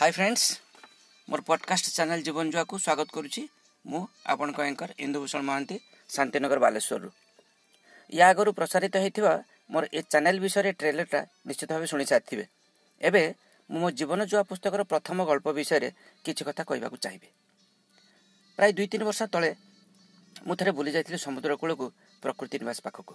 High 0.00 0.12
friends 0.16 0.44
ମୋର 1.28 1.40
podcast 1.48 1.86
channel 1.96 2.22
ଜୀବନ 2.26 2.44
ଜୁଆକୁ 2.52 2.74
ସ୍ୱାଗତ 2.84 3.08
କରୁଛି 3.16 3.42
ମୁଁ 3.84 4.00
ଆପଣଙ୍କ 4.32 4.58
ଆଙ୍କର 4.64 4.90
ଇନ୍ଦୁଭୂଷଣ 5.04 5.40
ମହାନ୍ତି 5.48 5.76
ଶାନ୍ତିନଗର 6.10 6.58
ବାଲେଶ୍ୱରରୁ। 6.64 7.08
ୟା 8.12 8.24
ଆଗରୁ 8.30 8.50
ପ୍ରସାରିତ 8.58 8.94
ହୋଇଥିବା 9.04 9.32
ମୋର 9.72 9.84
ଏ 9.92 10.00
ଚ୍ୟାନେଲ୍ 10.12 10.40
ବିଷୟରେ 10.44 10.70
ଟ୍ରେଲରଟା 10.80 11.20
ନିଶ୍ଚିତ 11.48 11.70
ଭାବେ 11.74 11.86
ଶୁଣି 11.92 12.04
ସାରିଥିବେ। 12.12 12.44
ଏବେ 13.00 13.22
ମୁଁ 13.70 13.78
ମୋ 13.82 13.88
ଜୀବନ 13.98 14.20
ଜୁଆ 14.30 14.42
ପୁସ୍ତକର 14.50 14.80
ପ୍ରଥମ 14.92 15.18
ଗଳ୍ପ 15.30 15.46
ବିଷୟରେ 15.58 15.88
କିଛି 16.24 16.42
କଥା 16.48 16.62
କହିବାକୁ 16.70 16.96
ଚାହିଁବି। 17.04 17.28
ପ୍ରାୟ 18.58 18.70
ଦୁଇ 18.76 18.86
ତିନି 18.92 19.04
ବର୍ଷ 19.04 19.20
ତଳେ 19.34 19.50
ମୁଁ 20.46 20.54
ଥରେ 20.58 20.70
ବୁଲି 20.78 20.90
ଯାଇଥିଲି 20.96 21.18
ସମୁଦ୍ର 21.26 21.52
କୂଳକୁ 21.60 21.86
ପ୍ରକୃତି 22.22 22.56
ନିବାସ 22.62 22.78
ପାଖକୁ। 22.86 23.14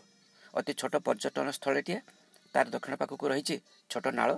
ଅତି 0.54 0.72
ଛୋଟ 0.80 0.94
ପର୍ଯ୍ୟଟନ 1.06 1.48
ସ୍ଥଳୀଟିଏ 1.58 2.00
ତାର 2.54 2.66
ଦକ୍ଷିଣ 2.74 2.94
ପାଖକୁ 3.02 3.24
ରହିଛି 3.32 3.56
ଛୋଟ 3.90 4.06
ନାଳ। 4.20 4.30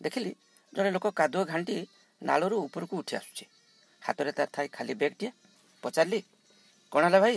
ଦେଖିଲି 0.00 0.32
ଜଣେ 0.76 0.90
ଲୋକ 0.90 1.06
କାଦୁଅ 1.10 1.42
ଘାଣ୍ଟି 1.44 1.76
ନାଳରୁ 2.22 2.56
ଉପରକୁ 2.66 2.94
ଉଠି 3.00 3.14
ଆସୁଛି। 3.16 3.44
ହାତରେ 4.02 4.30
ତାର 4.32 4.48
ଥାଏ 4.54 4.68
ଖାଲି 4.68 4.92
ବ୍ୟାଗ୍ଟିଏ 4.94 5.30
ପଚାରିଲି 5.82 6.20
କ'ଣ 6.92 7.02
ହେଲା 7.06 7.18
ଭାଇ? 7.20 7.36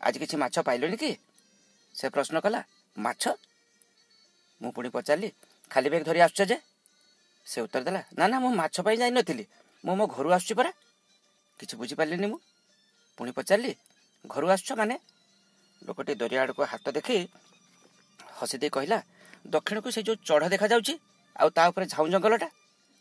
ଆଜି 0.00 0.18
କିଛି 0.22 0.36
ମାଛ 0.36 0.56
ପାଇଲୁନି 0.68 0.96
କି? 0.96 1.10
ସେ 1.94 2.06
ପ୍ରଶ୍ନ 2.14 2.36
କଲା 2.40 2.60
ମାଛ? 2.96 3.22
ମୁଁ 4.60 4.70
ପୁଣି 4.72 4.88
ପଚାରିଲି 4.88 5.28
ଖାଲି 5.70 5.88
ବ୍ୟାଗ୍ 5.92 6.06
ଧରି 6.08 6.20
ଆସୁଛ 6.26 6.40
ଯେ? 6.50 6.56
ସେ 7.46 7.58
ଉତ୍ତର 7.60 7.82
ଦେଲା 7.84 8.00
ନା 8.18 8.24
ନା 8.28 8.36
ମୁଁ 8.42 8.50
ମାଛ 8.60 8.76
ପାଇଁ 8.86 8.96
ଯାଇନଥିଲି। 9.02 9.44
ମୁଁ 9.84 9.94
ମୋ 9.98 10.04
ଘରୁ 10.06 10.28
ଆସୁଛି 10.36 10.54
ପରା। 10.58 10.70
କିଛି 11.60 11.74
ବୁଝିପାରିଲିନି 11.80 12.26
ମୁଁ। 12.32 12.38
ପୁଣି 13.18 13.30
ପଚାରିଲି 13.32 13.72
ଘରୁ 14.24 14.46
ଆସୁଛ 14.54 14.70
ମାନେ? 14.80 14.96
ଲୋକଟି 15.82 16.12
ଦରିଆ 16.20 16.40
ଆଡ଼କୁ 16.42 16.62
ହାତ 16.72 16.86
ଦେଖି 16.96 17.16
ହସି 18.38 18.56
ଦେଇ 18.62 18.70
କହିଲା 18.70 18.98
ଦକ୍ଷିଣକୁ 19.46 19.88
ସେ 19.90 20.00
ଯେଉଁ 20.02 20.16
ଚଢ଼ 20.28 20.44
ଦେଖାଯାଉଛି 20.54 20.94
ଆଉ 21.36 21.48
ତା 21.56 21.62
ଉପରେ 21.70 21.86
ଝାଉଁ 21.92 22.08
ଜଙ୍ଗଲଟା? 22.14 22.48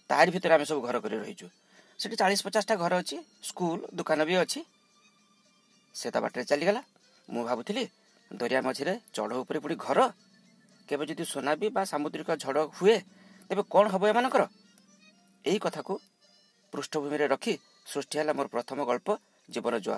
ତାରି 0.10 0.30
ଭିତରେ 0.36 0.54
ଆମେ 0.58 0.66
ସବୁ 0.70 0.80
ଘର 0.88 0.96
କରି 1.04 1.16
ରହିଛୁ 1.24 1.48
ସେଠି 2.00 2.16
ଚାଳିଶ 2.22 2.40
ପଚାଶଟା 2.46 2.76
ଘର 2.84 2.94
ଅଛି 3.02 3.16
ସ୍କୁଲ 3.48 3.80
ଦୋକାନ 3.98 4.20
ବି 4.30 4.36
ଅଛି 4.44 4.60
ସେ 5.96 6.08
ତା 6.14 6.20
ବାଟରେ 6.24 6.44
ଚାଲିଗଲା 6.52 6.82
ମୁଁ 7.28 7.42
ଭାବୁଥିଲି 7.50 7.84
ଦରିଆ 8.32 8.62
ମଝିରେ 8.68 8.94
ଚଢ଼ 9.16 9.32
ଉପରେ 9.42 9.60
ପୁଣି 9.64 9.76
ଘର। 9.86 10.00
କେବେ 10.90 11.04
ଯଦି 11.10 11.24
ସୁନାମି 11.26 11.68
ବା 11.76 11.82
ସାମୁଦ୍ରିକ 11.92 12.30
ଝଡ଼ 12.44 12.60
ହୁଏ 12.78 12.98
ତେବେ 13.50 13.64
କ'ଣ 13.74 13.86
ହେବ 13.94 14.04
ଏମାନଙ୍କର? 14.12 14.44
ଏହି 15.46 15.60
କଥାକୁ 15.66 15.94
ପୃଷ୍ଠଭୂମିରେ 16.74 17.26
ରଖି 17.34 17.54
ସୃଷ୍ଟି 17.92 18.16
ହେଲା 18.20 18.34
ମୋର 18.38 18.48
ପ୍ରଥମ 18.56 18.78
ଗଳ୍ପ 18.90 19.08
ଜୀବନ 19.50 19.74
ଜୁଆ। 19.86 19.98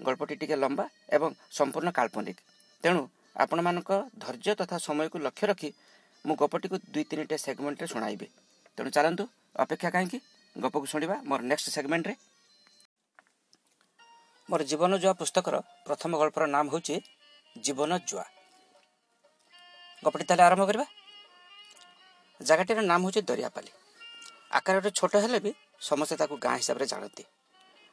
ଗଳ୍ପଟି 0.00 0.34
ଟିକେ 0.40 0.56
ଲମ୍ବା 0.62 0.84
ଏବଂ 1.16 1.30
ସମ୍ପୂର୍ଣ୍ଣ 1.56 1.90
କାଳ୍ପନିକ। 1.98 2.38
ତେଣୁ 2.84 3.02
ଆପଣମାନଙ୍କ 3.42 3.90
ଧୈର୍ଯ୍ୟ 4.22 4.52
ତଥା 4.60 4.76
ସମୟକୁ 4.86 5.16
ଲକ୍ଷ୍ୟ 5.26 5.44
ରଖି 5.50 5.70
ମୁଁ 6.24 6.34
ଗପଟିକୁ 6.42 6.76
ଦୁଇ 6.92 7.04
ତିନିଟା 7.10 7.36
ସେଗମେଣ୍ଟରେ 7.44 7.86
ଶୁଣାଇବି। 7.92 8.26
ତେଣୁ 8.78 8.90
ଚାଲନ୍ତୁ 8.90 9.24
ଅପେକ୍ଷା 9.62 9.90
କାହିଁକି? 9.94 10.18
ଗପକୁ 10.56 10.86
ଶୁଣିବା 10.92 11.16
ମୋର 11.28 11.40
ନେକ୍ସଟ 11.50 11.68
ସେଗମେଣ୍ଟରେ 11.76 12.14
ମୋର 14.48 14.60
ଜୀବନ 14.70 14.92
ଜୁଆ 15.02 15.12
ପୁସ୍ତକର 15.20 15.54
ପ୍ରଥମ 15.86 16.10
ଗଳ୍ପର 16.20 16.44
ନାମ 16.46 16.64
ହେଉଛି 16.72 16.94
ଜୀବନ 17.56 17.92
ଜୁଆ 18.08 18.24
ଗପଟି 20.02 20.24
ତାହେଲେ 20.28 20.42
ଆରମ୍ଭ 20.42 20.64
କରିବା? 20.68 20.86
ଜାଗାଟିର 22.40 22.80
ନାମ 22.82 23.00
ହେଉଛି 23.04 23.20
ଦରିଆପାଲି। 23.30 23.70
ଆକାରରେ 24.58 24.90
ଛୋଟ 24.98 25.14
ହେଲେ 25.24 25.38
ବି 25.44 25.50
ସମସ୍ତେ 25.88 26.14
ତାକୁ 26.20 26.34
ଗାଁ 26.44 26.54
ହିସାବରେ 26.60 26.86
ଜାଣନ୍ତି। 26.92 27.24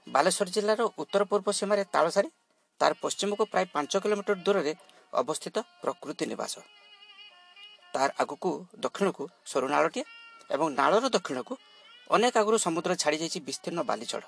ବାଲେଶ୍ୱର 0.08 0.48
ଜିଲ୍ଲାର 0.56 0.82
ଉତ୍ତର 1.02 1.22
ପୂର୍ବ 1.32 1.48
ସୀମାରେ 1.60 1.84
ତାଳସାରୀ 1.94 2.30
ତାର 2.82 2.92
ପଶ୍ଚିମକୁ 3.02 3.44
ପ୍ରାୟ 3.52 3.66
ପାଞ୍ଚ 3.74 3.92
କିଲୋମିଟର 4.04 4.36
ଦୂରରେ 4.46 4.74
ଅବସ୍ଥିତ 5.14 5.58
ପ୍ରକୃତି 5.82 6.24
ନିବାସ। 6.32 6.54
ତାର 7.94 8.10
ଆଗକୁ 8.22 8.50
ଦକ୍ଷିଣକୁ 8.84 9.24
ସରୁ 9.46 9.68
ନାଳଟିଏ 9.68 10.04
ଏବଂ 10.50 10.68
ନାଳର 10.80 11.06
ଦକ୍ଷିଣକୁ 11.16 11.54
ଅନେକ 12.10 12.34
ଆଗରୁ 12.42 12.58
ସମୁଦ୍ର 12.66 12.92
ଛାଡ଼ିଯାଇଛି 13.02 13.40
ବିସ୍ତୀର୍ଣ୍ଣ 13.48 13.82
ବାଲିଚଢ଼ 13.90 14.26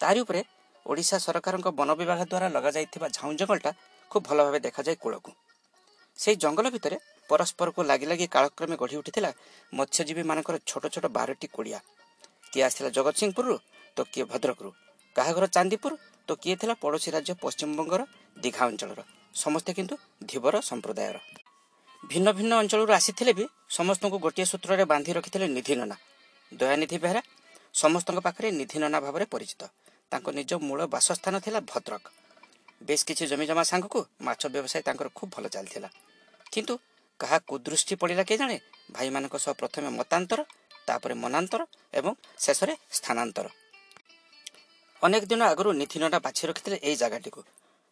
ତାରି 0.00 0.18
ଉପରେ 0.24 0.40
ଓଡ଼ିଶା 0.86 1.16
ସରକାରଙ୍କ 1.26 1.68
ବନ 1.78 1.90
ବିଭାଗ 2.00 2.20
ଦ୍ୱାରା 2.30 2.48
ଲଗାଯାଇଥିବା 2.56 3.06
ଝାଉଁ 3.16 3.32
ଜଙ୍ଗଲଟା 3.40 3.70
ଖୁବ୍ 4.10 4.24
ଭଲ 4.28 4.38
ଭାବେ 4.46 4.58
ଦେଖାଯାଏ 4.66 4.96
କୂଳକୁ। 5.02 5.30
ସେହି 6.18 6.36
ଜଙ୍ଗଲ 6.44 6.66
ଭିତରେ 6.74 6.96
ପରସ୍ପରକୁ 7.30 7.80
ଲାଗି 7.90 8.06
ଲାଗି 8.10 8.26
କାଳକ୍ରମେ 8.34 8.76
ଗଢ଼ି 8.82 8.96
ଉଠିଥିଲା 9.00 9.30
ମତ୍ସ୍ୟଜୀବୀମାନଙ୍କର 9.72 10.56
ଛୋଟ 10.70 10.84
ଛୋଟ 10.94 11.06
ବାରଟି 11.16 11.46
କୁଡ଼ିଆ 11.54 11.78
କିଏ 12.52 12.62
ଆସିଥିଲା 12.66 12.90
ଜଗତସିଂହପୁରରୁ 12.96 13.56
ତ 13.96 13.98
କିଏ 14.12 14.24
ଭଦ୍ରକରୁ। 14.32 14.70
କାହା 15.16 15.32
ଘର 15.36 15.46
ଚାନ୍ଦିପୁର 15.56 15.92
ତ 16.28 16.30
କିଏ 16.42 16.56
ଥିଲା 16.60 16.74
ପଡ଼ୋଶୀ 16.82 17.08
ରାଜ୍ୟ 17.16 17.32
ପଶ୍ଚିମବଙ୍ଗର 17.42 18.02
ଦୀଘା 18.36 18.62
ଅଞ୍ଚଳର। 18.70 19.00
ସମସ୍ତେ 19.34 19.70
କିନ୍ତୁ 19.76 19.94
ଧୀବର 20.30 20.54
ସମ୍ପ୍ରଦାୟର। 20.70 21.43
ଭିନ୍ନ 22.10 22.32
ଭିନ୍ନ 22.32 22.52
ଅଞ୍ଚଳରୁ 22.54 22.92
ଆସିଥିଲେ 22.92 23.32
ବି 23.32 23.44
ସମସ୍ତଙ୍କୁ 23.70 24.18
ଗୋଟିଏ 24.18 24.44
ସୂତ୍ରରେ 24.44 24.84
ବାନ୍ଧି 24.84 25.12
ରଖିଥିଲେ 25.12 25.46
ନିଧି 25.48 25.74
ନନା। 25.74 25.96
ଦୟାନିଧି 26.52 26.98
ବେହେରା 26.98 27.22
ସମସ୍ତଙ୍କ 27.74 28.18
ପାଖରେ 28.18 28.48
ନିଧି 28.50 28.78
ନନା 28.78 28.98
ଭାବରେ 29.00 29.24
ପରିଚିତ। 29.24 29.62
ତାଙ୍କ 30.12 30.26
ନିଜ 30.30 30.50
ମୂଳ 30.60 30.80
ବାସସ୍ଥାନ 30.86 31.34
ଥିଲା 31.40 31.60
ଭଦ୍ରକ। 31.60 32.04
ବେଶ 32.82 33.00
କିଛି 33.04 33.24
ଜମିଜମା 33.26 33.62
ସାଙ୍ଗକୁ 33.62 33.98
ମାଛ 34.20 34.42
ବ୍ୟବସାୟ 34.46 34.82
ତାଙ୍କର 34.82 35.08
ଖୁବ୍ 35.14 35.30
ଭଲ 35.30 35.44
ଚାଲିଥିଲା। 35.48 35.88
କିନ୍ତୁ 36.52 36.74
କାହା 37.20 37.38
କୁଦୃଷ୍ଟି 37.48 37.94
ପଡ଼ିଲା 37.94 38.22
କେ 38.22 38.36
ଜାଣେ 38.36 38.56
ଭାଇମାନଙ୍କ 38.92 39.34
ସହ 39.38 39.52
ପ୍ରଥମେ 39.52 39.88
ମତାନ୍ତର 39.90 40.40
ତାପରେ 40.86 41.14
ମନାନ୍ତର 41.14 41.62
ଏବଂ 41.94 42.12
ଶେଷରେ 42.38 42.74
ସ୍ଥାନାନ୍ତର। 42.92 43.46
ଅନେକ 45.02 45.22
ଦିନ 45.24 45.42
ଆଗରୁ 45.42 45.70
ନିଧି 45.72 45.98
ନନା 46.00 46.18
ବାଛି 46.18 46.42
ରଖିଥିଲେ 46.46 46.76
ଏଇ 46.82 46.96
ଜାଗାଟିକୁ। 46.96 47.40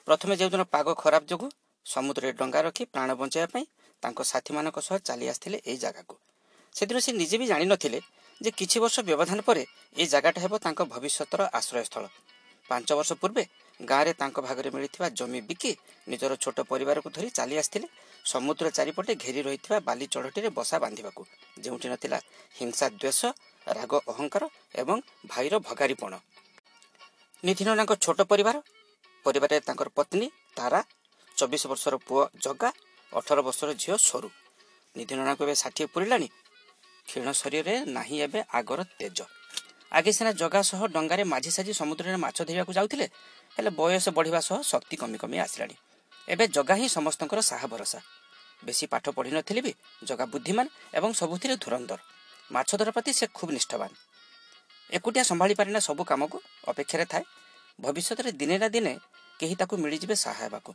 ପ୍ରଥମେ 0.06 0.34
ଯେଉଁଦିନ 0.37 0.62
ପାଗ 0.65 0.87
ଖରାପ 0.94 1.23
ଯୋଗୁଁ 1.29 1.49
ସମୁଦ୍ରରେ 1.87 2.33
ଡଙ୍ଗା 2.33 2.61
ରଖି 2.62 2.84
ପ୍ରାଣ 2.84 3.09
ବଞ୍ଚାଇବା 3.15 3.49
ପାଇଁ 3.53 3.65
ତାଙ୍କ 4.03 4.19
ସାଥୀମାନଙ୍କ 4.33 4.79
ସହ 4.87 4.97
ଚାଲି 5.09 5.27
ଆସିଥିଲେ 5.33 5.59
ଏହି 5.69 5.79
ଜାଗାକୁ। 5.85 6.15
ସେଦିନ 6.75 6.99
ସେ 7.05 7.11
ନିଜେ 7.21 7.37
ବି 7.41 7.47
ଜାଣିନଥିଲେ 7.53 7.99
ଯେ 8.41 8.51
କିଛି 8.59 8.77
ବର୍ଷ 8.83 8.97
ବ୍ୟବଧାନ 9.09 9.39
ପରେ 9.49 9.63
ଏହି 9.97 10.09
ଜାଗାଟା 10.15 10.39
ହେବ 10.45 10.53
ତାଙ୍କ 10.65 10.81
ଭବିଷ୍ୟତର 10.93 11.41
ଆଶ୍ରୟସ୍ଥଳ। 11.59 12.05
ପାଞ୍ଚ 12.69 12.89
ବର୍ଷ 12.99 13.12
ପୂର୍ବେ 13.23 13.45
ଗାଁରେ 13.81 14.12
ତାଙ୍କ 14.21 14.37
ଭାଗରେ 14.47 14.69
ମିଳିଥିବା 14.75 15.09
ଜମି 15.19 15.41
ବିକି 15.49 15.73
ନିଜର 16.09 16.33
ଛୋଟ 16.43 16.59
ପରିବାରକୁ 16.71 17.09
ଧରି 17.17 17.29
ଚାଲି 17.39 17.55
ଆସିଥିଲେ 17.62 17.89
ସମୁଦ୍ର 18.25 18.67
ଚାରିପଟେ 18.77 19.12
ଘେରି 19.23 19.41
ରହିଥିବା 19.47 19.79
ବାଲି 19.89 20.07
ଚଢ଼ଟିରେ 20.12 20.49
ବସା 20.59 20.77
ବାନ୍ଧିବାକୁ। 20.85 21.23
ଯେଉଁଠି 21.62 21.89
ନଥିଲା 21.93 22.19
ହିଂସା 22.59 22.87
ଦ୍ୱେଷ 23.01 23.21
ରାଗ 23.79 23.93
ଅହଙ୍କାର 24.12 24.45
ଏବଂ 24.83 24.97
ଭାଇର 25.27 25.55
ଭଗାରୀପଣ। 25.69 26.12
ନିଧିନନାଙ୍କ 27.45 27.93
ଛୋଟ 28.05 28.21
ପରିବାର 28.33 28.57
ପରିବାରରେ 29.27 29.61
ତାଙ୍କର 29.61 29.89
ପତ୍ନୀ 29.99 30.27
ତାରା 30.57 30.81
ଚବିଶ 31.37 31.62
ବର୍ଷର 31.71 31.95
ପୁଅ 32.07 32.23
ଜଗା 32.45 32.69
ଅଠର 33.12 33.39
ବର୍ଷର 33.43 33.71
ଝିଅ 33.75 33.97
ସରୁ। 34.00 34.28
ନିଧି 34.95 35.15
ନନାଙ୍କୁ 35.15 35.43
ଏବେ 35.45 35.55
ଷାଠିଏ 35.55 35.87
ପୁରିଲାଣି? 35.95 36.28
କ୍ଷୀଣ 37.09 37.27
ଶରୀରରେ 37.33 37.75
ନାହିଁ 37.89 38.17
ଏବେ 38.27 38.41
ଆଗର 38.59 38.81
ତେଜ। 38.99 39.19
ଆଗେ 39.93 40.11
ସିନା 40.12 40.33
ଜଗା 40.33 40.61
ସହ 40.62 40.81
ଡଙ୍ଗାରେ 40.95 41.25
ମାଝି 41.25 41.50
ସାଜି 41.50 41.73
ସମୁଦ୍ରରେ 41.73 42.19
ମାଛ 42.25 42.39
ଧରିବାକୁ 42.49 42.73
ଯାଉଥିଲେ 42.73 43.06
ହେଲେ 43.56 43.71
ବୟସ 43.71 44.06
ବଢ଼ିବା 44.17 44.41
ସହ 44.41 44.59
ଶକ୍ତି 44.62 44.97
କମି 44.97 45.17
କମି 45.19 45.37
ଆସିଲାଣି। 45.39 45.77
ଏବେ 46.28 46.45
ଜଗା 46.49 46.75
ହିଁ 46.75 46.87
ସମସ୍ତଙ୍କର 46.89 47.41
ସାହା 47.41 47.67
ଭରସା 47.67 48.00
ବେଶୀ 48.62 48.84
ପାଠ 48.87 49.05
ପଢ଼ିନଥିଲେ 49.17 49.61
ବି 49.67 49.73
ଜଗା 50.05 50.25
ବୁଦ୍ଧିମାନ 50.33 50.67
ଏବଂ 50.94 51.11
ସବୁଥିରେ 51.12 51.55
ଧୁରନ୍ଧର। 51.56 52.00
ମାଛ 52.50 52.71
ଧରା 52.81 52.93
ପ୍ରତି 52.97 53.12
ସେ 53.12 53.27
ଖୁବ୍ 53.37 53.53
ନିଷ୍ଠାବାନ। 53.53 53.91
ଏକୁଟିଆ 54.91 55.25
ସମ୍ଭାଳି 55.25 55.55
ପାରେନା 55.55 55.81
ସବୁ 55.81 56.03
କାମକୁ 56.05 56.37
ଅପେକ୍ଷାରେ 56.69 57.05
ଥାଏ 57.12 57.25
ଭବିଷ୍ୟତରେ 57.79 58.31
ଦିନେ 58.41 58.56
ନା 58.59 58.69
ଦିନେ 58.69 58.93
କେହି 59.41 59.55
ତାକୁ 59.61 59.75
ମିଳିଯିବେ 59.83 60.17
ସାହା 60.25 60.44
ହେବାକୁ। 60.44 60.71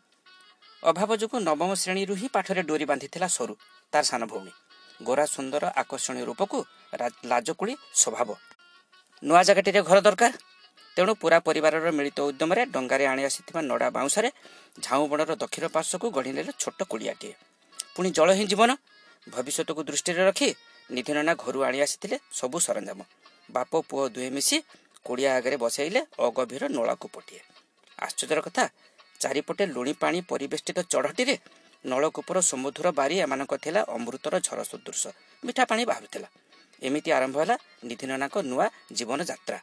ଅଭାବ 0.88 1.16
ଯୋଗୁଁ 1.22 1.40
ନବମ 1.42 1.72
ଶ୍ରେଣୀରୁ 1.75 2.14
ହିଁ 2.20 2.28
ପାଠରେ 2.36 2.62
ଡୋରି 2.68 2.86
ବାନ୍ଧିଥିଲା 2.92 3.28
ସରୁ 3.28 3.53
ତାର 3.94 4.03
ସାନ 4.09 4.22
ଭଉଣୀ। 4.31 4.52
ଗୋରା 5.00 5.25
ସୁନ୍ଦର 5.36 5.64
ଆକର୍ଷଣୀୟ 5.81 6.24
ରୂପକୁ 6.30 6.58
ଲାଜକୁଳି 7.31 7.74
ସ୍ୱଭାବ। 8.02 8.30
ନୂଆ 9.24 9.42
ଜାଗାଟିରେ 9.48 9.81
ଘର 9.90 9.98
ଦରକାର। 10.08 10.31
ତେଣୁ 10.98 11.12
ପୁରା 11.22 11.38
ପରିବାରର 11.48 11.88
ମିଳିତ 11.98 12.20
ଉଦ୍ୟମରେ 12.30 12.62
ଡଙ୍ଗାରେ 12.74 13.06
ଆଣି 13.12 13.24
ଆସିଥିବା 13.30 13.62
ନଡ଼ା 13.70 13.88
ବାଉଁଶରେ 13.98 14.30
ଝାଉଁ 14.78 15.06
ବଣର 15.12 15.31
ଦକ୍ଷିଣ 15.44 15.66
ପାର୍ଶ୍ୱକୁ 15.75 16.08
ଗଢ଼ି 16.16 16.31
ନେଲେ 16.38 16.52
ଛୋଟ 16.62 16.80
କୁଡ଼ିଆଟିଏ 16.92 17.34
ପୁଣି 17.96 18.09
ଜଳ 18.18 18.30
ହିଁ 18.40 18.46
ଜୀବନ। 18.52 18.72
ଭବିଷ୍ୟତକୁ 19.28 19.81
ଦୃଷ୍ଟିରେ 19.90 20.22
ରଖି 20.30 20.50
ନିଧି 20.90 21.12
ନନା 21.18 21.34
ଘରୁ 21.44 21.59
ଆଣି 21.68 21.78
ଆସିଥିଲେ 21.86 22.18
ସବୁ 22.40 22.58
ସରଞ୍ଜାମ। 22.66 23.00
ବାପ 23.56 23.72
ପୁଅ 23.89 24.04
ଦୁହେଁ 24.16 24.31
ମିଶି 24.38 24.57
କୁଡ଼ିଆ 25.06 25.30
ଆଗରେ 25.38 25.56
ବସାଇଲେ 25.63 26.01
ଅଗଭୀର 26.25 26.63
ନଳାକୂପଟିଏ। 26.75 27.42
ଆଶ୍ଚର୍ଯ୍ୟର 27.98 28.39
କଥା 28.48 28.63
ଚାରିପଟେ 29.19 29.64
ଲୁଣି 29.66 29.94
ପାଣି 29.94 30.19
ପରିବେଷ୍ଟିତ 30.31 30.78
ଚଢ଼ଟିରେ 30.92 31.36
ନଳକୂପର 31.86 32.38
ସୁମଧୁର 32.42 32.88
ବାରି 33.00 33.16
ଏମାନଙ୍କ 33.25 33.54
ଥିଲା 33.64 33.81
ଅମୃତର 33.96 34.36
ଝର 34.40 34.60
ସଦୃଶ। 34.64 35.04
ମିଠା 35.44 35.64
ପାଣି 35.69 35.84
ବାହାରୁଥିଲା। 35.90 36.28
ଏମିତି 36.81 37.10
ଆରମ୍ଭ 37.12 37.36
ହେଲା 37.42 37.56
ନିଧି 37.84 38.06
ନନାଙ୍କ 38.12 38.36
ନୂଆ 38.52 38.66
ଜୀବନ 38.98 39.19
ଯାତ୍ରା 39.31 39.60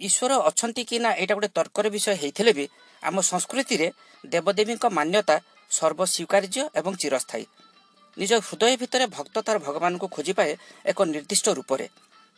ଈଶ୍ୱର 0.00 0.32
ଅଛନ୍ତି 0.48 0.82
କି 0.84 0.96
ନା 0.98 1.10
ଏଇଟା 1.14 1.34
ଗୋଟେ 1.34 1.48
ତର୍କର 1.48 1.86
ବିଷୟ 1.94 2.14
ହେଇଥିଲେ 2.22 2.52
ବି 2.58 2.64
ଆମ 3.02 3.16
ସଂସ୍କୃତିରେ 3.30 3.86
ଦେବଦେବୀଙ୍କ 4.24 4.84
ମାନ୍ୟତା 4.98 5.36
ସର୍ବସ୍ୱୀକାର୍ଯ୍ୟ 5.70 6.62
ଏବଂ 6.80 6.92
ଚିରସ୍ଥାୟୀ। 7.02 7.44
ନିଜ 8.16 8.32
ହୃଦୟ 8.46 8.74
ଭିତରେ 8.76 9.06
ଭକ୍ତ 9.16 9.36
ତାର 9.46 9.56
ଭଗବାନଙ୍କୁ 9.66 10.06
ଖୋଜିପାଏ 10.14 10.52
ଏକ 10.90 10.98
ନିର୍ଦ୍ଦିଷ୍ଟ 11.12 11.46
ରୂପରେ। 11.58 11.86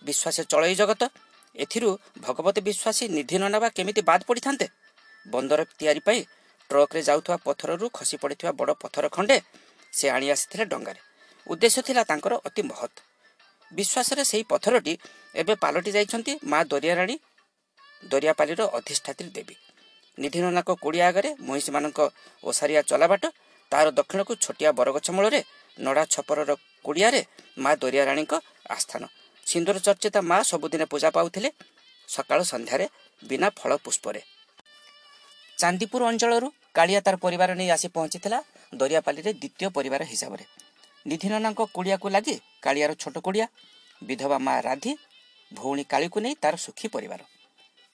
ବିଶ୍ୱାସ 0.03 0.37
ଚଳେଇ 0.53 0.75
ଜଗତ। 0.75 1.03
ଏଥିରୁ 1.55 1.91
ଭଗବତୀ 2.21 2.61
ବିଶ୍ୱାସୀ 2.69 3.05
ନିଧି 3.17 3.37
ନନେବା 3.39 3.69
କେମିତି 3.77 4.01
ବାଦ 4.03 4.21
ପଡ଼ିଥାନ୍ତେ? 4.29 4.67
ବନ୍ଦର 5.27 5.61
ତିଆରି 5.79 6.01
ପାଇଁ 6.01 6.21
ଟ୍ରକରେ 6.71 7.01
ଯାଉଥିବା 7.09 7.37
ପଥରରୁ 7.47 7.87
ଖସି 7.97 8.17
ପଡ଼ିଥିବା 8.23 8.53
ବଡ଼ 8.61 8.73
ପଥର 8.83 9.05
ଖଣ୍ଡେ 9.09 9.37
ସେ 9.93 10.07
ଆଣି 10.11 10.27
ଆସିଥିଲେ 10.35 10.65
ଡଙ୍ଗାରେ। 10.65 11.01
ଉଦ୍ଦେଶ୍ୟ 11.47 11.81
ଥିଲା 11.87 12.03
ତାଙ୍କର 12.11 12.35
ଅତି 12.49 12.63
ମହତ୍। 12.71 12.97
ବିଶ୍ୱାସରେ 13.73 14.23
ସେହି 14.31 14.45
ପଥରଟି 14.53 14.95
ଏବେ 15.35 15.55
ପାଲଟି 15.55 15.91
ଯାଇଛନ୍ତି 15.97 16.33
ମା 16.51 16.59
ଦରିଆରାଣୀ 16.65 17.17
ଦରିଆପାଲିର 18.03 18.63
ଅଧିଷ୍ଠାତ୍ରୀ 18.79 19.31
ଦେବୀ। 19.37 19.57
ନିଧିନନାକ 20.19 20.69
କୋଡ଼ିଆ 20.83 21.07
ଆଗରେ 21.11 21.31
ମହିଷୀମାନଙ୍କ 21.41 21.99
ଓସାରିଆ 22.45 22.81
ଚଲାବାଟ 22.91 23.25
ତାର 23.73 23.87
ଦକ୍ଷିଣକୁ 23.91 24.33
ଛୋଟିଆ 24.45 24.71
ବରଗଛ 24.79 25.07
ମୂଳରେ 25.11 25.41
ନଡ଼ା 25.79 26.05
ଛପରର 26.15 26.51
କୁଡ଼ିଆରେ 26.85 27.21
ମା 27.59 27.71
ଦରିଆରାଣୀଙ୍କ 27.83 28.33
ଆସ୍ଥାନ। 28.77 29.03
ସିନ୍ଦୁର 29.47 29.77
ଚର୍ଚ୍ଚିତା 29.87 30.21
ମା 30.31 30.39
ସବୁଦିନେ 30.43 30.87
ପୂଜା 30.93 31.09
ପାଉଥିଲେ। 31.17 31.49
ସକାଳ 32.09 32.41
ସନ୍ଧ୍ୟାରେ 32.53 32.87
ବିନା 33.23 33.49
ଫଳ 33.59 33.71
ପୁଷ୍ପରେ 33.85 34.21
ଚାନ୍ଦିପୁର 35.59 36.03
ଅଞ୍ଚଳରୁ 36.11 36.49
କାଳିଆ 36.75 37.01
ତାର 37.07 37.17
ପରିବାର 37.25 37.51
ନେଇ 37.61 37.71
ଆସି 37.77 37.89
ପହଞ୍ଚିଥିଲା 37.97 38.39
ଦରିଆପାଲିରେ 38.73 39.31
ଦ୍ୱିତୀୟ 39.33 39.69
ପରିବାର 39.77 40.03
ହିସାବରେ। 40.13 40.45
ନିଧିନନାଙ୍କ 41.07 41.61
କୁଡ଼ିଆକୁ 41.75 42.07
ଲାଗି 42.15 42.35
କାଳିଆର 42.65 42.93
ଛୋଟ 43.03 43.17
କୁଡ଼ିଆ 43.27 43.47
ବିଧବା 44.03 44.37
ମା 44.47 44.55
ରାଧି 44.67 44.93
ଭଉଣୀ 45.53 45.85
କାଳିକୁ 45.93 46.19
ନେଇ 46.25 46.35
ତାର 46.43 46.55
ସୁଖୀ 46.57 46.87
ପରିବାର। 46.95 47.21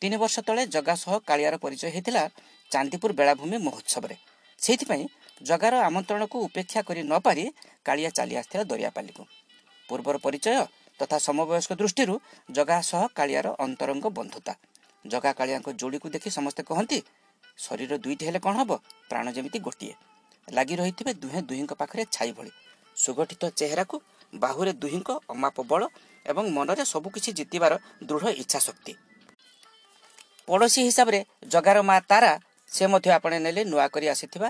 ତିନି 0.03 0.17
ବର୍ଷ 0.23 0.37
ତଳେ 0.47 0.63
ଜଗା 0.75 0.95
ସହ 0.95 1.15
କାଳିଆର 1.29 1.55
ପରିଚୟ 1.65 1.89
ହୋଇଥିଲା 1.95 2.23
ଚାନ୍ଦିପୁର 2.71 3.11
ବେଳାଭୂମି 3.19 3.57
ମହୋତ୍ସବରେ। 3.67 4.17
ସେଇଥିପାଇଁ 4.59 5.05
ଜଗାର 5.43 5.75
ଆମନ୍ତ୍ରଣକୁ 5.89 6.37
ଉପେକ୍ଷା 6.47 6.81
କରି 6.89 7.03
ନ 7.03 7.15
ପାରି 7.27 7.45
କାଳିଆ 7.87 8.11
ଚାଲି 8.17 8.35
ଆସିଥିଲା 8.41 8.65
ଦରିଆପାଲିକୁ। 8.71 9.23
ପୂର୍ବର 9.89 10.17
ପରିଚୟ 10.25 10.57
ତଥା 11.01 11.17
ସମବୟସ୍କ 11.27 11.71
ଦୃଷ୍ଟିରୁ 11.81 12.15
ଜଗା 12.49 12.79
ସହ 12.91 13.03
କାଳିଆର 13.19 13.49
ଅନ୍ତରଙ୍ଗ 13.65 14.07
ବନ୍ଧୁତା। 14.19 14.53
ଜଗା 15.05 15.31
କାଳିଆଙ୍କ 15.39 15.69
ଯୋଡ଼ିକୁ 15.81 16.07
ଦେଖି 16.15 16.31
ସମସ୍ତେ 16.31 16.63
କହନ୍ତି 16.71 16.99
ଶରୀର 17.59 17.93
ଦୁଇଟି 18.05 18.25
ହେଲେ 18.27 18.41
କ'ଣ 18.47 18.55
ହେବ? 18.61 18.71
ପ୍ରାଣ 19.09 19.27
ଯେମିତି 19.37 19.59
ଗୋଟିଏ। 19.59 19.95
ଲାଗି 20.49 20.75
ରହିଥିବେ 20.81 21.13
ଦୁହେଁ 21.23 21.41
ଦୁହିଁଙ୍କ 21.49 21.73
ପାଖରେ 21.81 22.03
ଛାଇ 22.13 22.31
ଭଳି। 22.33 22.53
ସୁଗଠିତ 22.97 23.43
ଚେହେରାକୁ 23.59 23.97
ବାହୁରେ 24.33 24.73
ଦୁହିଁଙ୍କ 24.83 25.11
ଅମାପ 25.29 25.57
ବଳ 25.71 25.83
ଏବଂ 26.27 26.45
ମନରେ 26.57 26.85
ସବୁକିଛି 26.85 27.31
ଜିତିବାର 27.39 27.73
ଦୃଢ଼ 28.09 28.27
ଇଚ୍ଛା 28.43 28.61
ଶକ୍ତି 28.67 28.93
ପଡ଼ୋଶୀ 30.49 30.81
ହିସାବରେ 30.89 31.21
ଜଗାର 31.49 31.79
ମା 31.83 31.97
ତାରା 32.11 32.33
ସେ 32.71 32.85
ମଧ୍ୟ 32.87 33.09
ଆପଣ 33.17 33.33
ନେଲେ 33.47 33.63
ନୂଆ 33.65 33.87
କରି 33.95 34.07
ଆସିଥିବା 34.15 34.49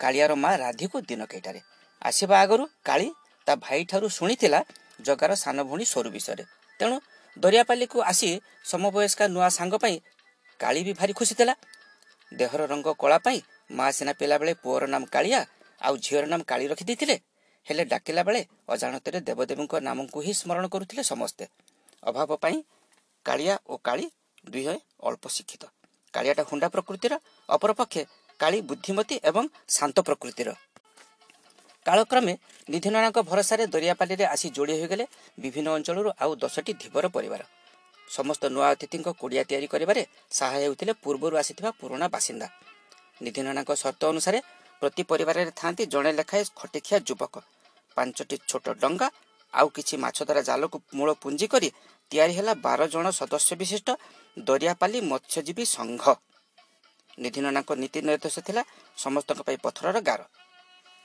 କାଳିଆର 0.00 0.32
ମା 0.34 0.50
ରାଧିକୁ 0.56 0.96
ଦିନ 1.08 1.20
କେଇଟାରେ 1.32 1.60
ଆସିବା 2.02 2.34
ଆଗରୁ 2.44 2.64
କାଳି 2.84 3.08
ତା 3.46 3.52
ଭାଇଠାରୁ 3.56 4.06
ଶୁଣିଥିଲା 4.08 4.60
ଜଗାର 5.06 5.32
ସାନ 5.34 5.56
ଭଉଣୀ 5.68 5.84
ସ୍ୱରୁ 5.92 6.10
ବିଷୟରେ। 6.16 6.44
ତେଣୁ 6.80 6.96
ଦରିଆପାଲିକୁ 7.36 7.98
ଆସି 8.10 8.28
ସମବୟସ୍କା 8.64 9.24
ନୂଆ 9.34 9.48
ସାଙ୍ଗ 9.48 9.74
ପାଇଁ 9.84 9.96
କାଳି 10.60 10.80
ବି 10.86 10.92
ଭାରି 11.00 11.12
ଖୁସି 11.12 11.34
ଥିଲା। 11.34 11.54
ଦେହର 12.32 12.62
ରଙ୍ଗ 12.66 12.88
କଳା 12.94 13.18
ପାଇଁ 13.18 13.38
ମା 13.70 13.86
ସିନା 13.90 14.12
ପିଲାବେଳେ 14.12 14.52
ପୁଅର 14.62 14.84
ନାମ 14.86 15.02
କାଳିଆ 15.06 15.40
ଆଉ 15.80 15.94
ଝିଅର 15.96 16.24
ନାମ 16.26 16.40
କାଳି 16.42 16.64
ରଖିଦେଇଥିଲେ 16.66 17.16
ହେଲେ 17.66 17.84
ଡାକିଲା 17.84 18.22
ବେଳେ 18.22 18.40
ଅଜାଣତରେ 18.68 19.18
ଦେବଦେବୀଙ୍କ 19.20 19.74
ନାମକୁ 19.80 20.18
ହିଁ 20.26 20.32
ସ୍ମରଣ 20.40 20.64
କରୁଥିଲେ 20.68 21.02
ସମସ୍ତେ। 21.02 21.44
ଅଭାବ 22.02 22.30
ପାଇଁ 22.36 22.58
କାଳିଆ 23.26 23.54
ଓ 23.66 23.74
କାଳି 23.84 24.06
ଦୁହେଁ 24.50 24.78
ଅଳ୍ପ 25.02 25.24
ଶିକ୍ଷିତ। 25.28 25.64
କାଳିଆଟା 26.14 26.42
ହୁଣ୍ଡା 26.42 26.68
ପ୍ରକୃତିର 26.68 27.12
ଅପରପକ୍ଷେ 27.48 28.02
କାଳି 28.40 28.58
ବୁଦ୍ଧିମତୀ 28.60 29.16
ଏବଂ 29.24 29.44
ଶାନ୍ତ 29.68 29.96
ପ୍ରକୃତିର। 30.08 30.48
କାଳକ୍ରମେ 31.86 32.32
ନିଧିନଣାଙ୍କ 32.68 33.18
ଭରସାରେ 33.30 33.64
ଦରିଆପାଲିରେ 33.66 34.24
ଆସି 34.24 34.48
ଯୋଡ଼ି 34.56 34.74
ହୋଇଗଲେ 34.80 35.04
ବିଭିନ୍ନ 35.38 35.68
ଅଞ୍ଚଳରୁ 35.68 36.10
ଆଉ 36.20 36.32
ଦଶଟି 36.34 36.72
ଧୀବର 36.82 37.04
ପରିବାର। 37.08 37.42
ସମସ୍ତ 38.16 38.42
ନୂଆ 38.54 38.68
ଅତିଥିଙ୍କ 38.74 39.08
କୁଡ଼ିଆ 39.20 39.42
ତିଆରି 39.48 39.66
କରିବାରେ 39.66 40.02
ସାହା 40.30 40.56
ହେଉଥିଲେ 40.64 40.92
ପୂର୍ବରୁ 41.04 41.34
ଆସିଥିବା 41.36 41.70
ପୁରୁଣା 41.80 42.06
ବାସିନ୍ଦା। 42.08 42.48
ନିଧିନଣାଙ୍କ 43.22 43.70
ସର୍ତ୍ତ 43.82 44.02
ଅନୁସାରେ 44.12 44.38
ପ୍ରତି 44.80 45.02
ପରିବାରରେ 45.10 45.50
ଥାନ୍ତି 45.60 45.82
ଜଣେ 45.86 46.10
ଲେଖାଏଁ 46.12 46.44
ଖଟିଖିଆ 46.56 46.98
ଯୁବକ। 47.08 47.34
ପାଞ୍ଚଟି 47.96 48.36
ଛୋଟ 48.50 48.66
ଡଙ୍ଗା 48.82 49.08
ଆଉ 49.54 49.68
କିଛି 49.68 49.94
ମାଛ 49.96 50.18
ଧରା 50.28 50.42
ଜାଲକୁ 50.42 50.76
ମୂଳ 50.94 51.10
ପୁଞ୍ଜି 51.22 51.46
କରି 51.52 51.68
ତିଆରି 52.10 52.32
ହେଲା 52.38 52.52
ବାର 52.66 52.80
ଜଣ 52.94 53.06
ସଦସ୍ୟ 53.10 53.52
ବିଶିଷ୍ଟ 53.60 53.88
ଦରିଆପାଲି 54.38 54.98
ମତ୍ସ୍ୟଜୀବୀ 55.10 55.64
ସଂଘ। 55.76 56.04
ନିଧିନନାଙ୍କ 57.18 57.70
ନୀତି 57.82 57.98
ନିର୍ଦ୍ଦେଶ 58.08 58.36
ଥିଲା 58.46 58.62
ସମସ୍ତଙ୍କ 58.98 59.40
ପାଇଁ 59.46 59.58
ପଥରର 59.64 59.96
ଗାର। 60.00 60.20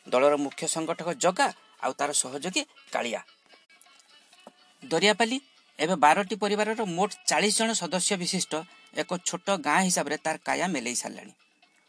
ଦଳର 0.08 0.34
ମୁଖ୍ୟ 0.38 0.68
ସଂଗଠକ 0.68 1.08
ଜଗା 1.24 1.48
ଆଉ 1.84 1.94
ତାର 2.00 2.10
ସହଯୋଗୀ 2.14 2.62
କାଳିଆ। 2.92 3.22
ଦରିଆପାଲି 4.84 5.38
ଏବେ 5.80 5.96
ବାରଟି 5.96 6.36
ପରିବାରର 6.36 6.82
ମୋଟ 6.88 7.12
ଚାଳିଶ 7.26 7.56
ଜଣ 7.60 7.70
ସଦସ୍ୟ 7.74 8.16
ବିଶିଷ୍ଟ 8.18 8.54
ଏକ 9.02 9.12
ଛୋଟ 9.26 9.48
ଗାଁ 9.68 9.80
ହିସାବରେ 9.88 10.16
ତାର 10.26 10.36
କାୟା 10.48 10.68
ମେଲେଇ 10.68 10.96
ସାରିଲାଣି। 10.96 11.34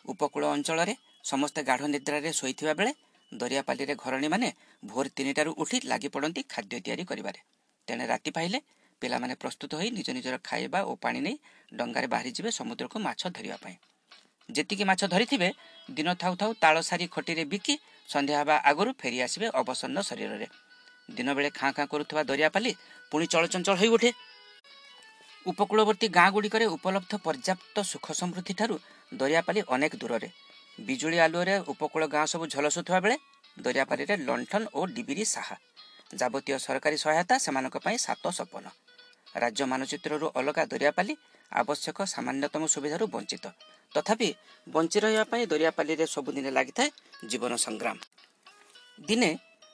ଉପକୂଳ 0.04 0.44
ଅଞ୍ଚଳରେ 0.46 0.94
ସମସ୍ତେ 1.24 1.60
ଗାଢ଼ 1.62 1.84
ନିଦ୍ରାରେ 1.94 2.30
ଶୋଇଥିବା 2.32 2.72
ବେଳେ 2.74 2.92
ଦରିଆପାଲିରେ 3.32 3.94
ଘରଣୀମାନେ 3.94 4.48
ଭୋର 4.82 5.06
ତିନିଟାରୁ 5.16 5.50
ଉଠି 5.62 5.76
ଲାଗି 5.84 6.08
ପଡ଼ନ୍ତି 6.08 6.40
ଖାଦ୍ୟ 6.48 6.76
ତିଆରି 6.84 7.04
କରିବାରେ। 7.04 7.40
ତେଣେ 7.88 8.04
ରାତି 8.06 8.30
ପାଇଲେ 8.30 8.58
ପିଲାମାନେ 9.02 9.34
ପ୍ରସ୍ତୁତ 9.34 9.70
ହୋଇ 9.74 9.88
ନିଜ 9.90 10.08
ନିଜର 10.16 10.36
ଖାଇବା 10.44 10.80
ଓ 10.82 10.92
ପାଣି 10.96 11.20
ନେଇ 11.20 11.36
ଡଙ୍ଗାରେ 11.72 12.06
ବାହାରିଯିବେ 12.06 12.50
ସମୁଦ୍ରକୁ 12.50 12.96
ମାଛ 12.98 13.22
ଧରିବା 13.36 13.56
ପାଇଁ। 13.56 13.76
ଯେତିକି 14.48 14.84
ମାଛ 14.84 15.02
ଧରିଥିବେ 15.08 15.48
ଦିନ 15.88 16.08
ଥାଉ 16.14 16.34
ଥାଉ 16.40 16.50
ତାଳ 16.60 16.76
ସାରି 16.80 17.06
ଖଟିରେ 17.06 17.44
ବିକି 17.44 17.74
ସନ୍ଧ୍ୟା 18.08 18.34
ହେବା 18.40 18.56
ଆଗରୁ 18.64 18.90
ଫେରି 19.00 19.18
ଆସିବେ 19.26 19.46
ଅବସନ୍ନ 19.60 19.96
ଶରୀରରେ। 20.00 20.46
ଦିନବେଳେ 21.10 21.50
ଖାଁ 21.50 21.70
ଖାଁ 21.72 21.86
କରୁଥିବା 21.86 22.22
ଦରିଆପାଲି 22.22 22.72
ପୁଣି 23.14 23.26
ଚଳଚଞ୍ଚଳ 23.32 23.74
ହୋଇ 23.80 23.90
ଉଠେ। 23.96 24.10
ଉପକୂଳବର୍ତ୍ତୀ 25.46 26.06
ଗାଁ 26.08 26.28
ଗୁଡ଼ିକରେ 26.34 26.66
ଉପଲବ୍ଧ 26.76 27.12
ପର୍ଯ୍ୟାପ୍ତ 27.24 27.76
ସୁଖ 27.90 28.06
ସମୃଦ୍ଧି 28.20 28.54
ଠାରୁ 28.58 28.76
ଦରିଆପାଲି 29.12 29.60
ଅନେକ 29.74 29.92
ଦୂରରେ। 30.02 30.28
ବିଜୁଳି 30.78 31.18
ଆଲୁଅରେ 31.26 31.54
ଉପକୂଳ 31.72 32.02
ଗାଁ 32.14 32.24
ସବୁ 32.32 32.44
ଝଲସୁଥିବା 32.54 32.98
ବେଳେ 33.04 33.16
ଦରିଆପାଲିରେ 33.56 34.14
ଲଣ୍ଠନ 34.28 34.62
ଓ 34.74 34.80
ଡିବିରି 34.96 35.24
ସାହା 35.24 35.56
ଯାବତୀୟ 36.20 36.56
ସରକାରୀ 36.66 36.96
ସହାୟତା 37.04 37.34
ସେମାନଙ୍କ 37.44 37.76
ପାଇଁ 37.84 37.96
ସାତ 38.06 38.24
ସପନ। 38.38 38.64
ରାଜ୍ୟ 39.42 39.62
ମାନଚିତ୍ରରୁ 39.72 40.26
ଅଲଗା 40.34 40.62
ଦରିଆପାଲି 40.72 41.14
ଆବଶ୍ୟକ 41.52 41.98
ସାମାନ୍ୟତମ 42.14 42.62
ସୁବିଧାରୁ 42.74 43.04
ବଞ୍ଚିତ। 43.14 43.44
ତଥାପି 43.94 44.28
ବଞ୍ଚି 44.66 44.98
ରହିବା 45.04 45.24
ପାଇଁ 45.30 45.42
ଦରିଆପାଲିରେ 45.52 46.04
ସବୁଦିନେ 46.06 46.50
ଲାଗିଥାଏ 46.50 46.88
ଜୀବନ 47.30 47.52
ସଂଗ୍ରାମ। 47.66 47.96
ଦିନେ 48.98 49.30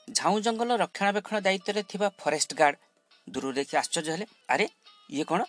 ଝାଉଁ 0.07 0.37
ଜଙ୍ଗଲ 0.45 0.71
ରକ୍ଷଣାବେକ୍ଷଣ 0.83 1.37
ଦାୟିତ୍ୱରେ 1.47 1.81
ଥିବା 1.91 2.07
ଫରେଷ୍ଟ 2.21 2.51
ଗାର୍ଡ 2.53 2.75
ଦୂରରୁ 3.27 3.51
ଦେଖି 3.59 3.73
ଆଶ୍ଚର୍ଯ୍ୟ 3.81 4.11
ହେଲେ 4.15 4.25
ଆରେ 4.53 4.65
ଇଏ 5.09 5.23
କ'ଣ? 5.29 5.41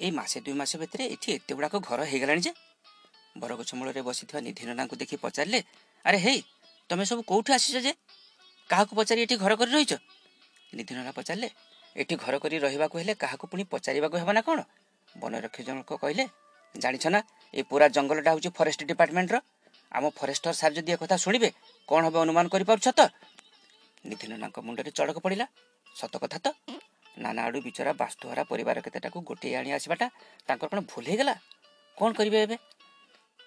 ଏଇ 0.00 0.10
ମାସେ 0.18 0.36
ଦୁଇ 0.44 0.56
ମାସ 0.60 0.72
ଭିତରେ 0.82 1.04
ଏଠି 1.14 1.28
ଏତେ 1.36 1.52
ଗୁଡ଼ାକ 1.56 1.74
ଘର 1.88 2.00
ହେଇଗଲାଣି 2.10 2.42
ଯେ? 2.46 2.52
ବରଗଛ 3.36 3.70
ମୂଳରେ 3.78 4.00
ବସିଥିବା 4.08 4.40
ନିଧିନନାଙ୍କୁ 4.46 4.94
ଦେଖି 5.00 5.16
ପଚାରିଲେ 5.24 5.60
ଆରେ 6.04 6.18
ହେଇ 6.24 6.40
ତମେ 6.90 7.04
ସବୁ 7.10 7.22
କୋଉଠୁ 7.30 7.50
ଆସିଛ 7.56 7.76
ଯେ? 7.86 7.92
କାହାକୁ 8.70 8.92
ପଚାରି 8.98 9.20
ଏଠି 9.24 9.34
ଘର 9.42 9.52
କରି 9.60 9.70
ରହିଛ? 9.76 9.92
ନିଧିନନା 10.72 11.12
ପଚାରିଲେ 11.18 11.48
ଏଠି 11.96 12.14
ଘର 12.22 12.34
କରି 12.42 12.56
ରହିବାକୁ 12.64 12.94
ହେଲେ 13.00 13.14
କାହାକୁ 13.22 13.44
ପୁଣି 13.50 13.62
ପଚାରିବାକୁ 13.72 14.16
ହେବ 14.20 14.30
ନା 14.36 14.42
କ'ଣ? 14.48 14.58
ବନରକ୍ଷୀ 15.14 15.62
ଜଣକ 15.68 15.90
କହିଲେ 16.02 16.24
ଜାଣିଛ 16.74 17.04
ନା 17.14 17.20
ଏ 17.54 17.60
ପୁରା 17.68 17.86
ଜଙ୍ଗଲଟା 17.94 18.30
ହେଉଛି 18.32 18.50
ଫରେଷ୍ଟ 18.58 18.80
ଡିପାର୍ଟମେଣ୍ଟର। 18.90 19.36
ଆମ 19.92 20.04
ଫରେଷ୍ଟର 20.18 20.52
ସାର୍ 20.60 20.74
ଯଦି 20.76 20.90
ଏକଥା 20.96 21.16
ଶୁଣିବେ 21.24 21.48
କ'ଣ 21.88 22.02
ହେବ 22.06 22.16
ଅନୁମାନ 22.24 22.46
କରିପାରୁଛ 22.54 22.86
ତ? 22.98 23.00
ନିଧିନନାଙ୍କ 24.08 24.56
ମୁଣ୍ଡରେ 24.66 24.90
ଚଡ଼କ 24.98 25.16
ପଡ଼ିଲା 25.24 25.46
ସତ 25.96 26.14
କଥା 26.22 26.38
ତ? 26.44 26.46
ନାନା 27.16 27.40
ଆଡ଼ୁ 27.46 27.58
ବିଚରା 27.66 27.92
ବାସ୍ତୁହରା 27.92 28.42
ପରିବାର 28.50 28.78
କେତେଟାକୁ 28.84 29.18
ଗୋଟିଏ 29.28 29.54
ଆଣି 29.60 29.70
ଆସିବାଟା 29.76 30.06
ତାଙ୍କର 30.48 30.68
କ'ଣ 30.72 30.80
ଭୁଲ 30.90 31.04
ହେଇଗଲା? 31.10 31.34
କ'ଣ 31.98 32.10
କରିବେ 32.18 32.38
ଏବେ? 32.46 32.56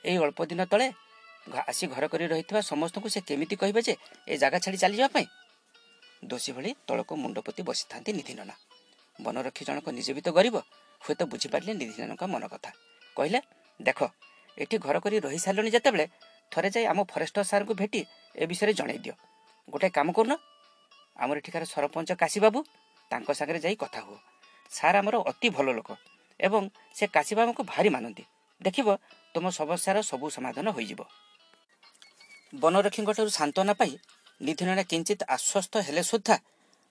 ଏଇ 0.03 0.17
ଅଳ୍ପ 0.25 0.39
ଦିନ 0.49 0.61
ତଳେ 0.71 0.87
ଆସି 1.69 1.85
ଘର 1.93 2.03
କରି 2.09 2.25
ରହିଥିବା 2.31 2.61
ସମସ୍ତଙ୍କୁ 2.71 3.07
ସେ 3.09 3.19
କେମିତି 3.29 3.55
କହିବେ 3.61 3.81
ଯେ 3.87 3.93
ଏ 4.27 4.33
ଜାଗା 4.37 4.57
ଛାଡ଼ି 4.63 4.77
ଚାଲିଯିବା 4.83 5.09
ପାଇଁ? 5.15 5.27
ଦୋଷୀ 6.23 6.51
ଭଳି 6.55 6.69
ତଳକୁ 6.87 7.13
ମୁଣ୍ଡ 7.23 7.37
ପୋତି 7.45 7.61
ବସିଥାନ୍ତି 7.69 8.11
ନିଧିନନା। 8.17 8.55
ବନରକ୍ଷୀ 9.15 9.63
ଜଣକ 9.67 9.87
ନିଜେ 9.97 10.11
ବି 10.17 10.21
ତ 10.25 10.29
ଗରିବ 10.37 10.55
ହୁଏତ 11.01 11.21
ବୁଝିପାରିଲେ 11.31 11.73
ନିଧିନଙ୍କ 11.81 12.23
ମନ 12.33 12.43
କଥା 12.53 12.69
କହିଲେ 13.17 13.39
ଦେଖ 13.79 13.99
ଏଠି 14.57 14.75
ଘର 14.85 14.95
କରି 15.03 15.15
ରହି 15.25 15.39
ସାରିଲଣି 15.45 15.69
ଯେତେବେଳେ 15.75 16.05
ଥରେ 16.51 16.69
ଯାଇ 16.75 16.85
ଆମ 16.91 16.99
ଫରେଷ୍ଟର 17.11 17.43
ସାର୍ଙ୍କୁ 17.51 17.73
ଭେଟି 17.81 18.01
ଏ 18.35 18.43
ବିଷୟରେ 18.49 18.73
ଜଣାଇ 18.79 18.99
ଦିଅ। 19.05 19.15
ଗୋଟେ 19.67 19.87
କାମ 19.97 20.07
କରୁନ। 20.17 20.33
ଆମର 21.17 21.35
ଏଠିକାର 21.41 21.63
ସରପଞ୍ଚ 21.73 22.09
କାଶୀବାବୁ 22.21 22.59
ତାଙ୍କ 23.11 23.29
ସାଙ୍ଗରେ 23.33 23.59
ଯାଇ 23.59 23.75
କଥା 23.75 24.01
ହୁଅ। 24.01 24.17
ସାର୍ 24.71 24.95
ଆମର 24.95 25.15
ଅତି 25.31 25.47
ଭଲ 25.49 25.67
ଲୋକ 25.71 25.89
ଏବଂ 26.39 26.63
ସେ 26.93 27.05
କାଶୀବାବୁଙ୍କୁ 27.07 27.61
ଭାରି 27.63 27.89
ମାନନ୍ତି। 27.89 28.23
ଦେଖିବ 28.61 28.87
ତୁମ 29.33 29.45
ସମସ୍ୟାର 29.49 29.97
ସବୁ 30.01 30.25
ସମାଧାନ 30.29 30.67
ହୋଇଯିବ। 30.71 31.01
ବନରକ୍ଷୀଙ୍କଠାରୁ 32.53 33.29
ସାନ୍ତ୍ୱନା 33.29 33.73
ପାଇ 33.73 33.91
ନିଧିନନା 34.41 34.83
କିଞ୍ଚିତ 34.83 35.21
ଆଶ୍ୱସ୍ତ 35.27 35.73
ହେଲେ 35.87 36.03
ସୁଦ୍ଧା 36.03 36.35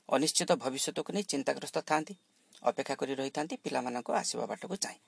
ଅନିଶ୍ଚିତ 0.09 0.51
ଭବିଷ୍ୟତକୁ 0.55 1.11
ନେଇ 1.13 1.25
ଚିନ୍ତାଗ୍ରସ୍ତ 1.25 1.79
ଥାନ୍ତି 1.81 2.15
ଅପେକ୍ଷା 2.63 2.95
କରି 2.95 3.13
ରହିଥାନ୍ତି 3.15 3.55
ପିଲାମାନଙ୍କ 3.57 4.09
ଆସିବା 4.13 4.45
ବାଟକୁ 4.47 4.75
ଚାହିଁ। 4.77 4.99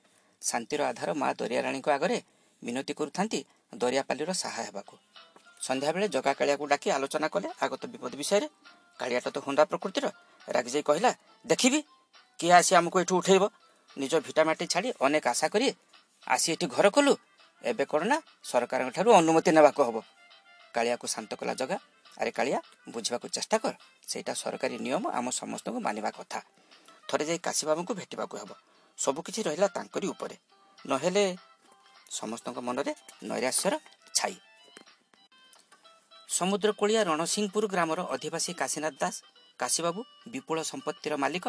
ଶାନ୍ତିର 0.41 0.81
ଆଧାର 0.91 1.09
ମା 1.13 1.29
ଦରିଆରାଣୀଙ୍କ 1.33 1.87
ଆଗରେ 1.89 2.17
ମିନତି 2.63 2.93
କରୁଥାନ୍ତି 2.93 3.39
ଦରିଆପାଲିର 3.73 4.31
ସାହା 4.33 4.61
ହେବାକୁ। 4.63 4.95
ସନ୍ଧ୍ୟାବେଳେ 5.61 6.07
ଜଗା 6.07 6.31
କାଳିଆକୁ 6.33 6.65
ଡାକି 6.67 6.87
ଆଲୋଚନା 6.91 7.27
କଲେ 7.27 7.47
ଆଗତ 7.61 7.81
ବିପଦ 7.85 8.13
ବିଷୟରେ। 8.21 8.47
କାଳିଆଟା 8.99 9.29
ତ 9.29 9.37
ହୁଣ୍ଡା 9.45 9.63
ପ୍ରକୃତିର 9.65 10.05
ରାଗିଯାଇ 10.47 10.83
କହିଲା 10.83 11.11
ଦେଖିବି 11.45 11.79
କିଏ 12.39 12.53
ଆସି 12.59 12.71
ଆମକୁ 12.75 12.97
ଏଠୁ 12.99 13.13
ଉଠେଇବ? 13.19 13.43
ନିଜ 13.97 14.13
ଭିଟାମାଟି 14.25 14.65
ଛାଡ଼ି 14.67 14.89
ଅନେକ 15.01 15.25
ଆଶା 15.27 15.47
କରି 15.47 15.67
ଆସି 16.27 16.47
ଏଠି 16.53 16.65
ଘର 16.75 16.87
କଲୁ 16.89 17.13
ଏବେ 17.63 17.83
କ'ଣ 17.85 18.01
ନା 18.03 18.17
ସରକାରଙ୍କ 18.43 18.89
ଠାରୁ 18.95 19.09
ଅନୁମତି 19.19 19.51
ନେବାକୁ 19.51 19.81
ହବ। 19.83 19.97
କାଳିଆକୁ 20.73 21.05
ଶାନ୍ତ 21.07 21.31
କଲା 21.39 21.53
ଜଗା। 21.53 21.77
ଆରେ 22.17 22.31
କାଳିଆ 22.31 22.59
ବୁଝିବାକୁ 22.89 23.27
ଚେଷ୍ଟା 23.27 23.57
କର। 23.57 23.73
ସେଇଟା 24.07 24.33
ସରକାରୀ 24.33 24.75
ନିୟମ 24.77 25.03
ଆମ 25.09 25.25
ସମସ୍ତଙ୍କୁ 25.31 25.79
ମାନିବା 25.79 26.09
କଥା। 26.11 26.39
ଥରେ 27.09 27.23
ଯାଇ 27.25 27.39
କାଶୀବାବୁଙ୍କୁ 27.39 27.93
ଭେଟିବାକୁ 27.93 28.35
ହେବ। 28.37 28.51
ସବୁକିଛି 28.97 29.41
ରହିଲା 29.43 29.67
ତାଙ୍କରି 29.67 30.07
ଉପରେ। 30.07 30.35
ନହେଲେ 30.85 31.23
ସମସ୍ତଙ୍କ 32.11 32.57
ମନରେ 32.59 32.91
ନୈରାଶ୍ୟର 33.23 33.73
ଛାଇ। 34.13 34.35
ସମୁଦ୍ରକୂଳିଆ 36.29 37.01
ରଣସିଂହପୁର 37.03 37.63
ଗ୍ରାମର 37.67 37.99
ଅଧିବାସୀ 38.15 38.51
କାଶୀନାଥ 38.53 38.95
ଦାସ 39.01 39.15
କାଶୀବାବୁ 39.59 39.99
ବିପୁଳ 40.27 40.57
ସମ୍ପତ୍ତିର 40.61 41.13
ମାଲିକ 41.17 41.45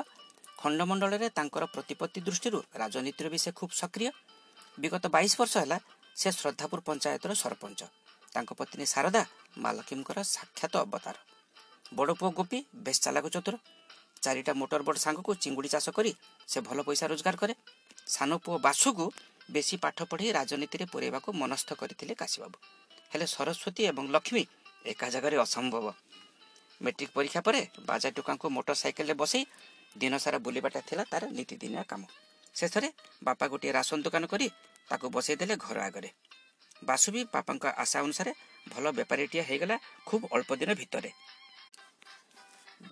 ଖଣ୍ଡମଣ୍ଡଳରେ 0.58 1.26
ତାଙ୍କର 1.30 1.64
ପ୍ରତିପତ୍ତି 1.74 2.18
ଦୃଷ୍ଟିରୁ 2.20 2.58
ରାଜନୀତିରେ 2.74 3.28
ବି 3.28 3.38
ସେ 3.38 3.50
ଖୁବ୍ 3.52 3.72
ସକ୍ରିୟ। 3.72 4.10
ବିଗତ 4.78 5.04
ବାଇଶ 5.14 5.32
ବର୍ଷ 5.40 5.54
ହେଲା 5.62 5.78
ସେ 6.16 6.28
ଶ୍ରଦ୍ଧାପୁର 6.30 6.80
ପଞ୍ଚାୟତର 6.80 7.32
ସରପଞ୍ଚ। 7.34 7.80
ତାଙ୍କ 8.34 8.50
ପତ୍ନୀ 8.60 8.84
ଶାରଦା 8.92 9.22
ମା 9.58 9.70
ଲକ୍ଷ୍ମୀଙ୍କର 9.72 10.18
ସାକ୍ଷାତ 10.34 10.74
ଅବତାର। 10.84 11.16
ବଡ଼ 11.94 12.10
ପୁଅ 12.20 12.30
ଗୋପୀ 12.38 12.58
ବେଶ 12.84 12.98
ଚାଲାକ 13.04 13.26
ଚତୁର। 13.34 13.54
ଚାରିଟା 14.24 14.52
ମୋଟର 14.60 14.80
ବୋଟ୍ 14.82 15.00
ସାଙ୍ଗକୁ 15.04 15.30
ଚିଙ୍ଗୁଡ଼ି 15.42 15.68
ଚାଷ 15.74 15.86
କରି 15.96 16.12
ସେ 16.48 16.58
ଭଲ 16.60 16.78
ପଇସା 16.86 17.06
ରୋଜଗାର 17.10 17.36
କରେ। 17.42 17.54
ସାନ 18.06 18.30
ପୁଅ 18.44 18.56
ବାସୁକୁ 18.58 19.04
ବେଶୀ 19.50 19.76
ପାଠ 19.84 19.98
ପଢ଼ି 20.10 20.26
ରାଜନୀତିରେ 20.38 20.84
ପୁରେଇବାକୁ 20.92 21.28
ମନସ୍ଥ 21.40 21.68
କରିଥିଲେ 21.80 22.14
କାଶୀବାବୁ। 22.14 22.56
ହେଲେ 23.12 23.26
ସରସ୍ୱତୀ 23.34 23.82
ଏବଂ 23.90 24.04
ଲକ୍ଷ୍ମୀ 24.14 24.42
ଏକା 24.84 25.06
ଜାଗାରେ 25.14 25.36
ଅସମ୍ଭବ। 25.46 25.86
ମେଟ୍ରିକ 26.80 27.10
ପରୀକ୍ଷା 27.16 27.40
ପରେ 27.46 27.60
ବାଜା 27.90 28.08
ଟୋକାଙ୍କୁ 28.16 28.46
ମୋଟର 28.56 28.74
ସାଇକେଲରେ 28.82 29.14
ବସେଇ 29.22 29.44
ଦିନସାରା 30.00 30.38
ବୁଲିବାଟା 30.46 30.80
ଥିଲା 30.88 31.04
ତାର 31.12 31.22
ନୀତିଦିନିଆ 31.36 31.82
କାମ 31.90 32.02
ଶେଷରେ 32.56 32.88
ବାପା 33.26 33.44
ଗୋଟିଏ 33.52 33.72
ରାସନ 33.78 33.98
ଦୋକାନ 34.06 34.24
କରି 34.32 34.46
ତାକୁ 34.90 35.06
ବସେଇ 35.16 35.36
ଦେଲେ 35.40 35.54
ଘର 35.64 35.76
ଆଗରେ 35.88 36.10
ବାସୁ 36.82 37.08
ବି 37.14 37.20
ବାପାଙ୍କ 37.34 37.64
ଆଶା 37.82 37.98
ଅନୁସାରେ 38.06 38.32
ଭଲ 38.72 38.84
ବେପାରୀଟିଏ 38.98 39.42
ହେଇଗଲା 39.48 39.76
ଖୁବ୍ 40.08 40.24
ଅଳ୍ପ 40.34 40.50
ଦିନ 40.60 40.70
ଭିତରେ 40.80 41.10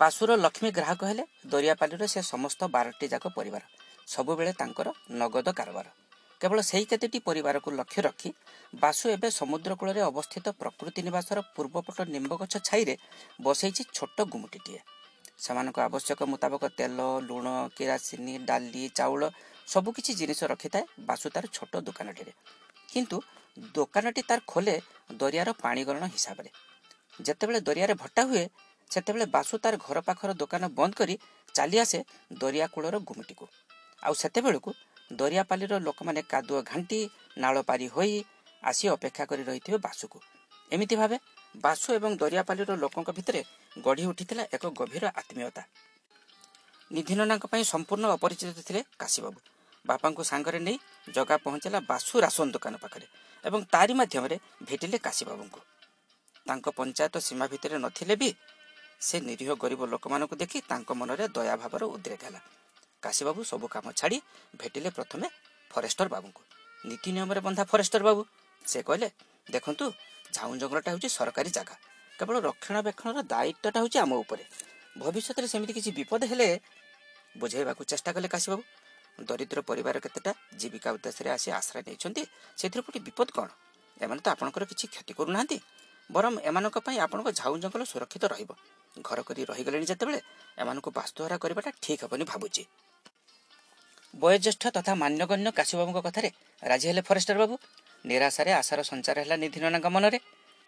ବାସୁର 0.01 0.31
ଲକ୍ଷ୍ମୀ 0.45 0.71
ଗ୍ରାହକ 0.79 1.01
ହେଲେ 1.11 1.25
ଦରିଆପାଲିର 1.53 2.05
ସେ 2.15 2.21
ସମସ୍ତ 2.33 2.61
ବାରଟି 2.75 3.07
ଯାକ 3.15 3.25
ପରିବାର 3.39 3.63
ସବୁବେଳେ 4.07 4.53
ତାଙ୍କର 4.61 4.89
ନଗଦ 5.21 5.49
କାରବାର। 5.59 5.87
କେବଳ 6.41 6.59
ସେହି 6.61 6.87
କେତେଟି 6.91 7.19
ପରିବାରକୁ 7.29 7.69
ଲକ୍ଷ୍ୟ 7.71 8.01
ରଖି 8.07 8.31
ବାସୁ 8.75 9.05
ଏବେ 9.09 9.29
ସମୁଦ୍ର 9.31 9.73
କୂଳରେ 9.81 10.01
ଅବସ୍ଥିତ 10.11 10.47
ପ୍ରକୃତି 10.61 11.01
ନିବାସର 11.03 11.39
ପୂର୍ବପଟ 11.57 11.99
ନିମ୍ବ 12.15 12.33
ଗଛ 12.43 12.55
ଛାଇରେ 12.69 12.95
ବସେଇଛି 13.43 13.83
ଛୋଟ 13.97 14.19
ଗୁମୁଟିଟିଏ। 14.33 14.81
ସେମାନଙ୍କ 15.39 15.79
ଆବଶ୍ୟକ 15.89 16.21
ମୁତାବକ 16.33 16.63
ତେଲ 16.79 16.99
ଲୁଣ 17.29 17.47
କିରାସିନି 17.77 18.35
ଡାଲି 18.49 18.85
ଚାଉଳ 18.99 19.23
ସବୁକିଛି 19.67 20.13
ଜିନିଷ 20.21 20.41
ରଖିଥାଏ 20.53 20.85
ବାସୁ 21.09 21.27
ତାର 21.35 21.45
ଛୋଟ 21.57 21.73
ଦୋକାନଟିରେ। 21.87 22.33
କିନ୍ତୁ 22.93 23.17
ଦୋକାନଟି 23.75 24.23
ତାର 24.29 24.41
ଖୋଲେ 24.47 24.75
ଦରିଆର 25.21 25.51
ପାଣି 25.63 25.81
ଗଣନ 25.85 26.05
ହିସାବରେ। 26.15 26.51
ଯେତେବେଳେ 27.21 27.61
ଦରିଆରେ 27.61 27.95
ଭଟ୍ଟା 27.95 28.23
ହୁଏ 28.31 28.45
ସେତେବେଳେ 28.91 29.27
ବାସୁ 29.27 29.55
ତାର 29.59 29.75
ଘର 29.77 29.99
ପାଖର 30.09 30.31
ଦୋକାନ 30.33 30.65
ବନ୍ଦ 30.79 30.93
କରି 31.01 31.15
ଚାଲି 31.55 31.77
ଆସେ 31.79 31.99
ଦରିଆ 32.41 32.67
କୂଳର 32.75 32.97
ଗୁମିଟିକୁ। 33.09 33.45
ଆଉ 34.03 34.15
ସେତେବେଳକୁ 34.15 34.71
ଦରିଆପାଲିର 35.11 35.79
ଲୋକମାନେ 35.79 36.23
କାଦୁଅ 36.23 36.63
ଘାଣ୍ଟି 36.63 37.01
ନାଳ 37.39 37.63
ପାରି 37.63 37.87
ହୋଇ 37.87 38.25
ଆସି 38.63 38.89
ଅପେକ୍ଷା 38.89 39.25
କରି 39.25 39.43
ରହିଥିବେ 39.43 39.79
ବାସୁକୁ। 39.79 40.19
ଏମିତି 40.73 40.97
ଭାବେ 40.97 41.17
ବାସୁ 41.57 41.89
ଏବଂ 41.95 42.17
ଦରିଆପାଲିର 42.17 42.71
ଲୋକଙ୍କ 42.77 43.11
ଭିତରେ 43.11 43.45
ଗଢ଼ି 43.83 44.05
ଉଠିଥିଲା 44.07 44.45
ଏକ 44.53 44.65
ଗଭୀର 44.71 45.05
ଆତ୍ମୀୟତା। 45.15 45.63
ନିଧିନନାଙ୍କ 46.93 47.45
ପାଇଁ 47.47 47.63
ସମ୍ପୂର୍ଣ୍ଣ 47.65 48.07
ଅପରିଚିତ 48.07 48.59
ଥିଲେ 48.69 48.81
କାଶୀବାବୁ। 48.99 49.39
ବାପାଙ୍କୁ 49.87 50.23
ସାଙ୍ଗରେ 50.25 50.59
ନେଇ 50.59 50.79
ଜଗା 51.15 51.37
ପହଞ୍ଚିଲା 51.37 51.81
ବାସୁ 51.81 52.15
ରାସନ 52.21 52.47
ଦୋକାନ 52.53 52.75
ପାଖରେ 52.77 53.07
ଏବଂ 53.45 53.61
ତାରି 53.65 53.95
ମାଧ୍ୟମରେ 53.95 54.37
ଭେଟିଲେ 54.63 54.99
କାଶୀବାବୁଙ୍କୁ। 54.99 55.61
ତାଙ୍କ 56.47 56.67
ପଞ୍ଚାୟତ 56.69 57.15
ସୀମା 57.19 57.47
ଭିତରେ 57.47 57.77
ନଥିଲେ 57.79 58.17
ବି 58.17 58.31
ସେ 59.01 59.17
ନିରୀହ 59.21 59.51
ଗରିବ 59.55 59.83
ଲୋକମାନଙ୍କୁ 59.87 60.37
ଦେଖି 60.37 60.59
ତାଙ୍କ 60.69 60.89
ମନରେ 60.93 61.25
ଦୟାଭାବର 61.29 61.83
ଉଦ୍ରେକ 61.85 62.23
ହେଲା। 62.25 62.41
କାଶୀବାବୁ 63.03 63.41
ସବୁ 63.45 63.67
କାମ 63.69 63.87
ଛାଡ଼ି 63.93 64.19
ଭେଟିଲେ 64.57 64.91
ପ୍ରଥମେ 64.91 65.27
ଫରେଷ୍ଟର 65.71 66.07
ବାବୁଙ୍କୁ। 66.09 66.43
ନୀତି 66.87 67.09
ନିୟମରେ 67.13 67.41
ବନ୍ଧା 67.41 67.65
ଫରେଷ୍ଟର 67.65 68.03
ବାବୁ। 68.03 68.23
ସେ 68.65 68.79
କହିଲେ 68.83 69.09
ଦେଖନ୍ତୁ 69.51 69.85
ଝାଉଁ 70.33 70.53
ଜଙ୍ଗଲଟା 70.57 70.89
ହେଉଛି 70.91 71.09
ସରକାରୀ 71.09 71.51
ଜାଗା। 71.51 71.75
କେବଳ 72.19 72.37
ରକ୍ଷଣାବେକ୍ଷଣର 72.41 73.19
ଦାୟିତ୍ୱଟା 73.23 73.79
ହେଉଛି 73.81 73.99
ଆମ 73.99 74.13
ଉପରେ। 74.15 74.45
ଭବିଷ୍ୟତରେ 74.99 75.47
ସେମିତି 75.49 75.73
କିଛି 75.73 75.91
ବିପଦ 75.99 76.23
ହେଲେ 76.25 76.49
ବୁଝାଇବାକୁ 77.37 77.83
ଚେଷ୍ଟା 77.85 78.11
କଲେ 78.13 78.29
କାଶୀବାବୁ। 78.29 78.63
ଦରିଦ୍ର 79.19 79.59
ପରିବାର 79.61 79.97
କେତେଟା 80.01 80.33
ଜୀବିକା 80.61 80.89
ଉଦ୍ଦେଶ୍ୟରେ 80.93 81.31
ଆସି 81.31 81.49
ଆଶ୍ରୟ 81.51 81.81
ନେଇଛନ୍ତି 81.89 82.23
ସେଥିରେ 82.57 82.83
ପୁଣି 82.87 82.99
ବିପଦ 83.07 83.29
କ'ଣ? 83.37 83.49
ଏମାନେ 84.01 84.21
ତ 84.21 84.29
ଆପଣଙ୍କର 84.35 84.65
କିଛି 84.65 84.85
କ୍ଷତି 84.93 85.13
କରୁନାହାନ୍ତି। 85.19 85.59
ବରଂ 86.11 86.33
ଏମାନଙ୍କ 86.49 86.77
ପାଇଁ 86.87 86.99
ଆପଣଙ୍କ 86.99 87.29
ଝାଉଁ 87.41 87.57
ଜଙ୍ଗଲ 87.63 87.83
ସୁରକ୍ଷିତ 87.85 88.25
ରହିବ। 88.33 88.51
ଘର 88.97 89.19
କରି 89.23 89.41
ରହିଗଲେଣି 89.45 89.87
ଯେତେବେଳେ 89.87 90.21
ଏମାନଙ୍କୁ 90.59 90.91
ବାସ୍ତୁହାରା 90.99 91.37
କରିବାଟା 91.43 91.71
ଠିକ୍ 91.83 92.03
ହେବନି 92.05 92.25
ଭାବୁଛି। 92.25 92.63
ବୟୋଜ୍ୟେଷ୍ଠ 94.17 94.63
ତଥା 94.77 94.93
ମାନ୍ୟଗଣ୍ୟ 94.95 95.49
କାଶୀବାବୁଙ୍କ 95.59 95.99
କଥାରେ 96.07 96.31
ରାଜି 96.63 96.87
ହେଲେ 96.89 97.03
ଫରେଷ୍ଟର 97.09 97.37
ବାବୁ। 97.39 97.55
ନିରାଶାରେ 98.07 98.51
ଆଶାର 98.53 98.81
ସଞ୍ଚାର 98.83 99.17
ହେଲା 99.23 99.37
ନିଧିନନାଙ୍କ 99.37 99.87
ମନରେ। 99.87 100.19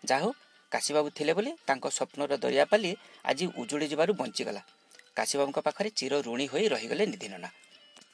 ଯାହା 0.05 0.29
କାଶୀବାବୁ 0.73 1.09
ଥିଲେ 1.17 1.33
ବୋଲି 1.35 1.51
ତାଙ୍କ 1.69 1.85
ସ୍ୱପ୍ନର 1.97 2.33
ଦରିଆପାଲି 2.45 2.91
ଆଜି 3.25 3.45
ଉଜୁଡ଼ି 3.61 3.87
ଯିବାରୁ 3.93 4.13
ବଞ୍ଚିଗଲା। 4.21 4.63
କାଶୀବାବୁଙ୍କ 5.17 5.59
ପାଖରେ 5.59 5.89
ଚିର 5.99 6.13
ଋଣୀ 6.27 6.47
ହୋଇ 6.53 6.65
ରହିଗଲେ 6.69 7.05
ନିଧିନନା। 7.07 7.49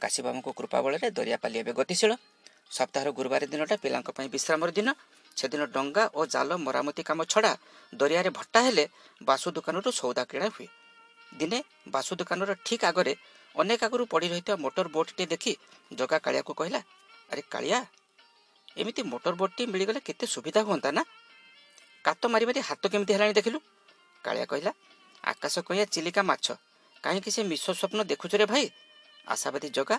କାଶୀବାବୁଙ୍କ 0.01 0.49
କୃପା 0.59 0.79
ବଳରେ 0.85 1.07
ଦରିଆପାଲି 1.11 1.57
ଏବେ 1.59 1.73
ଗତିଶୀଳ। 1.73 2.13
ସପ୍ତାହର 2.71 3.09
ଗୁରୁବାର 3.11 3.43
ଦିନଟା 3.47 3.77
ପିଲାଙ୍କ 3.77 4.09
ପାଇଁ 4.17 4.29
ବିଶ୍ରାମର 4.29 4.71
ଦିନ। 4.71 4.89
ସେଦିନ 5.37 5.63
ଡଙ୍ଗା 5.67 6.05
ଓ 6.15 6.21
ଜାଲ 6.27 6.51
ମରାମତି 6.57 7.03
କାମ 7.03 7.21
ଛଡ଼ା 7.25 7.53
ଦରିଆରେ 7.93 8.31
ଭଟ୍ଟା 8.31 8.61
ହେଲେ 8.67 8.85
ବାସୁ 9.23 9.47
ଦୋକାନରୁ 9.57 9.91
ସଉଦା 10.01 10.23
କିଣା 10.31 10.47
ହୁଏ। 10.55 10.69
ଦିନେ 11.35 11.59
ବାସୁ 11.89 12.13
ଦୋକାନର 12.15 12.51
ଠିକ୍ 12.67 12.85
ଆଗରେ 12.85 13.13
ଅନେକ 13.55 13.81
ଆଗରୁ 13.87 14.05
ପଡ଼ି 14.13 14.27
ରହିଥିବା 14.33 14.57
ମୋଟର 14.65 14.87
ବୋଟ୍ଟିଏ 14.95 15.27
ଦେଖି 15.33 15.53
ଜଗା 15.91 16.19
କାଳିଆକୁ 16.25 16.53
କହିଲା 16.61 16.81
ଆରେ 17.31 17.43
କାଳିଆ 17.53 17.79
ଏମିତି 18.81 19.03
ମୋଟର 19.13 19.35
ବୋଟ୍ଟି 19.41 19.63
ମିଳିଗଲେ 19.73 20.01
କେତେ 20.09 20.27
ସୁବିଧା 20.35 20.61
ହୁଅନ୍ତା 20.69 20.91
ନା? 20.97 21.03
କାତ 22.05 22.23
ମାରି 22.33 22.45
ମାରି 22.49 22.61
ହାତ 22.69 22.83
କେମିତି 22.93 23.13
ହେଲାଣି 23.15 23.35
ଦେଖିଲୁ? 23.39 23.59
କାଳିଆ 24.25 24.47
କହିଲା 24.53 24.73
ଆକାଶ 25.25 25.55
କଇଁଆ 25.69 25.85
ଚିଲିକା 25.95 26.23
ମାଛ 26.31 26.47
କାହିଁକି 27.05 27.31
ସେ 27.37 27.43
ମିଶ 27.51 27.65
ସ୍ୱପ୍ନ 27.71 27.99
ଦେଖୁଛୁ 28.11 28.37
ରେ 28.41 28.47
ଭାଇ? 28.53 28.67
ଆଶାବାଦୀ 29.27 29.69
ଜଗା 29.77 29.97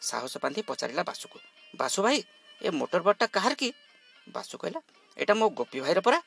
ସାହସ 0.00 0.34
ବାନ୍ଧି 0.42 0.60
ପଚାରିଲା 0.68 1.02
ବାସୁକୁ 1.10 1.38
ବାସୁ 1.74 1.98
ଭାଇ 2.04 2.18
ଏ 2.60 2.68
ମୋଟର 2.78 3.00
ବୋଟ୍ଟା 3.06 3.26
କାହାର 3.36 3.52
କି? 3.60 3.68
ବାସୁ 4.26 4.54
କହିଲା 4.60 4.80
ଏଇଟା 5.16 5.34
ମୋ 5.40 5.46
ଗୋପୀ 5.58 5.78
ଭାଇର 5.84 6.00
ପରା। 6.06 6.18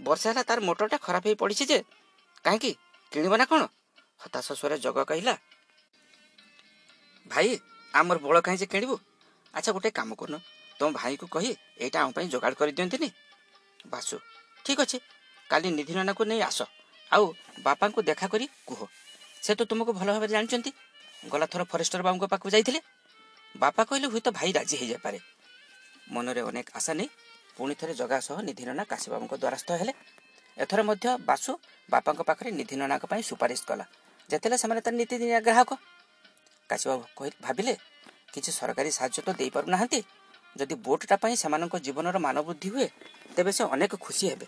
ବର୍ଷା 0.00 0.26
ହେଲା 0.30 0.42
ତାର 0.48 0.58
ମୋଟରଟା 0.68 0.98
ଖରାପ 1.06 1.24
ହେଇ 1.28 1.36
ପଡ଼ିଛି 1.42 1.64
ଯେ 1.70 1.78
କାହିଁକି? 2.44 2.70
କିଣିବ 3.12 3.34
ନା 3.40 3.46
କ'ଣ? 3.50 3.62
ହତାଶ 4.22 4.46
ସ୍ୱରେ 4.58 4.76
ଜଗ 4.84 4.98
କହିଲା 5.10 5.34
ଭାଇ 7.26 7.48
ଆମର 7.94 8.16
ବଳ 8.18 8.36
କାହିଁ 8.40 8.58
ଯେ 8.62 8.66
କିଣିବୁ 8.72 8.96
ଆଚ୍ଛା 9.54 9.70
ଗୋଟେ 9.72 9.90
କାମ 9.98 10.10
କରୁନ 10.14 10.36
ତମ 10.80 10.86
ଭାଇକୁ 10.92 11.26
କହି 11.28 11.50
ଏଇଟା 11.78 11.98
ଆମ 12.02 12.08
ପାଇଁ 12.16 12.26
ଯୋଗାଡ଼ 12.28 12.54
କରିଦିଅନ୍ତିନି 12.60 13.08
ବାସୁ 13.86 14.16
ଠିକ୍ 14.64 14.80
ଅଛି 14.84 14.98
କାଲି 15.50 15.68
ନିଧି 15.70 15.92
ନନାକୁ 15.96 16.22
ନେଇ 16.24 16.40
ଆସ 16.48 16.58
ଆଉ 17.10 17.24
ବାପାଙ୍କୁ 17.64 18.00
ଦେଖା 18.02 18.26
କରି 18.32 18.46
କୁହ 18.68 18.80
ସେ 19.42 19.52
ତ 19.54 19.60
ତୁମକୁ 19.64 19.90
ଭଲ 19.92 20.08
ଭାବରେ 20.08 20.32
ଜାଣିଛନ୍ତି 20.34 20.70
ଗଲାଥର 21.24 21.62
ଫରେଷ୍ଟର 21.64 22.00
ବାବୁଙ୍କ 22.06 22.26
ପାଖକୁ 22.32 22.48
ଯାଇଥିଲେ 22.50 22.80
ବାପା 23.54 23.82
କହିଲେ 23.88 24.06
ହୁଏତ 24.12 24.28
ଭାଇ 24.38 24.50
ରାଜି 24.52 24.74
ହେଇଯାଇପାରେ 24.80 25.18
ମନରେ 26.08 26.40
ଅନେକ 26.48 26.68
ଆଶା 26.78 26.92
ନେଇ 26.98 27.08
ପୁଣି 27.56 27.74
ଥରେ 27.80 27.92
ଜଗା 27.94 28.18
ସହ 28.20 28.38
ନିଧି 28.48 28.64
ନନା 28.68 28.84
କାଶୀବାବୁଙ୍କ 28.84 29.34
ଦ୍ୱାରସ୍ଥ 29.34 29.68
ହେଲେ 29.80 29.92
ଏଥର 30.56 30.80
ମଧ୍ୟ 30.82 31.06
ବାସୁ 31.28 31.50
ବାପାଙ୍କ 31.88 32.20
ପାଖରେ 32.28 32.50
ନିଧି 32.58 32.74
ନନାଙ୍କ 32.76 33.04
ପାଇଁ 33.06 33.22
ସୁପାରିଶ 33.22 33.60
କଲା 33.68 33.84
ଯେତେବେଳେ 34.30 34.56
ସେମାନେ 34.62 34.80
ତାର 34.80 34.94
ନୀତିଦିନିଆ 35.00 35.40
ଗ୍ରାହକ 35.40 35.70
କାଶୀବାବୁ 36.70 37.02
କହି 37.18 37.30
ଭାବିଲେ 37.44 37.72
କିଛି 38.32 38.50
ସରକାରୀ 38.58 38.90
ସାହାଯ୍ୟ 38.98 39.20
ତ 39.26 39.28
ଦେଇପାରୁନାହାନ୍ତି 39.40 40.00
ଯଦି 40.56 40.74
ବୋଟ୍ଟା 40.86 41.16
ପାଇଁ 41.22 41.34
ସେମାନଙ୍କ 41.42 41.74
ଜୀବନର 41.86 42.16
ମାନ 42.26 42.36
ବୃଦ୍ଧି 42.46 42.68
ହୁଏ 42.74 42.88
ତେବେ 43.36 43.50
ସେ 43.56 43.62
ଅନେକ 43.74 43.92
ଖୁସି 44.04 44.24
ହେବେ। 44.30 44.46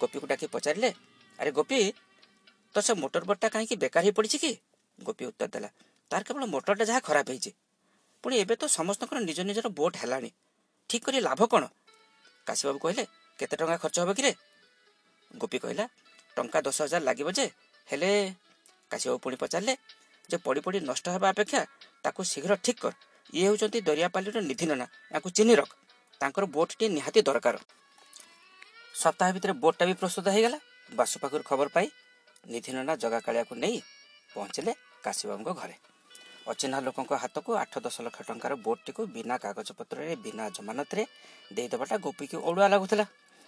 ଗୋପୀକୁ 0.00 0.26
ଡାକି 0.30 0.46
ପଚାରିଲେ 0.54 0.90
ଆରେ 1.38 1.50
ଗୋପୀ 1.58 1.78
ତ 2.74 2.76
ସେ 2.86 2.92
ମୋଟର 3.02 3.22
ବୋଟ୍ଟା 3.28 3.48
କାହିଁକି 3.54 3.76
ବେକାର 3.82 4.02
ହେଇ 4.06 4.14
ପଡ଼ିଛି 4.18 4.38
କି? 4.42 4.52
ଗୋପୀ 4.98 5.24
ଉତ୍ତର 5.30 5.48
ଦେଲା 5.54 5.70
ତାର 6.10 6.20
କେବଳ 6.26 6.44
ମୋଟରଟା 6.54 6.84
ଯାହା 6.90 7.00
ଖରାପ 7.08 7.26
ହେଇଛି। 7.32 7.50
ପୁଣି 8.24 8.34
ଏବେ 8.42 8.54
ତ 8.60 8.64
ସମସ୍ତଙ୍କର 8.78 9.18
ନିଜ 9.28 9.38
ନିଜର 9.48 9.66
ବୋଟ୍ 9.78 9.96
ହେଲାଣି। 10.02 10.30
ଠିକ୍ 10.90 11.04
କରି 11.06 11.18
ଲାଭ 11.28 11.40
କ'ଣ? 11.52 11.64
କାଶୀବାବୁ 12.46 12.78
କହିଲେ 12.84 13.04
କେତେ 13.38 13.54
ଟଙ୍କା 13.60 13.76
ଖର୍ଚ୍ଚ 13.82 13.98
ହେବ 14.02 14.10
କିରେ? 14.18 14.32
ଗୋପୀ 15.30 15.58
କହିଲା 15.64 15.84
ଟଙ୍କା 16.36 16.58
ଦଶ 16.66 16.78
ହଜାର 16.84 17.02
ଲାଗିବ 17.08 17.28
ଯେ 17.38 17.46
ହେଲେ 17.88 18.10
କାଶୀବାବୁ 18.90 19.18
ପୁଣି 19.24 19.36
ପଚାରିଲେ 19.42 19.74
ଯେ 20.30 20.36
ପଡ଼ି 20.36 20.60
ପଡ଼ି 20.60 20.78
ନଷ୍ଟ 20.80 21.06
ହେବା 21.14 21.28
ଅପେକ୍ଷା 21.28 21.60
ତାକୁ 22.04 22.20
ଶୀଘ୍ର 22.32 22.52
ଠିକ୍ 22.64 22.80
କର 22.80 22.92
ଇଏ 23.32 23.44
ହେଉଛନ୍ତି 23.48 23.78
ଦରିଆପାଲିର 23.88 24.38
ନିଧି 24.40 24.66
ନନା 24.66 24.86
ୟାଙ୍କୁ 25.12 25.28
ଚିହ୍ନି 25.36 25.54
ରଖ। 25.60 25.70
ତାଙ୍କର 26.20 26.44
ବୋଟ୍ଟିଏ 26.46 26.88
ନିହାତି 26.88 27.20
ଦରକାର। 27.28 27.56
ସପ୍ତାହ 28.94 29.28
ଭିତରେ 29.32 29.52
ବୋଟ୍ଟା 29.62 29.82
ବି 29.88 29.94
ପ୍ରସ୍ତୁତ 30.00 30.26
ହେଇଗଲା। 30.34 30.58
ବାସୁ 30.90 31.16
ପାଖରୁ 31.22 31.42
ଖବର 31.42 31.68
ପାଇ 31.68 31.86
ନିଧି 32.44 32.70
ନନା 32.72 32.92
ଜଗାକାଳିଆକୁ 32.96 33.54
ନେଇ 33.54 33.78
ପହଞ୍ଚିଲେ 34.30 34.72
କାଶୀବାବୁଙ୍କ 35.04 35.50
ଘରେ। 35.60 35.76
ଅଚିହ୍ନା 36.46 36.78
ଲୋକଙ୍କ 36.86 37.12
ହାତକୁ 37.22 37.50
ଆଠ 37.62 37.72
ଦଶ 37.84 37.96
ଲକ୍ଷ 38.06 38.20
ଟଙ୍କାର 38.28 38.52
ବୋଟ୍ଟିକୁ 38.66 39.02
ବିନା 39.14 39.36
କାଗଜପତ୍ରରେ 39.38 40.14
ବିନା 40.24 40.44
ଜମାନତରେ 40.56 41.02
ଦେଇଦେବାଟା 41.54 41.96
ଗୋପୀକି 41.96 42.36
ଅଡ଼ୁଆ 42.48 42.66
ଲାଗୁଥିଲା। 42.72 43.06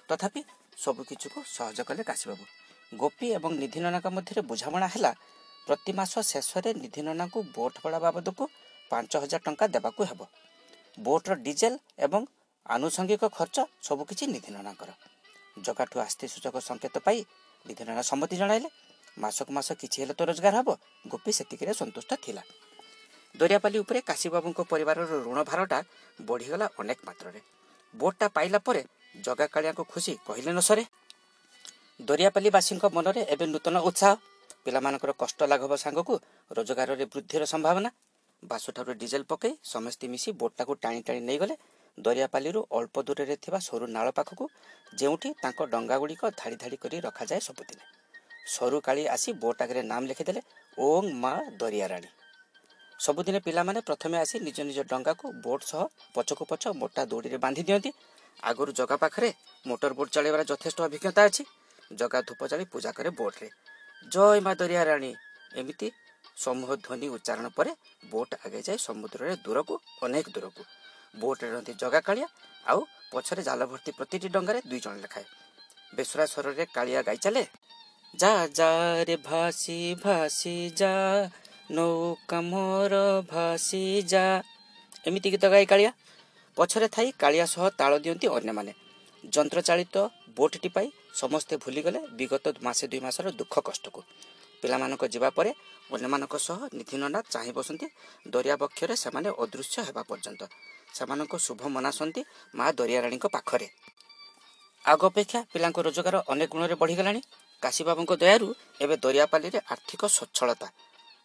ତଥାପି 0.08 0.40
ସବୁକିଛିକୁ 0.76 1.38
ସହଜ 1.56 1.78
କଲେ 1.88 2.02
କାଶୀବାବୁ। 2.10 2.44
ଗୋପୀ 2.92 3.26
ଏବଂ 3.38 3.50
ନିଧି 3.62 3.78
ନନାଙ୍କ 3.80 4.06
ମଧ୍ୟରେ 4.16 4.40
ବୁଝାମଣା 4.50 4.88
ହେଲା 4.94 5.10
ପ୍ରତି 5.68 5.92
ମାସ 5.92 6.12
ଶେଷରେ 6.24 6.70
ନିଧି 6.74 7.02
ନନାଙ୍କୁ 7.06 7.38
ବୋଟ୍ 7.54 7.78
ଭଡ଼ା 7.82 7.98
ବାବଦକୁ 8.04 8.44
ପାଞ୍ଚ 8.90 9.12
ହଜାର 9.22 9.40
ଟଙ୍କା 9.46 9.66
ଦେବାକୁ 9.74 10.02
ହେବ। 10.10 10.20
ବୋଟ୍ର 10.98 11.30
ଡିଜେଲ 11.44 11.74
ଏବଂ 11.98 12.22
ଆନୁଷଙ୍ଗିକ 12.66 13.24
ଖର୍ଚ୍ଚ 13.36 13.58
ସବୁକିଛି 13.82 14.24
ନିଧି 14.34 14.50
ନନାଙ୍କର 14.56 14.90
ଜଗାଠୁ 15.58 15.96
ଆସ୍ତି 16.06 16.26
ସୂଚକ 16.32 16.56
ସଂକେତ 16.68 16.96
ପାଇ 17.06 17.18
ନିଧି 17.66 17.82
ନନା 17.88 18.02
ସମ୍ମତି 18.10 18.36
ଜଣାଇଲେ 18.40 18.68
ମାସକୁ 19.18 19.50
ମାସ 19.52 19.68
କିଛି 19.80 19.96
ହେଲେ 20.02 20.14
ତ 20.18 20.20
ରୋଜଗାର 20.28 20.54
ହେବ 20.60 20.68
ଗୋପୀ 21.06 21.30
ସେତିକିରେ 21.38 21.72
ସନ୍ତୁଷ୍ଟ 21.80 22.10
ଥିଲା। 22.24 22.42
ଦରିଆପାଲି 23.34 23.76
ଉପରେ 23.78 24.00
କାଶୀବାବୁଙ୍କ 24.00 24.60
ପରିବାରର 24.72 25.12
ଋଣ 25.26 25.38
ଭାରଟା 25.50 25.78
ବଢ଼ିଗଲା 26.18 26.66
ଅନେକ 26.80 26.98
ମାତ୍ରାରେ। 27.08 27.40
ବୋଟ୍ଟା 27.94 28.26
ପାଇଲା 28.36 28.58
ପରେ 28.66 28.82
ଜଗା 29.24 29.46
କାଳିଆଙ୍କ 29.54 29.82
ଖୁସି 29.92 30.12
କହିଲେ 30.26 30.50
ନ 30.52 30.60
ସରେ। 30.68 30.84
ଦରିଆପାଲିବାସୀଙ୍କ 32.00 32.84
ମନରେ 32.96 33.20
ଏବେ 33.34 33.44
ନୂତନ 33.52 33.76
ଉତ୍ସାହ 33.88 34.14
ପିଲାମାନଙ୍କର 34.66 35.12
କଷ୍ଟ 35.18 35.38
ଲାଘବ 35.46 35.72
ସାଙ୍ଗକୁ 35.76 36.14
ରୋଜଗାରରେ 36.50 37.04
ବୃଦ୍ଧିର 37.12 37.42
ସମ୍ଭାବନା। 37.46 37.90
ବାସୁଠାରୁ 38.42 38.92
ଡିଜେଲ 38.94 39.24
ପକାଇ 39.24 39.52
ସମସ୍ତେ 39.64 40.04
ମିଶି 40.08 40.30
ବୋଟ୍ଟାକୁ 40.40 40.72
ଟାଣି 40.82 41.00
ଟାଣି 41.02 41.20
ନେଇଗଲେ। 41.20 41.54
ଦରିଆପାଲିରୁ 41.98 42.60
ଅଳ୍ପ 42.70 42.96
ଦୂରରେ 43.02 43.36
ଥିବା 43.36 43.58
ସରୁ 43.58 43.86
ନାଳ 43.86 44.06
ପାଖକୁ 44.10 44.44
ଯେଉଁଠି 44.94 45.28
ତାଙ୍କ 45.42 45.60
ଡଙ୍ଗାଗୁଡ଼ିକ 45.72 46.22
ଧାଡ଼ି 46.36 46.56
ଧାଡ଼ି 46.56 46.76
କରି 46.76 46.96
ରଖାଯାଏ 47.00 47.40
ସବୁଦିନେ। 47.40 47.84
ସରୁ 48.46 48.78
କାଳି 48.80 49.02
ଆସି 49.06 49.30
ବୋଟ୍ 49.42 49.60
ଆଗରେ 49.62 49.82
ନାମ 49.82 50.02
ଲେଖିଦେଲେ 50.06 50.40
ଓଂ 50.78 51.04
ମା 51.14 51.32
ଦରିଆରାଣୀ! 51.58 52.08
ସବୁଦିନେ 52.98 53.40
ପିଲାମାନେ 53.40 53.80
ପ୍ରଥମେ 53.80 54.16
ଆସି 54.18 54.36
ନିଜ 54.40 54.58
ନିଜ 54.60 54.78
ଡଙ୍ଗାକୁ 54.90 55.26
ବୋଟ୍ 55.42 55.64
ସହ 55.64 55.82
ପଛକୁ 56.14 56.44
ପଛ 56.44 56.64
ମୋଟା 56.74 57.02
ଦଉଡ଼ିରେ 57.04 57.38
ବାନ୍ଧି 57.38 57.62
ଦିଅନ୍ତି। 57.62 57.90
ଆଗରୁ 58.42 58.70
ଜଗା 58.72 58.96
ପାଖରେ 58.96 59.28
ମୋଟର 59.66 59.92
ବୋଟ୍ 59.94 60.12
ଚଳାଇବାର 60.14 60.42
ଯଥେଷ୍ଟ 60.50 60.78
ଅଭିଜ୍ଞତା 60.80 61.22
ଅଛି। 61.24 61.42
ଜଗା 61.96 62.18
ଧୂପ 62.22 62.40
ଜାଳି 62.46 62.64
ପୂଜା 62.64 62.90
କରେ 62.92 63.10
ବୋଟ୍ରେ। 63.10 63.48
ଜୟ 64.02 64.40
ମା 64.40 64.52
ଦରିଆରାଣୀ 64.54 65.10
ଏମିତି 65.60 65.88
ସମୂହ 66.36 66.70
ଧ୍ୱନି 66.76 67.06
ଉଚ୍ଚାରଣ 67.16 67.46
ପରେ 67.56 67.72
ବୋଟ୍ 68.10 68.34
ଆଗେଇ 68.44 68.62
ଯାଏ 68.68 68.78
ସମୁଦ୍ରରେ 68.78 69.34
ଦୂରକୁ 69.44 69.74
ଅନେକ 70.02 70.26
ଦୂରକୁ। 70.34 70.62
ବୋଟ୍ରେ 71.14 71.48
ରହନ୍ତି 71.50 71.72
ଜଗା 71.82 72.00
କାଳିଆ 72.08 72.28
ଆଉ 72.66 72.80
ପଛରେ 73.12 73.42
ଜାଲ 73.48 73.60
ଭର୍ତ୍ତି 73.70 73.90
ପ୍ରତିଟି 73.98 74.28
ଡଙ୍ଗାରେ 74.34 74.60
ଦୁଇ 74.70 74.80
ଜଣ 74.80 74.94
ଲେଖାଏ। 75.04 75.26
ବେସୁରା 75.92 76.24
ସ୍ୱରରେ 76.26 76.64
କାଳିଆ 76.76 77.00
ଗାଇ 77.02 77.18
ଚାଲେ 77.24 77.44
ଯା 78.14 78.32
ଯା 78.58 78.70
ରେ 79.08 79.16
ଭାସି 79.28 79.78
ଭାସି 80.04 80.56
ଯା 80.80 80.94
ନୌକା 81.70 82.38
ମୋର 82.50 82.94
ଭାସି 83.32 83.82
ଯା। 84.12 84.24
ଏମିତି 85.06 85.28
ଗୀତ 85.30 85.44
ଗାଇ 85.54 85.66
କାଳିଆ। 85.72 85.90
ପଛରେ 86.56 86.88
ଥାଇ 86.94 87.08
କାଳିଆ 87.22 87.44
ସହ 87.46 87.64
ତାଳ 87.78 87.92
ଦିଅନ୍ତି 88.04 88.26
ଅନ୍ୟମାନେ। 88.36 88.72
ଯନ୍ତ୍ରଚାଳିତ 89.24 89.96
ବୋଟ୍ଟି 90.36 90.68
ପାଇ 90.68 90.88
ସମସ୍ତେ 91.20 91.54
ଭୁଲିଗଲେ 91.62 92.00
ବିଗତ 92.18 92.44
ମାସେ 92.66 92.84
ଦୁଇ 92.90 93.00
ମାସର 93.06 93.26
ଦୁଃଖ 93.40 93.54
କଷ୍ଟକୁ। 93.68 94.00
ପିଲାମାନଙ୍କ 94.62 95.02
ଯିବା 95.14 95.28
ପରେ 95.38 95.50
ଅନ୍ୟମାନଙ୍କ 95.94 96.34
ସହ 96.46 96.58
ନିଧିନନା 96.78 97.20
ଚାହିଁ 97.32 97.52
ବସନ୍ତି। 97.58 97.86
ଦରିଆ 98.26 98.54
ବକ୍ଷରେ 98.62 98.94
ସେମାନେ 99.04 99.28
ଅଦୃଶ୍ୟ 99.42 99.76
ହେବା 99.86 100.02
ପର୍ଯ୍ୟନ୍ତ। 100.10 100.42
ସେମାନଙ୍କ 100.96 101.32
ଶୁଭ 101.46 101.60
ମନାସନ୍ତି 101.76 102.20
ମା 102.54 102.66
ଦରିଆରାଣୀଙ୍କ 102.78 103.26
ପାଖରେ। 103.36 103.68
ଆଗ 104.84 105.00
ଅପେକ୍ଷା 105.10 105.40
ପିଲାଙ୍କ 105.52 105.78
ରୋଜଗାର 105.86 106.16
ଅନେକ 106.32 106.50
ଗୁଣରେ 106.52 106.74
ବଢ଼ିଗଲାଣି। 106.82 107.20
କାଶୀବାବୁଙ୍କ 107.62 108.12
ଦୟାରୁ 108.22 108.48
ଏବେ 108.84 108.94
ଦରିଆପାଲିରେ 109.04 109.58
ଆର୍ଥିକ 109.72 110.02
ସ୍ୱଚ୍ଛଳତା 110.16 110.68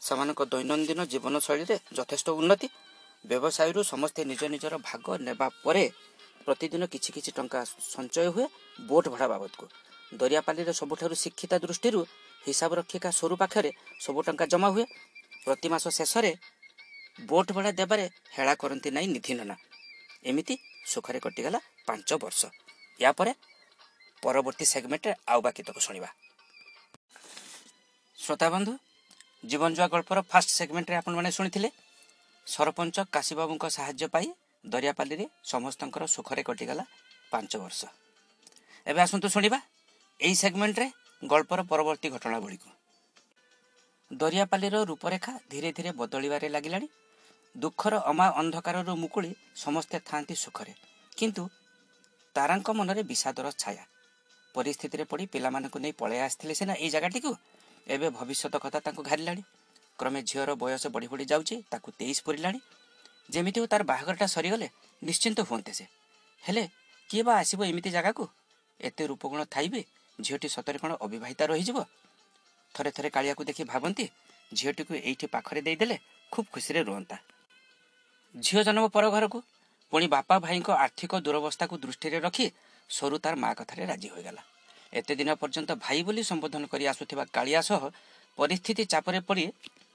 ସେମାନଙ୍କ 0.02 0.42
ଦୈନନ୍ଦିନ 0.54 1.00
ଜୀବନଶୈଳୀରେ 1.12 1.76
ଯଥେଷ୍ଟ 1.98 2.28
ଉନ୍ନତି। 2.40 2.68
ବ୍ୟବସାୟରୁ 3.26 3.80
ସମସ୍ତେ 3.84 4.22
ନିଜ 4.32 4.42
ନିଜର 4.54 4.74
ଭାଗ 4.90 5.06
ନେବା 5.28 5.48
ପରେ 5.64 5.86
ପ୍ରତିଦିନ 6.46 6.84
କିଛି 6.94 7.10
କିଛି 7.16 7.32
ଟଙ୍କା 7.38 7.60
ସଞ୍ଚୟ 7.94 8.28
ହୁଏ 8.34 8.46
ବୋଟ୍ 8.88 9.08
ଭଡ଼ା 9.14 9.28
ବାବଦକୁ। 9.34 9.66
ଦରିଆପାଲିରେ 10.14 10.74
ସବୁଠାରୁ 10.74 11.16
ଶିକ୍ଷିତା 11.24 11.58
ଦୃଷ୍ଟିରୁ 11.64 12.02
ହିସାବ 12.44 12.72
ରକ୍ଷିକା 12.80 13.10
ସରୁ 13.20 13.36
ପାଖରେ 13.42 13.72
ସବୁ 14.00 14.20
ଟଙ୍କା 14.28 14.46
ଜମା 14.54 14.68
ହୁଏ। 14.74 14.86
ପ୍ରତି 15.46 15.68
ମାସ 15.74 15.86
ଶେଷରେ 15.90 16.32
ବୋଟ୍ 17.22 17.52
ଭଡ଼ା 17.56 17.72
ଦେବାରେ 17.80 18.06
ହେଳା 18.36 18.54
କରନ୍ତି 18.62 18.90
ନାହିଁ 18.96 19.08
ନିଧି 19.08 19.34
ନନା। 19.40 19.56
ଏମିତି 20.26 20.56
ସୁଖରେ 20.92 21.20
କଟିଗଲା 21.20 21.60
ପାଞ୍ଚ 21.88 22.10
ବର୍ଷ। 22.24 22.42
ୟା 23.00 23.12
ପରେ 23.18 23.32
ପରବର୍ତ୍ତୀ 24.24 24.66
ସେଗମେଣ୍ଟରେ 24.66 25.14
ଆଉ 25.28 25.40
ବାକି 25.42 25.62
ତକ 25.68 25.78
ଶୁଣିବା। 25.80 26.10
ଶ୍ରୋତାବନ୍ଧୁ 28.18 28.74
ଜୀବନ 29.46 29.72
ଜୁଆ 29.78 29.88
ଗଳ୍ପର 29.94 30.20
ଫାଷ୍ଟ 30.32 30.50
ସେଗମେଣ୍ଟରେ 30.50 30.96
ଆପଣମାନେ 30.96 31.30
ଶୁଣିଥିଲେ 31.38 31.70
ସରପଞ୍ଚ 32.48 32.98
କାଶୀବାବୁଙ୍କ 33.14 33.66
ସାହାଯ୍ୟ 33.78 34.08
ପାଇ 34.14 34.28
ଦରିଆପାଲିରେ 34.66 35.26
ସମସ୍ତଙ୍କର 35.44 36.04
ସୁଖରେ 36.08 36.44
କଟିଗଲା 36.44 36.84
ପାଞ୍ଚ 37.32 37.52
ବର୍ଷ। 37.64 37.82
ଏବେ 38.88 39.00
ଆସନ୍ତୁ 39.02 39.28
ଶୁଣିବା। 39.30 39.60
ଏହି 40.20 40.36
ସେଗମେଣ୍ଟରେ 40.36 40.86
ଗଳ୍ପର 41.24 41.64
ପରବର୍ତ୍ତୀ 41.64 42.10
ଘଟଣାବଳୀକୁ 42.10 42.70
ଦରିଆପାଲିର 44.12 44.84
ରୂପରେଖା 44.84 45.32
ଧୀରେ 45.50 45.70
ଧୀରେ 45.72 45.92
ବଦଳିବାରେ 45.92 46.48
ଲାଗିଲାଣି। 46.50 46.88
ଦୁଃଖର 47.56 47.94
ଅମା 48.06 48.28
ଅନ୍ଧକାରରୁ 48.36 48.94
ମୁକୁଳି 48.96 49.32
ସମସ୍ତେ 49.56 49.98
ଥାଆନ୍ତି 50.06 50.36
ସୁଖରେ। 50.36 50.74
କିନ୍ତୁ 51.18 51.44
ତାରାଙ୍କ 52.36 52.68
ମନରେ 52.72 53.02
ବିଷାଦର 53.04 53.48
ଛାୟା। 53.58 53.84
ପରିସ୍ଥିତିରେ 54.56 55.04
ପଡ଼ି 55.04 55.26
ପିଲାମାନଙ୍କୁ 55.26 55.78
ନେଇ 55.80 55.94
ପଳାଇ 55.94 56.20
ଆସିଥିଲେ 56.20 56.54
ସିନା 56.54 56.74
ଏଇ 56.76 56.90
ଜାଗାଟିକୁ 56.90 57.32
ଏବେ 57.88 58.08
ଭବିଷ୍ୟତ 58.10 58.56
କଥା 58.66 58.80
ତାଙ୍କୁ 58.80 59.02
ଘାରିଲାଣି। 59.04 59.44
କ୍ରମେ 60.00 60.20
ଝିଅର 60.24 60.50
ବୟସ 60.56 60.84
ବଢ଼ି 60.88 61.08
ବଢ଼ି 61.08 61.26
ଯାଉଛି 61.26 61.56
ତାକୁ 61.72 61.90
ତେଇଶ 62.00 62.18
ପୁରିଲାଣି। 62.26 62.60
ଯେମିତି 63.30 63.58
ହଉ 63.60 63.68
ତାର 63.68 63.82
ବାହାଘରଟା 63.84 64.28
ସରିଗଲେ 64.28 64.68
ନିଶ୍ଚିନ୍ତ 65.02 65.40
ହୁଅନ୍ତେ 65.50 65.74
ସେ। 65.74 65.86
ହେଲେ 66.44 66.64
କିଏ 67.10 67.24
ବା 67.24 67.34
ଆସିବ 67.38 67.60
ଏମିତି 67.66 67.90
ଜାଗାକୁ? 67.90 68.24
ଏତେ 68.80 69.04
ରୂପଗୁଣ 69.08 69.42
ଥାଇବେ? 69.52 69.82
ଝିଅଟି 70.20 70.48
ସତରେ 70.56 70.78
କ'ଣ 70.80 70.92
ଅବିବାହିତା 71.06 71.44
ରହିଯିବ? 71.52 71.78
ଥରେ 72.76 72.90
ଥରେ 72.96 73.10
କାଳିଆକୁ 73.10 73.42
ଦେଖି 73.44 73.64
ଭାବନ୍ତି 73.64 74.06
ଝିଅଟିକୁ 74.54 74.94
ଏଇଠି 75.00 75.28
ପାଖରେ 75.28 75.62
ଦେଇଦେଲେ 75.62 75.98
ଖୁବ୍ 76.32 76.48
ଖୁସିରେ 76.54 76.82
ରୁହନ୍ତା 76.88 77.18
ଝିଅ 78.36 78.62
ଜନ୍ମ 78.68 78.86
ପର 78.96 79.06
ଘରକୁ 79.16 79.40
ପୁଣି 79.94 80.08
ବାପା 80.08 80.36
ଭାଇଙ୍କ 80.46 80.70
ଆର୍ଥିକ 80.86 81.12
ଦୁରବସ୍ଥାକୁ 81.26 81.74
ଦୃଷ୍ଟିରେ 81.84 82.18
ରଖି 82.26 82.46
ସରୁ 82.90 83.16
ତାର 83.24 83.36
ମା 83.44 83.50
କଥାରେ 83.54 83.84
ରାଜି 83.86 84.10
ହୋଇଗଲା। 84.14 84.42
ଏତେ 84.94 85.14
ଦିନ 85.20 85.30
ପର୍ଯ୍ୟନ୍ତ 85.42 85.72
ଭାଇ 85.84 86.00
ବୋଲି 86.08 86.22
ସମ୍ବୋଧନ 86.32 86.64
କରି 86.72 86.86
ଆସୁଥିବା 86.92 87.24
କାଳିଆ 87.36 87.62
ସହ 87.70 87.82
ପରିସ୍ଥିତି 88.38 88.84
ଚାପରେ 88.94 89.20
ପଡ଼ି 89.28 89.46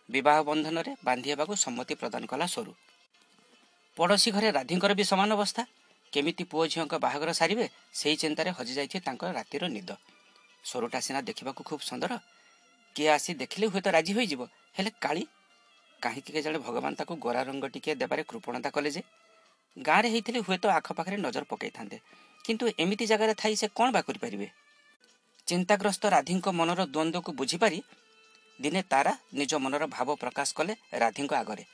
ବିବାହ 0.09 0.38
ବନ୍ଧନରେ 0.48 0.92
ବାନ୍ଧି 1.07 1.28
ହେବାକୁ 1.33 1.52
ସମ୍ମତି 1.64 1.94
ପ୍ରଦାନ 2.00 2.22
କଲା 2.33 2.46
ସରୁ। 2.54 2.72
ପଡ଼ୋଶୀ 3.96 4.28
ଘରେ 4.35 4.48
ରାଧିଙ୍କର 4.59 4.92
ବି 4.98 5.04
ସମାନ 5.11 5.31
ଅବସ୍ଥା। 5.38 5.62
କେମିତି 6.12 6.44
ପୁଅ 6.44 6.64
ଝିଅଙ୍କ 6.73 6.94
ବାହାଘର 7.05 7.31
ସାରିବେ 7.33 7.66
ସେଇ 7.92 8.16
ଚିନ୍ତାରେ 8.16 8.51
ହଜିଯାଇଛି 8.51 8.99
ତାଙ୍କ 9.01 9.23
ରାତିର 9.33 9.64
ନିଦ। 9.68 9.90
ସରୁଟା 10.64 10.99
ସିନା 11.01 11.21
ଦେଖିବାକୁ 11.21 11.62
ଖୁବ୍ 11.64 11.83
ସୁନ୍ଦର 11.83 12.12
କିଏ 12.97 13.09
ଆସି 13.09 13.31
ଦେଖିଲେ 13.35 13.66
ହୁଏତ 13.66 13.87
ରାଜି 13.88 14.12
ହୋଇଯିବ 14.12 14.42
ହେଲେ 14.77 14.90
କାଳି? 15.01 15.23
କାହିଁକି 16.03 16.31
କେଜାଣି 16.33 16.59
ଭଗବାନ 16.59 16.92
ତାକୁ 16.94 17.12
ଗୋରା 17.16 17.42
ରଙ୍ଗ 17.42 17.64
ଟିକିଏ 17.75 17.94
ଦେବାରେ 17.94 18.23
କୃପଣତା 18.23 18.71
କଲେ 18.71 18.90
ଯେ? 18.90 19.03
ଗାଁରେ 19.77 20.09
ହେଇଥିଲେ 20.09 20.40
ହୁଏତ 20.40 20.64
ଆଖପାଖରେ 20.68 21.16
ନଜର 21.16 21.44
ପକାଇଥାନ୍ତେ 21.44 21.99
କିନ୍ତୁ 22.44 22.64
ଏମିତି 22.79 23.05
ଜାଗାରେ 23.07 23.35
ଥାଇ 23.35 23.55
ସେ 23.57 23.66
କ'ଣ 23.68 23.88
ବା 23.92 24.01
କରିପାରିବେ? 24.01 24.49
ଚିନ୍ତାଗ୍ରସ୍ତ 25.49 26.05
ରାଧିଙ୍କ 26.07 26.47
ମନର 26.49 26.81
ଦ୍ୱନ୍ଦ୍ୱକୁ 26.87 27.31
ବୁଝିପାରି 27.33 27.79
ଦିନେ 28.61 28.81
ତାରା 28.83 29.12
ନିଜ 29.35 29.53
ମନର 29.55 29.85
ଭାବ 29.87 30.09
ପ୍ରକାଶ 30.14 30.49
କଲେ 30.55 30.75
ରାଧିଙ୍କ 30.92 31.33
ଆଗରେ। 31.35 31.64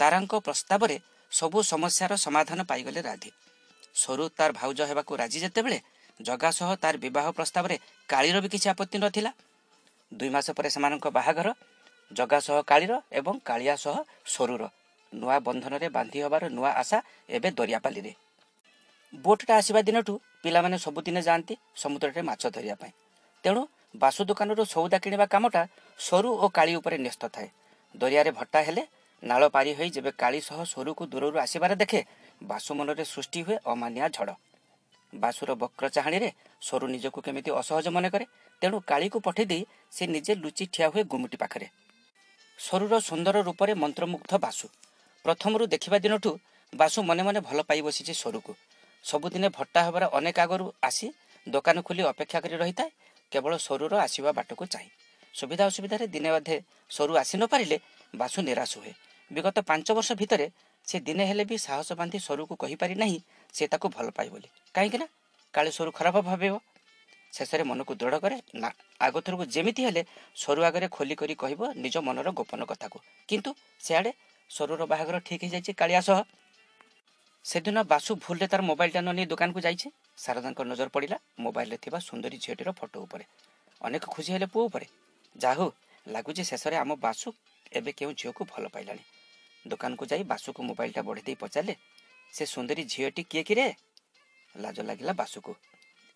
ତାରାଙ୍କ 0.00 0.32
ପ୍ରସ୍ତାବରେ 0.46 0.96
ସବୁ 1.32 1.58
ସମସ୍ୟାର 1.62 2.12
ସମାଧାନ 2.16 2.60
ପାଇଗଲେ 2.64 3.00
ରାଧି। 3.02 3.30
ସରୁ 4.02 4.24
ତାର 4.38 4.50
ଭାଉଜ 4.60 4.80
ହେବାକୁ 4.90 5.12
ରାଜି 5.20 5.38
ଯେତେବେଳେ 5.44 5.78
ଜଗା 6.20 6.50
ସହ 6.58 6.70
ତାର 6.82 6.94
ବିବାହ 7.04 7.26
ପ୍ରସ୍ତାବରେ 7.38 7.76
କାଳିର 8.08 8.36
ବି 8.44 8.48
କିଛି 8.54 8.68
ଆପତ୍ତି 8.74 8.96
ନଥିଲା। 9.04 9.30
ଦୁଇ 10.12 10.30
ମାସ 10.34 10.46
ପରେ 10.56 10.68
ସେମାନଙ୍କ 10.74 11.06
ବାହାଘର 11.18 11.48
ଜଗା 12.10 12.38
ସହ 12.46 12.58
କାଳିର 12.70 12.92
ଏବଂ 13.18 13.34
କାଳିଆ 13.48 13.74
ସହ 13.84 13.96
ସରୁର 14.34 14.62
ନୂଆ 15.12 15.36
ବନ୍ଧନରେ 15.46 15.88
ବାନ୍ଧି 15.96 16.18
ହେବାର 16.24 16.44
ନୂଆ 16.56 16.70
ଆଶା 16.82 16.98
ଏବେ 17.36 17.48
ଦରିଆପାଲିରେ। 17.58 18.12
ବୋଟ୍ଟା 19.12 19.52
ଆସିବା 19.60 19.80
ଦିନଠୁ 19.88 20.14
ପିଲାମାନେ 20.42 20.76
ସବୁଦିନେ 20.78 21.20
ଯାଆନ୍ତି 21.22 21.54
ସମୁଦ୍ରରେ 21.76 22.22
ମାଛ 22.22 22.42
ଧରିବା 22.56 22.76
ପାଇଁ। 22.80 22.92
ତେଣୁ 23.44 23.62
ବାସୁ 23.94 24.20
ଦୋକାନରୁ 24.28 24.62
ସଉଦା 24.74 24.98
କିଣିବା 25.04 25.26
କାମଟା 25.34 25.62
ସରୁ 25.98 26.30
ଓ 26.44 26.46
କାଳି 26.56 26.72
ଉପରେ 26.80 26.96
ନ୍ୟସ୍ତ 26.98 27.22
ଥାଏ। 27.34 27.48
ଦରିଆରେ 27.94 28.30
ଭଟ୍ଟା 28.38 28.60
ହେଲେ 28.66 28.82
ନାଳ 29.22 29.42
ପାରି 29.54 29.70
ହୋଇ 29.78 29.90
ଯେବେ 29.90 30.10
କାଳି 30.22 30.40
ସହ 30.40 30.58
ସରୁକୁ 30.72 31.02
ଦୂରରୁ 31.12 31.36
ଆସିବାରେ 31.44 31.74
ଦେଖେ 31.82 32.00
ବାସୁ 32.42 32.70
ମନରେ 32.74 33.04
ସୃଷ୍ଟି 33.04 33.40
ହୁଏ 33.42 33.56
ଅମାନିଆ 33.64 34.06
ଝଡ଼। 34.08 34.32
ବାସୁର 35.12 35.50
ବକ୍ର 35.54 35.84
ଚାହାଣୀରେ 35.88 36.30
ସରୁ 36.60 36.86
ନିଜକୁ 36.86 37.18
କେମିତି 37.20 37.50
ଅସହଜ 37.50 37.86
ମନେ 37.88 38.08
କରେ 38.10 38.26
ତେଣୁ 38.62 38.76
କାଳିକୁ 38.80 39.18
ପଠେଇ 39.20 39.46
ଦେଇ 39.46 39.62
ସେ 39.90 40.04
ନିଜେ 40.06 40.32
ଲୁଚି 40.34 40.64
ଠିଆ 40.72 40.86
ହୁଏ 40.92 41.02
ଗୁମୁଟି 41.04 41.36
ପାଖରେ। 41.36 41.66
ସରୁର 42.58 42.94
ସୁନ୍ଦର 43.00 43.36
ରୂପରେ 43.42 43.72
ମନ୍ତ୍ରମୁଗ୍ଧ 43.74 44.32
ବାସୁ। 44.38 44.66
ପ୍ରଥମରୁ 45.24 45.64
ଦେଖିବା 45.66 45.98
ଦିନଠୁ 45.98 46.30
ବାସୁ 46.72 46.98
ମନେ 47.02 47.22
ମନେ 47.22 47.40
ଭଲ 47.40 47.58
ପାଇ 47.62 47.80
ବସିଛି 47.82 48.14
ସରୁକୁ। 48.14 48.52
ସବୁଦିନେ 49.04 49.48
ଭଟ୍ଟା 49.48 49.80
ହେବାର 49.86 50.04
ଅନେକ 50.12 50.38
ଆଗରୁ 50.40 50.66
ଆସି 50.82 51.06
ଦୋକାନ 51.46 51.76
ଖୋଲି 51.82 52.02
ଅପେକ୍ଷା 52.02 52.38
କରି 52.40 52.56
ରହିଥାଏ 52.56 52.90
କେବଳ 53.32 53.52
ସରୁର 53.58 53.92
ଆସିବା 54.06 54.30
ବାଟକୁ 54.32 54.64
ଚାହିଁ। 54.66 54.90
ସୁବିଧା 55.34 55.64
ଅସୁବିଧାରେ 55.70 56.06
ଦିନେ 56.06 56.28
ଅଧେ 56.28 56.56
ସରୁ 56.90 57.12
ଆସି 57.22 57.34
ନ 57.38 57.42
ପାରିଲେ 57.52 57.76
ବାସୁ 58.14 58.38
ନିରାଶ 58.42 58.72
ହୁଏ। 58.78 58.92
ବିଗତ 59.30 59.56
ପାଞ୍ଚ 59.68 59.86
ବର୍ଷ 59.96 60.10
ଭିତରେ 60.20 60.46
ସେ 60.88 60.96
ଦିନେ 61.00 61.24
ହେଲେ 61.26 61.44
ବି 61.44 61.56
ସାହସ 61.58 61.88
ବାନ୍ଧି 61.92 62.18
ସରୁକୁ 62.18 62.54
କହିପାରି 62.56 62.94
ନାହିଁ 62.94 63.18
ସେ 63.54 63.64
ତାକୁ 63.72 63.86
ଭଲ 63.96 64.06
ପାଏ 64.16 64.28
ବୋଲି। 64.28 64.48
କାହିଁକି 64.74 64.98
ନା 64.98 65.06
କାଳେ 65.54 65.70
ସରୁ 65.70 65.90
ଖରାପ 65.92 66.16
ଭାବିବ। 66.22 66.54
ଶେଷରେ 67.32 67.64
ମନକୁ 67.64 67.92
ଦୃଢ଼ 67.94 68.16
କରେ 68.20 68.36
ନା 68.54 68.68
ଆଗଥରକୁ 69.00 69.44
ଯେମିତି 69.54 69.82
ହେଲେ 69.84 70.02
ସରୁ 70.36 70.60
ଆଗରେ 70.64 70.86
ଖୋଲି 70.88 71.14
କରି 71.14 71.34
କହିବ 71.34 71.60
ନିଜ 71.76 71.96
ମନର 71.98 72.28
ଗୋପନ 72.32 72.60
କଥାକୁ। 72.64 72.98
କିନ୍ତୁ 73.28 73.50
ସେଆଡ଼େ 73.80 74.12
ସରୁର 74.50 74.82
ବାହାଘର 74.86 75.16
ଠିକ୍ 75.20 75.42
ହେଇଯାଇଛି 75.44 75.72
କାଳିଆ 75.74 76.00
ସହ। 76.00 76.18
ସେଦିନ 77.44 77.78
ବାସୁ 77.84 78.10
ଭୁଲରେ 78.24 78.46
ତାର 78.46 78.62
ମୋବାଇଲଟା 78.62 79.00
ନ 79.00 79.08
ନେଇ 79.12 79.26
ଦୋକାନକୁ 79.26 79.60
ଯାଇଛି। 79.60 79.88
ଶାରଦାଙ୍କ 80.18 80.60
ନଜର 80.64 80.88
ପଡ଼ିଲା 80.88 81.16
ମୋବାଇଲରେ 81.38 81.76
ଥିବା 81.84 81.98
ସୁନ୍ଦରୀ 81.98 82.36
ଝିଅଟିର 82.44 82.70
ଫଟୋ 82.72 82.98
ଉପରେ। 83.02 83.24
ଅନେକ 83.80 84.04
ଖୁସି 84.08 84.30
ହେଲେ 84.32 84.46
ପୁଅ 84.46 84.62
ଉପରେ। 84.64 84.86
ଯାହା 85.36 85.54
ହଉ 85.54 85.70
ଲାଗୁଛି 86.06 86.42
ଶେଷରେ 86.44 86.76
ଆମ 86.76 86.90
ବାସୁ 86.96 87.28
ଏବେ 87.72 87.90
କେଉଁ 87.92 88.12
ଝିଅକୁ 88.20 88.42
ଭଲ 88.44 88.64
ପାଇଲାଣି। 88.68 89.02
ଦୋକାନକୁ 89.68 90.04
ଯାଇ 90.10 90.22
ବାସୁକୁ 90.24 90.60
ମୋବାଇଲଟା 90.62 91.02
ବଢ଼େଇ 91.02 91.26
ଦେଇ 91.26 91.36
ପଚାରିଲେ 91.36 91.74
ସେ 92.32 92.44
ସୁନ୍ଦରୀ 92.46 92.82
ଝିଅଟି 92.84 93.22
କିଏ 93.30 93.42
କିରେ? 93.42 93.66
ଲାଜ 94.54 94.78
ଲାଗିଲା 94.80 95.12
ବାସୁକୁ। 95.12 95.52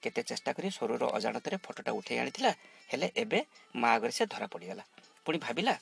କେତେ 0.03 0.23
ଚେଷ୍ଟା 0.23 0.51
କରି 0.53 0.69
ସରୁର 0.71 1.03
ଅଜାଣତରେ 1.15 1.57
ଫଟୋଟା 1.57 1.91
ଉଠେଇ 1.93 2.19
ଆଣିଥିଲା 2.19 2.53
ହେଲେ 2.89 3.09
ଏବେ 3.17 3.39
ମା 3.75 3.89
ଆଗରେ 3.95 4.13
ସେ 4.13 4.25
ଧରା 4.27 4.47
ପଡ଼ିଗଲା। 4.47 4.85
ପୁଣି 5.27 5.39
ଭାବିଲା 5.39 5.75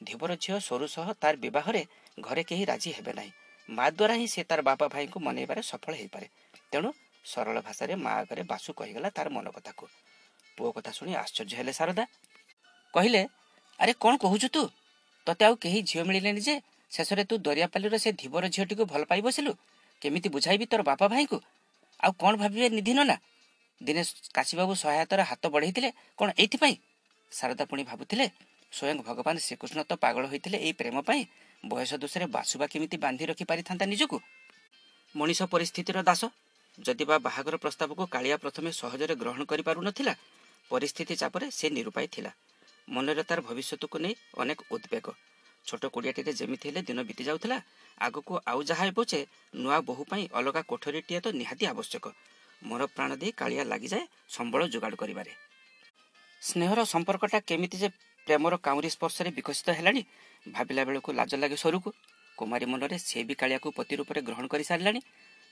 ଧୀବର 0.00 0.30
ଝିଅ 0.36 0.56
ସରୁ 0.60 0.86
ସହ 0.86 1.06
ତାର 1.20 1.34
ବିବାହରେ 1.36 1.82
ଘରେ 2.20 2.42
କେହି 2.44 2.64
ରାଜି 2.64 2.90
ହେବେ 2.92 3.12
ନାହିଁ। 3.12 3.32
ମା 3.68 3.86
ଦ୍ୱାରା 3.90 4.14
ହିଁ 4.14 4.26
ସେ 4.26 4.42
ତାର 4.44 4.60
ବାପା 4.62 4.86
ଭାଇଙ୍କୁ 4.88 5.18
ମନେଇବାରେ 5.20 5.62
ସଫଳ 5.62 5.92
ହେଇପାରେ। 5.94 6.26
ତେଣୁ 6.72 6.88
ସରଳ 7.24 7.56
ଭାଷାରେ 7.60 7.94
ମା 7.96 8.10
ଆଗରେ 8.12 8.42
ବାସୁ 8.42 8.70
କହିଗଲା 8.72 9.08
ତାର 9.10 9.26
ମନ 9.30 9.46
କଥାକୁ। 9.50 9.84
ପୁଅ 10.58 10.68
କଥା 10.72 10.90
ଶୁଣି 10.92 11.12
ଆଶ୍ଚର୍ଯ୍ୟ 11.14 11.54
ହେଲେ 11.56 11.72
ଶାରଦା। 11.72 12.04
କହିଲେ 12.94 13.22
ଆରେ 13.78 13.92
କ'ଣ 14.00 14.12
କହୁଛୁ 14.16 14.48
ତୁ? 14.48 14.62
ତତେ 15.26 15.42
ଆଉ 15.44 15.54
କେହି 15.56 15.80
ଝିଅ 15.82 16.02
ମିଳିଲେନି 16.08 16.40
ଯେ? 16.40 16.54
ଶେଷରେ 16.92 17.22
ତୁ 17.30 17.34
ଦରିଆପାଲିର 17.38 17.96
ସେ 17.98 18.10
ଧୀବର 18.20 18.44
ଝିଅଟିକୁ 18.54 18.84
ଭଲ 18.92 19.02
ପାଇ 19.10 19.20
ବସିଲୁ? 19.26 19.52
କେମିତି 20.02 20.28
ବୁଝାଇବି 20.34 20.66
ତୋର 20.70 20.82
ବାପା 20.90 21.06
ଭାଇଙ୍କୁ? 21.12 21.38
ଆଉ 22.00 22.12
କ'ଣ 22.20 22.32
ଭାବିବେ 22.42 22.68
ନିଧି 22.76 22.92
ନନା 22.98 23.16
ଦିନେ 23.80 24.02
କାଶୀବାବୁ 24.36 24.72
ସହାୟତାର 24.82 25.20
ହାତ 25.30 25.44
ବଢ଼େଇଥିଲେ 25.54 25.90
କ'ଣ 26.18 26.28
ଏଇଥିପାଇଁ? 26.42 26.76
ଶାରଦା 27.32 27.64
ପୁଣି 27.70 27.82
ଭାବୁଥିଲେ 27.90 28.26
ସ୍ୱୟଂ 28.72 28.98
ଭଗବାନ 29.08 29.36
ଶ୍ରୀକୃଷ୍ଣ 29.38 29.80
ତ 29.90 29.92
ପାଗଳ 30.04 30.24
ହୋଇଥିଲେ 30.32 30.58
ଏଇ 30.66 30.72
ପ୍ରେମ 30.80 30.96
ପାଇଁ 31.08 31.22
ବୟସ 31.64 31.92
ଦୋଷରେ 32.02 32.26
ବାସୁବା 32.36 32.66
କେମିତି 32.72 32.96
ବାନ୍ଧି 33.04 33.24
ରଖିପାରିଥାନ୍ତା 33.30 33.84
ନିଜକୁ? 33.92 34.16
ମଣିଷ 35.14 35.40
ପରିସ୍ଥିତିର 35.52 35.98
ଦାସ 36.08 36.22
ଯଦି 36.78 37.04
ବା 37.08 37.16
ବାହାଘର 37.26 37.56
ପ୍ରସ୍ତାବକୁ 37.56 38.02
କାଳିଆ 38.14 38.36
ପ୍ରଥମେ 38.36 38.70
ସହଜରେ 38.72 39.14
ଗ୍ରହଣ 39.16 39.42
କରିପାରୁନଥିଲା 39.50 40.14
ପରିସ୍ଥିତି 40.70 41.14
ଚାପରେ 41.22 41.46
ସେ 41.50 41.66
ନିରୁପାୟ 41.70 42.06
ଥିଲା। 42.14 42.30
ମନରେ 42.88 43.22
ତାର 43.28 43.40
ଭବିଷ୍ୟତକୁ 43.48 43.96
ନେଇ 44.04 44.14
ଅନେକ 44.38 44.60
ଉଦ୍ବେଗ। 44.70 45.06
ଛୋଟ 45.66 45.84
କୁଡ଼ିଆଟିରେ 45.94 46.32
ଯେମିତି 46.40 46.64
ହେଲେ 46.68 46.80
ଦିନ 46.88 46.98
ବିତି 47.08 47.22
ଯାଉଥିଲା 47.28 47.58
ଆଗକୁ 48.00 48.32
ଆଉ 48.50 48.60
ଯାହା 48.68 48.84
ହେବ 48.88 48.98
ଯେ 49.12 49.20
ନୂଆ 49.54 49.78
ବୋହୂ 49.88 50.02
ପାଇଁ 50.10 50.24
ଅଲଗା 50.38 50.60
କୋଠରୀଟିଏ 50.70 51.20
ତ 51.24 51.26
ନିହାତି 51.40 51.64
ଆବଶ୍ୟକ। 51.72 52.04
ମୋର 52.62 52.82
ପ୍ରାଣ 52.96 53.10
ଦେଇ 53.20 53.32
କାଳିଆ 53.40 53.62
ଲାଗିଯାଏ 53.72 54.04
ସମ୍ବଳ 54.28 54.60
ଯୋଗାଡ଼ 54.74 54.94
କରିବାରେ। 55.02 55.32
ସ୍ନେହର 56.42 56.80
ସମ୍ପର୍କଟା 56.84 57.38
କେମିତି 57.50 57.76
ଯେ 57.82 57.88
ପ୍ରେମର 58.26 58.54
କାଉଁରୀ 58.66 58.88
ସ୍ପର୍ଶରେ 58.90 59.30
ବିକଶିତ 59.36 59.68
ହେଲାଣି 59.78 60.02
ଭାବିଲା 60.46 60.82
ବେଳକୁ 60.88 61.10
ଲାଜ 61.18 61.32
ଲାଗେ 61.42 61.56
ସରୁକୁ। 61.56 61.90
କୁମାରୀ 62.38 62.66
ମନରେ 62.72 62.96
ସେ 62.98 63.18
ବି 63.28 63.34
କାଳିଆକୁ 63.40 63.68
ପତି 63.78 63.94
ରୂପରେ 63.98 64.20
ଗ୍ରହଣ 64.28 64.44
କରିସାରିଲାଣି 64.52 65.00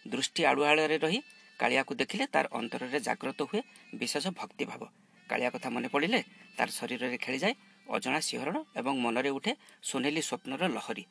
ଦୃଷ୍ଟି 0.06 0.42
ଆଡ଼ୁଆଳରେ 0.50 0.96
ରହି 1.04 1.20
କାଳିଆକୁ 1.60 1.92
ଦେଖିଲେ 2.00 2.24
ତାର 2.34 2.44
ଅନ୍ତରରେ 2.58 2.98
ଜାଗ୍ରତ 3.06 3.40
ହୁଏ 3.50 3.60
ବିଶେଷ 3.94 4.24
ଭକ୍ତିଭାବ। 4.40 4.82
କାଳିଆ 5.30 5.48
କଥା 5.54 5.68
ମନେ 5.74 5.88
ପଡ଼ିଲେ 5.94 6.20
ତାର 6.56 6.68
ଶରୀରରେ 6.78 7.16
ଖେଳିଯାଏ 7.24 7.54
ଅଜଣା 7.90 8.20
ଶିହରଣ 8.20 8.56
ଏବଂ 8.76 8.94
ମନରେ 8.98 9.30
ଉଠେ 9.30 9.52
ସୁନେଲି 9.82 10.22
ସ୍ୱପ୍ନର 10.22 10.62
ଲହରୀ। 10.68 11.04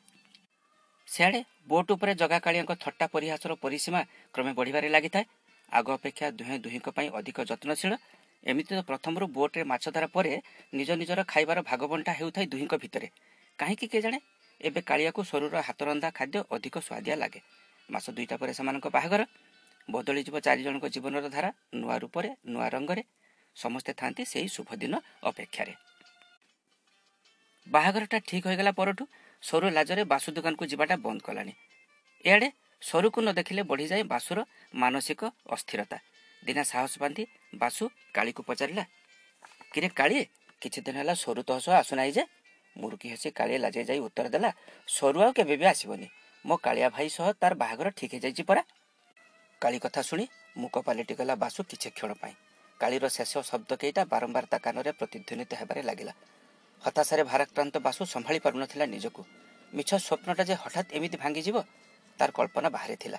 ସିଆଡ଼େ 1.08 1.44
ବୋଟ୍ 1.68 1.90
ଉପରେ 1.92 2.14
ଜଗା 2.14 2.38
କାଳିଆଙ୍କ 2.38 2.72
ଥଟ୍ଟା 2.74 3.06
ପରିହାସର 3.06 3.54
ପରିସୀମା 3.54 4.04
କ୍ରମେ 4.34 4.52
ବଢ଼ିବାରେ 4.52 4.88
ଲାଗିଥାଏ। 4.88 5.24
ଆଗ 5.72 5.90
ଅପେକ୍ଷା 5.90 6.30
ଦୁହେଁ 6.30 6.58
ଦୁହିଁଙ୍କ 6.58 6.88
ପାଇଁ 6.88 7.08
ଅଧିକ 7.10 7.38
ଯତ୍ନଶୀଳ। 7.40 7.96
ଏମିତି 8.46 8.74
ତ 8.74 8.80
ପ୍ରଥମରୁ 8.80 9.26
ବୋଟ୍ରେ 9.26 9.64
ମାଛ 9.64 9.84
ଧରା 9.90 10.06
ପରେ 10.06 10.42
ନିଜ 10.74 10.90
ନିଜର 10.90 11.20
ଖାଇବାର 11.24 11.62
ଭାଗବଣ୍ଟା 11.62 12.12
ହେଉଥାଏ 12.12 12.46
ଦୁହିଁଙ୍କ 12.46 12.74
ଭିତରେ। 12.74 13.08
କାହିଁକି 13.58 13.86
କେଜାଣେ? 13.86 14.18
ଏବେ 14.60 14.80
କାଳିଆକୁ 14.80 15.24
ସରୁର 15.24 15.54
ହାତରନ୍ଧା 15.60 16.10
ଖାଦ୍ୟ 16.10 16.38
ଅଧିକ 16.50 16.78
ସୁଆଦିଆ 16.78 17.16
ଲାଗେ। 17.16 17.40
ମାସ 17.90 18.10
ଦୁଇଟା 18.10 18.36
ପରେ 18.36 18.52
ସେମାନଙ୍କ 18.54 18.86
ବାହାଘର। 18.86 19.26
ବଦଳିଯିବ 19.90 20.40
ଚାରିଜଣଙ୍କ 20.40 20.86
ଜୀବନର 20.88 21.28
ଧାରା 21.28 21.52
ନୂଆ 21.74 21.96
ରୂପରେ 21.98 22.30
ନୂଆ 22.46 22.68
ରଙ୍ଗରେ। 22.68 23.02
ସମସ୍ତେ 23.56 23.92
ଥାନ୍ତି 23.92 24.24
ସେଇ 24.24 24.48
ଶୁଭ 24.48 24.74
ଦିନ 24.74 24.94
ଅପେକ୍ଷାରେ। 25.22 25.93
ବାହାଘରଟା 27.66 28.18
ଠିକ୍ 28.28 28.46
ହୋଇଗଲା 28.46 28.72
ପରଠୁ 28.72 29.04
ସରୁ 29.42 29.66
ଲାଜରେ 29.70 30.02
ବାସୁ 30.04 30.28
ଦୋକାନକୁ 30.36 30.64
ଯିବାଟା 30.72 30.96
ବନ୍ଦ 30.96 31.20
କଲାଣି। 31.20 31.52
ଏଆଡ଼େ 32.24 32.48
ସରୁକୁ 32.82 33.18
ନ 33.20 33.28
ଦେଖିଲେ 33.38 33.62
ବଢ଼ିଯାଏ 33.70 34.02
ବାସୁର 34.04 34.38
ମାନସିକ 34.74 35.22
ଅସ୍ଥିରତା। 35.54 35.98
ଦିନେ 36.42 36.62
ସାହସ 36.64 36.92
ବାନ୍ଧି 37.02 37.24
ବାସୁ 37.54 37.84
କାଳିକୁ 38.14 38.42
ପଚାରିଲା 38.48 38.84
କିରେ 39.72 39.88
କାଳିଏ 39.98 40.24
କିଛି 40.62 40.78
ଦିନ 40.86 40.96
ହେଲା 41.00 41.14
ସରୁ 41.14 41.40
ତହ 41.48 41.58
ସହ 41.64 41.74
ଆସୁନାହିଁ 41.82 42.12
ଯେ? 42.16 42.24
ମୁରୁକି 42.76 43.06
ହସି 43.12 43.28
କାଳିଏ 43.30 43.58
ଲାଜେଇ 43.58 43.86
ଯାଇ 43.90 44.00
ଉତ୍ତର 44.06 44.26
ଦେଲା 44.34 44.50
ସରୁ 44.88 45.18
ଆଉ 45.24 45.30
କେବେ 45.38 45.54
ବି 45.60 45.66
ଆସିବନି। 45.72 46.08
ମୋ 46.44 46.54
କାଳିଆ 46.56 46.88
ଭାଇ 46.96 47.08
ସହ 47.08 47.26
ତାର 47.40 47.52
ବାହାଘର 47.54 47.88
ଠିକ୍ 47.98 48.14
ହେଇଯାଇଛି 48.14 48.42
ପରା 48.50 48.62
କାଳି 49.62 49.78
କଥା 49.78 50.00
ଶୁଣି 50.02 50.24
ମୁକ 50.56 50.74
ପାଲଟିଗଲା 50.86 51.34
ବାସୁ 51.34 51.60
କିଛି 51.70 51.88
କ୍ଷଣ 51.96 52.10
ପାଇଁ। 52.22 52.34
କାଳିର 52.80 53.04
ଶେଷ 53.08 53.32
ଶବ୍ଦ 53.50 53.70
କେଇଟା 53.80 54.02
ବାରମ୍ବାର 54.12 54.44
ତା 54.52 54.58
କାନରେ 54.58 54.90
ପ୍ରତିଧ୍ୱନିତ 54.98 55.50
ହେବାରେ 55.60 55.82
ଲାଗିଲା। 55.82 56.12
ହତାଶାରେ 56.84 57.22
ଭାରାକ୍ରାନ୍ତ 57.24 57.76
ବାସୁ 57.86 58.02
ସମ୍ଭାଳି 58.04 58.38
ପାରୁନଥିଲା 58.44 58.84
ନିଜକୁ 58.86 59.22
ମିଛ 59.72 59.90
ସ୍ୱପ୍ନଟା 60.06 60.42
ଯେ 60.48 60.54
ହଠାତ୍ 60.54 60.88
ଏମିତି 60.96 61.16
ଭାଙ୍ଗିଯିବ 61.16 61.56
ତାର 62.18 62.30
କଳ୍ପନା 62.30 62.68
ବାହାରେ 62.76 62.96
ଥିଲା। 62.96 63.18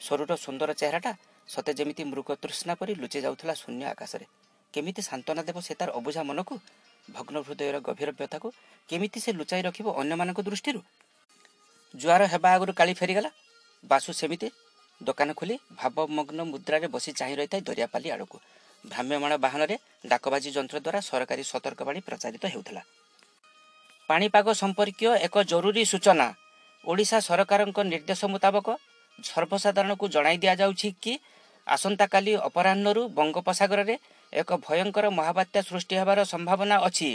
ସରୁର 0.00 0.32
ସୁନ୍ଦର 0.36 0.70
ଚେହେରାଟା 0.74 1.12
ସତେ 1.48 1.72
ଯେମିତି 1.78 2.02
ମୃଗ 2.04 2.28
ତୃଷ୍ଣା 2.42 2.74
ପରି 2.74 2.92
ଲୁଚି 2.94 3.18
ଯାଉଥିଲା 3.24 3.54
ଶୂନ୍ୟ 3.54 3.84
ଆକାଶରେ। 3.84 4.26
କେମିତି 4.74 5.02
ସାନ୍ତ୍ୱନା 5.02 5.42
ଦେବ 5.48 5.58
ସେ 5.60 5.74
ତାର 5.74 5.88
ଅବୁଝା 5.98 6.22
ମନକୁ? 6.22 6.54
ଭଗ୍ନ 7.08 7.36
ହୃଦୟର 7.46 7.76
ଗଭୀର 7.86 8.10
ବ୍ୟଥାକୁ 8.18 8.48
କେମିତି 8.88 9.18
ସେ 9.20 9.30
ଲୁଚାଇ 9.32 9.62
ରଖିବ 9.62 9.86
ଅନ୍ୟମାନଙ୍କ 10.00 10.40
ଦୃଷ୍ଟିରୁ? 10.42 10.80
ଜୁଆର 11.94 12.22
ହେବା 12.26 12.48
ଆଗରୁ 12.56 12.72
କାଳି 12.72 12.92
ଫେରିଗଲା। 12.94 13.30
ବାସୁ 13.84 14.10
ସେମିତି 14.12 14.48
ଦୋକାନ 15.00 15.30
ଖୋଲି 15.38 15.54
ଭାବମଗ୍ନ 15.78 16.40
ମୁଦ୍ରାରେ 16.52 16.86
ବସି 16.94 17.10
ଚାହିଁ 17.12 17.34
ରହିଥାଏ 17.38 17.60
ଦରିଆପାଲି 17.60 18.08
ଆଡ଼କୁ। 18.10 18.36
ଭ୍ରାମ୍ୟମାଣ 18.84 19.32
ବାହନରେ 19.36 19.76
ଡାକବାଜି 20.06 20.50
ଯନ୍ତ୍ର 20.56 20.76
ଦ୍ୱାରା 20.84 21.00
ସରକାରୀ 21.00 21.42
ସତର୍କବାଣୀ 21.52 22.00
ପ୍ରଚାରିତ 22.08 22.44
ହେଉଥିଲା। 22.46 22.82
ପାଣିପାଗ 24.08 24.46
ସମ୍ପର୍କୀୟ 24.52 25.10
ଏକ 25.26 25.34
ଜରୁରୀ 25.50 25.82
ସୂଚନା। 25.92 26.26
ଓଡ଼ିଶା 26.84 27.18
ସରକାରଙ୍କ 27.28 27.78
ନିର୍ଦ୍ଦେଶ 27.92 28.22
ମୁତାବକ 28.34 28.66
ସର୍ବସାଧାରଣକୁ 29.18 30.04
ଜଣାଇ 30.14 30.36
ଦିଆଯାଉଛି 30.42 30.88
କି 31.02 31.12
ଆସନ୍ତାକାଲି 31.66 32.32
ଅପରାହ୍ନରୁ 32.48 33.02
ବଙ୍ଗୋପସାଗରରେ 33.18 33.94
ଏକ 34.32 34.50
ଭୟଙ୍କର 34.66 35.06
ମହାବାତ୍ୟା 35.18 35.60
ସୃଷ୍ଟି 35.68 35.94
ହେବାର 36.00 36.18
ସମ୍ଭାବନା 36.32 36.76
ଅଛି। 36.88 37.10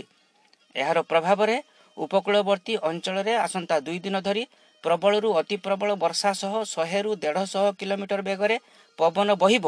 ଏହାର 0.75 0.99
ପ୍ରଭାବରେ 1.11 1.55
ଉପକୂଳବର୍ତ୍ତୀ 1.97 2.73
ଅଞ୍ଚଳରେ 2.89 3.33
ଆସନ୍ତା 3.45 3.75
ଦୁଇ 3.85 3.99
ଦିନ 4.05 4.15
ଧରି 4.27 4.43
ପ୍ରବଳରୁ 4.83 5.29
ଅତି 5.39 5.55
ପ୍ରବଳ 5.65 5.89
ବର୍ଷା 6.03 6.31
ସହ 6.41 6.53
ଶହେରୁ 6.73 7.11
ଦେଢ଼ଶହ 7.23 7.65
କିଲୋମିଟର 7.79 8.21
ବେଗରେ 8.29 8.57
ପବନ 8.99 9.29
ବହିବ। 9.41 9.65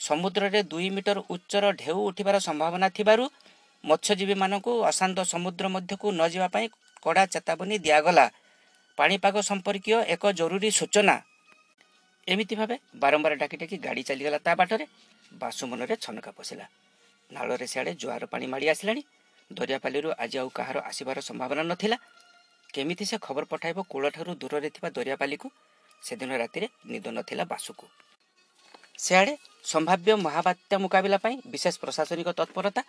ସମୁଦ୍ରରେ 0.00 0.60
ଦୁଇ 0.72 0.88
ମିଟର 0.96 1.18
ଉଚ୍ଚର 1.34 1.64
ଢେଉ 1.80 1.98
ଉଠିବାର 2.08 2.36
ସମ୍ଭାବନା 2.48 2.88
ଥିବାରୁ 2.96 3.24
ମତ୍ସ୍ୟଜୀବୀମାନଙ୍କୁ 3.86 4.72
ଅଶାନ୍ତ 4.84 5.18
ସମୁଦ୍ର 5.24 5.64
ମଧ୍ୟକୁ 5.68 6.06
ନ 6.12 6.22
ଯିବା 6.28 6.48
ପାଇଁ 6.48 6.66
କଡ଼ା 7.02 7.24
ଚେତାବନୀ 7.26 7.76
ଦିଆଗଲା। 7.78 8.26
ପାଣିପାଗ 8.98 9.34
ସମ୍ପର୍କୀୟ 9.40 9.98
ଏକ 10.14 10.22
ଜରୁରୀ 10.32 10.70
ସୂଚନା। 10.70 11.16
ଏମିତି 12.28 12.54
ଭାବେ 12.56 12.76
ବାରମ୍ବାର 12.96 13.32
ଡାକି 13.34 13.56
ଡାକି 13.56 13.76
ଗାଡ଼ି 13.78 14.02
ଚାଲିଗଲା 14.02 14.38
ତା 14.38 14.52
ବାଟରେ। 14.54 14.86
ବାସୁ 15.32 15.62
ମନରେ 15.66 15.94
ଛନକା 15.96 16.30
ପଶିଲା। 16.30 16.66
ନାଳରେ 17.30 17.66
ସିଆଡ଼େ 17.66 17.92
ଜୁଆର 17.94 18.24
ପାଣି 18.26 18.46
ମାଡ଼ି 18.46 18.66
ଆସିଲାଣି। 18.68 19.02
ଦରିଆପାଲିରୁ 19.50 20.08
ଆଜି 20.18 20.36
ଆଉ 20.38 20.48
କାହାର 20.48 20.76
ଆସିବାର 20.80 21.18
ସମ୍ଭାବନା 21.20 21.62
ନଥିଲା। 21.62 21.96
କେମିତି 22.74 23.04
ସେ 23.04 23.16
ଖବର 23.18 23.44
ପଠାଇବ 23.44 23.78
କୂଳଠାରୁ 23.90 24.32
ଦୂରରେ 24.34 24.68
ଥିବା 24.70 24.88
ଦରିଆପାଲିକୁ? 24.90 25.46
ସେଦିନ 26.02 26.30
ରାତିରେ 26.36 26.66
ନିଦ 26.86 27.06
ନଥିଲା 27.08 27.44
ବାସୁକୁ। 27.44 27.86
ସେଆଡ଼େ 28.98 29.34
ସମ୍ଭାବ୍ୟ 29.64 30.10
ମହାବାତ୍ୟା 30.16 30.76
ମୁକାବିଲା 30.78 31.18
ପାଇଁ 31.18 31.36
ବିଶେଷ 31.52 31.74
ପ୍ରଶାସନିକ 31.78 32.28
ତତ୍ପରତା 32.28 32.82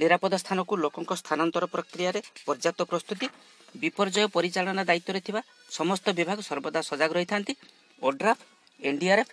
ନିରାପଦ 0.00 0.32
ସ୍ଥାନକୁ 0.42 0.72
ଲୋକଙ୍କ 0.84 1.12
ସ୍ଥାନାନ୍ତର 1.22 1.64
ପ୍ରକ୍ରିୟାରେ 1.74 2.20
ପର୍ଯ୍ୟାପ୍ତ 2.46 2.80
ପ୍ରସ୍ତୁତି 2.90 3.26
ବିପର୍ଯ୍ୟୟ 3.74 4.26
ପରିଚାଳନା 4.36 4.82
ଦାୟିତ୍ୱରେ 4.88 5.20
ଥିବା 5.26 5.40
ସମସ୍ତ 5.78 6.06
ବିଭାଗ 6.18 6.38
ସର୍ବଦା 6.48 6.80
ସଜାଗ 6.88 7.10
ରହିଥାନ୍ତି। 7.18 7.52
ଓଡ୍ରାଫ୍ 8.02 8.40
ଏନ୍ଡିଆର୍ଏଫ୍ 8.80 9.32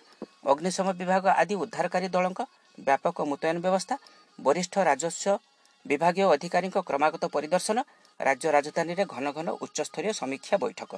ଅଗ୍ନିଶମ 0.50 0.86
ବିଭାଗ 1.00 1.24
ଆଦି 1.40 1.54
ଉଦ୍ଧାରକାରୀ 1.62 2.08
ଦଳଙ୍କ 2.14 2.40
ବ୍ୟାପକ 2.78 3.16
ମୁତୟନ 3.30 3.56
ବ୍ୟବସ୍ଥା 3.64 3.94
ବରିଷ୍ଠ 4.38 4.74
ରାଜସ୍ୱ 4.90 5.40
ବିଭାଗୀୟ 5.86 6.24
ଅଧିକାରୀଙ୍କ 6.34 6.78
କ୍ରମାଗତ 6.88 7.24
ପରିଦର୍ଶନ 7.34 7.78
ରାଜ୍ୟ 8.20 8.46
ରାଜଧାନୀରେ 8.56 9.04
ଘନ 9.14 9.26
ଘନ 9.36 9.48
ଉଚ୍ଚସ୍ତରୀୟ 9.64 10.10
ସମୀକ୍ଷା 10.20 10.56
ବୈଠକ। 10.64 10.90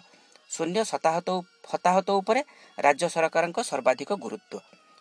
ଶୂନ୍ୟ 0.50 0.78
ଶତାହତ 0.90 1.28
ହତାହତ 1.72 2.08
ଉପରେ 2.20 2.40
ରାଜ୍ୟ 2.78 3.06
ସରକାରଙ୍କ 3.14 3.58
ସର୍ବାଧିକ 3.70 4.10
ଗୁରୁତ୍ୱ। 4.24 4.56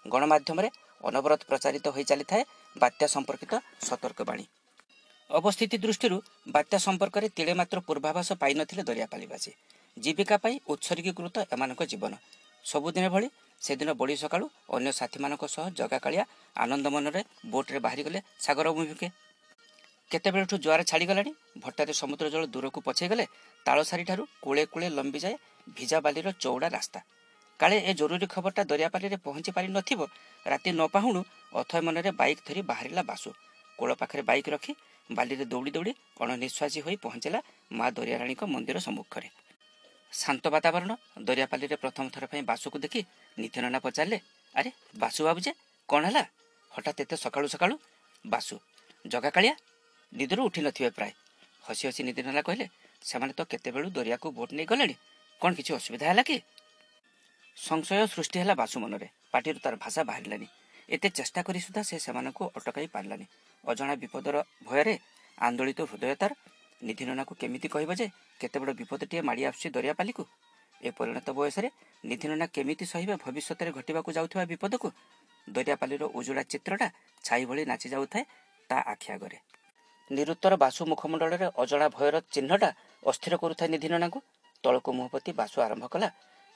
ଗଣମାଧ୍ୟମରେ 0.06 0.70
ଅନବରତ 1.04 1.42
ପ୍ରଚାରିତ 1.50 1.86
ହୋଇ 1.96 2.06
ଚାଲିଥାଏ 2.12 2.44
ବାତ୍ୟା 2.76 3.08
ସମ୍ପର୍କିତ 3.08 3.54
ସତର୍କବାଣୀ 3.82 4.46
ଅବସ୍ଥିତି 5.30 5.78
ଦୃଷ୍ଟିରୁ 5.78 6.18
ବାତ୍ୟା 6.48 6.78
ସମ୍ପର୍କରେ 6.78 7.28
ତିଳେ 7.30 7.54
ମାତ୍ର 7.54 7.78
ପୂର୍ବାଭାସ 7.88 8.30
ପାଇନଥିଲେ 8.42 8.84
ଦରିଆପାଲିବାସୀ 8.84 9.52
ଜୀବିକା 9.98 10.38
ପାଇଁ 10.44 10.56
ଉତ୍ସର୍ଗୀକୃତ 10.68 11.36
ଏମାନଙ୍କ 11.54 11.82
ଜୀବନ 11.92 12.14
ସବୁଦିନ 12.66 13.06
ଭଳି 13.10 13.28
ସେଦିନ 13.62 13.90
ବଡ଼ି 13.94 14.16
ସକାଳୁ 14.16 14.46
ଅନ୍ୟ 14.70 14.92
ସାଥୀମାନଙ୍କ 14.92 15.44
ସହ 15.48 15.66
ଜଗାକାଳିଆ 15.80 16.24
ଆନନ୍ଦ 16.56 16.86
ମନରେ 16.88 17.22
ବୋଟ୍ରେ 17.46 17.80
ବାହାରିଗଲେ 17.86 18.20
ସାଗର 18.40 18.66
ଅଭିମୁଖେ 18.74 19.08
କେତେବେଳଠୁ 20.12 20.56
ଜୁଆର 20.64 20.82
ଛାଡ଼ିଗଲାଣି 20.84 21.32
ଭଟ୍ଟାରେ 21.58 21.94
ସମୁଦ୍ର 21.94 22.26
ଜଳ 22.34 22.44
ଦୂରକୁ 22.54 22.80
ପଛେଇଗଲେ 22.88 23.26
ତାଳସାରିଠାରୁ 23.66 24.24
କୁଳେ 24.44 24.64
କୁଳେ 24.74 24.88
ଲମ୍ବିଯାଏ 24.98 25.36
ଭିଜାବାଲିର 25.68 26.28
ଚଉଡ଼ା 26.44 26.70
ରାସ୍ତା 26.70 27.00
କାଳେ 27.62 27.78
ଏ 27.90 27.92
ଜରୁରୀ 27.94 28.28
ଖବରଟା 28.34 28.64
ଦରିଆପାଲିରେ 28.72 29.18
ପହଞ୍ଚି 29.26 29.52
ପାରି 29.56 29.68
ନଥିବ? 29.78 30.00
ରାତି 30.46 30.70
ନ 30.72 30.82
ପାହୁଣୁ 30.96 31.22
ଅଥୟ 31.62 31.82
ମନରେ 31.86 32.12
ବାଇକ୍ 32.20 32.42
ଧରି 32.48 32.62
ବାହାରିଲା 32.70 33.02
ବାସୁ। 33.12 33.30
କୂଳ 33.80 33.90
ପାଖରେ 34.02 34.22
ବାଇକ୍ 34.30 34.50
ରଖି 34.54 34.74
ବାଲିରେ 35.10 35.46
ଦୌଡ଼ି 35.46 35.72
ଦୌଡ଼ି 35.76 35.92
ଅଣନିଶ୍ୱାସୀ 36.22 36.80
ହୋଇ 36.86 36.96
ପହଞ୍ଚିଲା 37.06 37.40
ମା 37.72 37.86
ଦରିଆରାଣୀଙ୍କ 37.98 38.44
ମନ୍ଦିର 38.54 38.78
ସମ୍ମୁଖରେ। 38.88 39.30
ଶାନ୍ତ 40.14 40.46
ବାତାବରଣ 40.56 40.92
ଦରିଆପାଲିରେ 41.28 41.76
ପ୍ରଥମ 41.84 42.06
ଥର 42.14 42.24
ପାଇଁ 42.32 42.42
ବାସୁକୁ 42.50 42.78
ଦେଖି 42.86 43.02
ନିତ୍ୟନନା 43.38 43.80
ପଚାରିଲେ 43.86 44.18
ଆରେ 44.56 44.70
ବାସୁ 45.02 45.22
ବାବୁ 45.28 45.40
ଯେ 45.46 45.52
କ'ଣ 45.90 46.04
ହେଲା? 46.08 46.24
ହଠାତ୍ 46.72 47.00
ଏତେ 47.04 47.16
ସକାଳୁ 47.24 47.48
ସକାଳୁ? 47.54 47.76
ବାସୁ 48.26 48.56
ଜଗା 49.06 49.30
କାଳିଆ 49.36 49.54
ନିଦରୁ 50.14 50.42
ଉଠି 50.48 50.62
ନଥିବେ 50.66 50.90
ପ୍ରାୟ। 50.98 51.12
ହସି 51.64 51.84
ହସି 51.88 52.02
ନିତିନନା 52.08 52.42
କହିଲେ 52.48 52.66
ସେମାନେ 53.02 53.34
ତ 53.38 53.42
କେତେବେଳୁ 53.52 53.88
ଦରିଆକୁ 53.98 54.28
ବୋଟ୍ 54.38 54.54
ନେଇ 54.58 54.68
ଗଲେଣି 54.72 54.96
କ'ଣ 55.42 55.52
କିଛି 55.58 55.72
ଅସୁବିଧା 55.80 56.06
ହେଲା 56.10 56.24
କି? 56.30 56.38
ସଂଶୟ 57.62 58.06
ସୃଷ୍ଟି 58.08 58.38
ହେଲା 58.42 58.54
ବାସୁ 58.56 58.76
ମନରେ 58.84 59.08
ପାଟିରୁ 59.34 59.60
ତାର 59.64 59.76
ଭାଷା 59.76 60.02
ବାହାରିଲାନି। 60.10 60.48
ଏତେ 60.90 61.08
ଚେଷ୍ଟା 61.18 61.42
କରି 61.48 61.60
ସୁଦ୍ଧା 61.60 61.82
ସେ 61.90 61.96
ସେମାନଙ୍କୁ 62.06 62.44
ଅଟକାଇ 62.58 62.88
ପାରିଲାନି। 62.88 63.26
ଅଜଣା 63.64 63.94
ବିପଦର 63.96 64.36
ଭୟରେ 64.68 64.94
ଆନ୍ଦୋଳିତ 65.38 65.80
ହୃଦୟ 65.90 66.16
ତାର। 66.22 66.32
ନିଧିନନାକୁ 66.82 67.34
କେମିତି 67.42 67.68
କହିବ 67.68 67.92
ଯେ 68.00 68.08
କେତେ 68.40 68.58
ବଡ଼ 68.62 68.72
ବିପଦଟିଏ 68.80 69.22
ମାଡ଼ି 69.22 69.44
ଆସୁଛି 69.50 69.68
ଦରିଆପାଲିକୁ? 69.70 70.24
ଏ 70.82 70.90
ପରିଣତ 70.98 71.28
ବୟସରେ 71.38 71.70
ନିଧିନନା 72.04 72.46
କେମିତି 72.56 72.86
ସହିବେ 72.86 73.16
ଭବିଷ୍ୟତରେ 73.24 73.72
ଘଟିବାକୁ 73.72 74.10
ଯାଉଥିବା 74.18 74.44
ବିପଦକୁ? 74.52 74.88
ଦରିଆପାଲିର 75.48 76.04
ଉଜୁଡ଼ା 76.18 76.44
ଚିତ୍ରଟା 76.52 76.88
ଛାଇ 77.24 77.44
ଭଳି 77.46 77.64
ନାଚି 77.66 77.88
ଯାଉଥାଏ 77.94 78.24
ତା 78.70 78.78
ଆଖି 78.92 79.08
ଆଗରେ। 79.16 79.38
ନିରୁତ୍ତର 80.12 80.54
ବାସୁ 80.58 80.82
ମୁଖମଣ୍ଡଳରେ 80.92 81.48
ଅଜଣା 81.62 81.88
ଭୟର 81.96 82.16
ଚିହ୍ନଟା 82.34 82.70
ଅସ୍ଥିର 83.04 83.34
କରୁଥାଏ 83.38 83.70
ନିଧିନନାଙ୍କୁ। 83.74 84.20
ତଳକୁ 84.64 84.90
ମୁହଁ 84.94 85.10
ପୋତି 85.14 85.32
ବାସୁ 85.40 85.58
ଆରମ୍ଭ 85.62 85.86
କଲା 85.88 86.10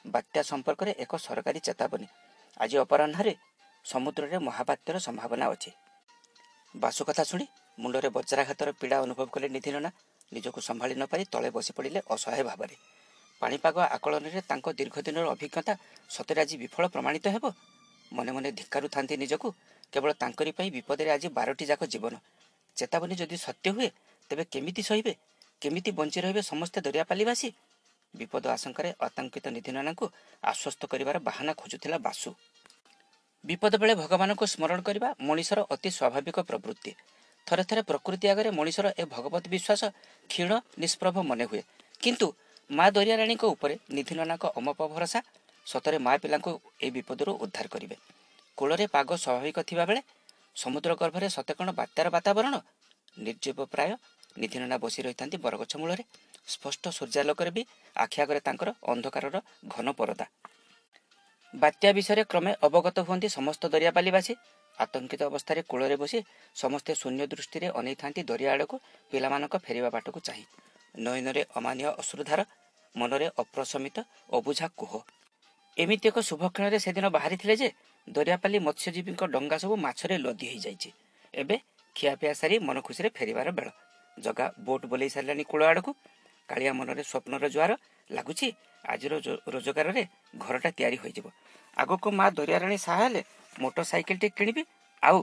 ବାତ୍ୟା 0.05 0.41
ସମ୍ପର୍କରେ 0.43 0.91
ଏକ 0.97 1.11
ସରକାରୀ 1.17 1.59
ଚେତାବନୀ। 1.59 2.07
ଆଜି 2.57 2.75
ଅପରାହ୍ନରେ 2.77 3.33
ସମୁଦ୍ରରେ 3.85 4.37
ମହାବାତ୍ୟାର 4.37 4.97
ସମ୍ଭାବନା 4.99 5.45
ଅଛି। 5.49 5.71
ବାସୁ 6.75 7.01
କଥା 7.05 7.23
ଶୁଣି 7.23 7.45
ମୁଣ୍ଡରେ 7.79 8.09
ବଜ୍ରାଘାତର 8.09 8.69
ପୀଡ଼ା 8.71 8.97
ଅନୁଭବ 9.01 9.25
କଲେ 9.25 9.47
ନିଧିନନା 9.49 9.89
ନିଜକୁ 10.33 10.59
ସମ୍ଭାଳି 10.61 10.95
ନପାରି 10.95 11.23
ତଳେ 11.25 11.49
ବସି 11.49 11.71
ପଡ଼ିଲେ 11.73 11.99
ଅସହାୟ 12.09 12.43
ଭାବରେ। 12.43 12.75
ପାଣିପାଗ 13.41 13.77
ଆକଳନରେ 13.95 14.41
ତାଙ୍କ 14.41 14.67
ଦୀର୍ଘଦିନର 14.73 15.25
ଅଭିଜ୍ଞତା 15.29 15.73
ସତରେ 16.09 16.39
ଆଜି 16.41 16.55
ବିଫଳ 16.57 16.83
ପ୍ରମାଣିତ 16.87 17.25
ହେବ? 17.27 17.45
ମନେ 18.13 18.31
ମନେ 18.31 18.49
ଧିକ୍କାରୁଥାନ୍ତି 18.51 19.15
ନିଜକୁ। 19.17 19.47
କେବଳ 19.93 20.11
ତାଙ୍କରି 20.13 20.51
ପାଇଁ 20.51 20.69
ବିପଦରେ 20.71 21.09
ଆଜି 21.11 21.27
ବାରଟି 21.29 21.65
ଯାକ 21.65 21.81
ଜୀବନ। 21.85 22.13
ଚେତାବନୀ 22.77 23.15
ଯଦି 23.15 23.37
ସତ୍ୟ 23.37 23.67
ହୁଏ 23.75 23.89
ତେବେ 24.29 24.43
କେମିତି 24.53 24.81
ସହିବେ? 24.83 25.13
କେମିତି 25.61 25.91
ବଞ୍ଚି 25.91 26.19
ରହିବେ 26.21 26.41
ସମସ୍ତେ 26.41 26.79
ଦରିଆପାଲିବାସୀ 26.81 27.49
ବିପଦ 28.19 28.43
ଆଶଙ୍କାରେ 28.55 28.89
ଆତଙ୍କିତ 29.07 29.45
ନିଧିନନାଙ୍କୁ 29.55 30.05
ଆଶ୍ୱସ୍ତ 30.43 30.81
କରିବାର 30.91 31.17
ବାହାନା 31.27 31.51
ଖୋଜୁଥିଲା 31.59 31.97
ବାସୁ। 32.07 32.29
ବିପଦ 33.43 33.73
ବେଳେ 33.81 33.93
ଭଗବାନଙ୍କୁ 34.03 34.45
ସ୍ମରଣ 34.53 34.79
କରିବା 34.87 35.09
ମଣିଷର 35.27 35.59
ଅତି 35.73 35.89
ସ୍ୱାଭାବିକ 35.97 36.37
ପ୍ରବୃତ୍ତି। 36.49 36.91
ଥରେ 37.47 37.63
ଥରେ 37.69 37.81
ପ୍ରକୃତି 37.89 38.25
ଆଗରେ 38.33 38.49
ମଣିଷର 38.59 38.87
ଏ 39.01 39.03
ଭଗବତ 39.05 39.43
ବିଶ୍ୱାସ 39.53 39.81
କ୍ଷୀଣ 40.29 40.51
ନିଷ୍ପ୍ରଭ 40.81 41.15
ମନେ 41.29 41.45
ହୁଏ 41.49 41.61
କିନ୍ତୁ 42.03 42.27
ମା 42.69 42.85
ଦରିଆରାଣୀଙ୍କ 42.95 43.43
ଉପରେ 43.55 43.75
ନିଧିନନାଙ୍କ 43.95 44.45
ଅମପ 44.59 44.79
ଭରସା 44.93 45.19
ସତରେ 45.65 45.97
ମା 46.05 46.13
ପିଲାଙ୍କୁ 46.23 46.51
ଏ 46.81 46.87
ବିପଦରୁ 46.95 47.31
ଉଦ୍ଧାର 47.43 47.67
କରିବେ। 47.73 47.95
କୂଳରେ 48.57 48.85
ପାଗ 48.95 49.09
ସ୍ୱାଭାବିକ 49.23 49.57
ଥିବାବେଳେ 49.69 50.01
ସମୁଦ୍ର 50.55 50.91
ଗର୍ଭରେ 51.01 51.27
ସତେ 51.35 51.53
କ'ଣ 51.57 51.69
ବାତ୍ୟାର 51.79 52.07
ବାତାବରଣ 52.15 52.53
ନିର୍ଜୀବ 53.17 53.59
ପ୍ରାୟ 53.73 53.91
ନିଧିନନା 54.41 54.77
ବସି 54.83 54.99
ରହିଥାନ୍ତି 55.05 55.37
ବରଗଛ 55.45 55.71
ମୂଳରେ। 55.81 56.03
ସ୍ପଷ୍ଟ 56.47 56.83
ସୂର୍ଯ୍ୟାଲୋକରେ 56.89 57.51
ବି 57.51 57.61
ଆଖି 57.95 58.17
ଆଗରେ 58.21 58.39
ତାଙ୍କର 58.39 58.69
ଅନ୍ଧକାରର 58.83 59.35
ଘନ 59.67 59.87
ପରଦା। 59.91 60.25
ବାତ୍ୟା 61.53 61.89
ବିଷୟରେ 61.93 62.23
କ୍ରମେ 62.23 62.51
ଅବଗତ 62.61 62.97
ହୁଅନ୍ତି 63.07 63.27
ସମସ୍ତ 63.29 63.63
ଦରିଆପାଲିବାସୀ। 63.67 64.33
ଆତଙ୍କିତ 64.77 65.21
ଅବସ୍ଥାରେ 65.23 65.61
କୂଳରେ 65.69 65.95
ବସି 65.95 66.19
ସମସ୍ତେ 66.55 66.91
ଶୂନ୍ୟ 66.95 67.23
ଦୃଷ୍ଟିରେ 67.27 67.67
ଅନେଇଥାନ୍ତି 67.75 68.21
ଦରିଆ 68.23 68.49
ଆଡ଼କୁ 68.53 68.75
ପିଲାମାନଙ୍କ 69.11 69.55
ଫେରିବା 69.57 69.89
ବାଟକୁ 69.89 70.19
ଚାହିଁ। 70.19 70.45
ନୟନରେ 70.95 71.41
ଅମାନୀୟ 71.55 71.87
ଅଶ୍ରୁଧାର 72.01 72.41
ମନରେ 72.95 73.27
ଅପ୍ରଶମିତ 73.37 73.97
ଅବୁଝା 74.29 74.67
କୁହ। 74.77 74.91
ଏମିତି 75.77 76.07
ଏକ 76.07 76.17
ଶୁଭକ୍ଷଣରେ 76.21 76.77
ସେଦିନ 76.79 77.05
ବାହାରିଥିଲେ 77.09 77.55
ଯେ 77.55 77.69
ଦରିଆପାଲି 78.07 78.57
ମତ୍ସ୍ୟଜୀବୀଙ୍କ 78.59 79.21
ଡଙ୍ଗା 79.25 79.57
ସବୁ 79.57 79.75
ମାଛରେ 79.75 80.15
ଲଦି 80.17 80.45
ହୋଇଯାଇଛି। 80.51 80.89
ଏବେ 81.33 81.55
ଖିଆପିଆ 81.95 82.33
ସାରି 82.33 82.55
ମନ 82.59 82.77
ଖୁସିରେ 82.81 83.09
ଫେରିବାର 83.09 83.47
ବେଳ। 83.51 83.69
ଜଗା 84.17 84.45
ବୋଟ୍ 84.59 84.85
ବୋଲେଇ 84.85 85.09
ସାରିଲାଣି 85.09 85.43
କୂଳ 85.43 85.61
ଆଡ଼କୁ। 85.65 85.91
କାଳିଆ 86.49 86.71
ମନରେ 86.79 87.03
ସ୍ୱପ୍ନର 87.03 87.45
ଜୁଆର 87.53 87.71
ଲାଗୁଛି। 88.09 88.47
ଆଜିର 88.85 89.13
ରୋଜଗାରରେ 89.53 90.03
ଘରଟା 90.43 90.69
ତିଆରି 90.77 90.97
ହୋଇଯିବ। 91.03 91.25
ଆଗକୁ 91.77 92.07
ମା 92.19 92.25
ଦରିଆରାଣୀ 92.37 92.77
ସାହା 92.85 93.03
ହେଲେ 93.03 93.21
ମୋଟର 93.55 93.83
ସାଇକେଲଟି 93.91 94.27
କିଣିବି 94.37 94.63
ଆଉ 95.03 95.19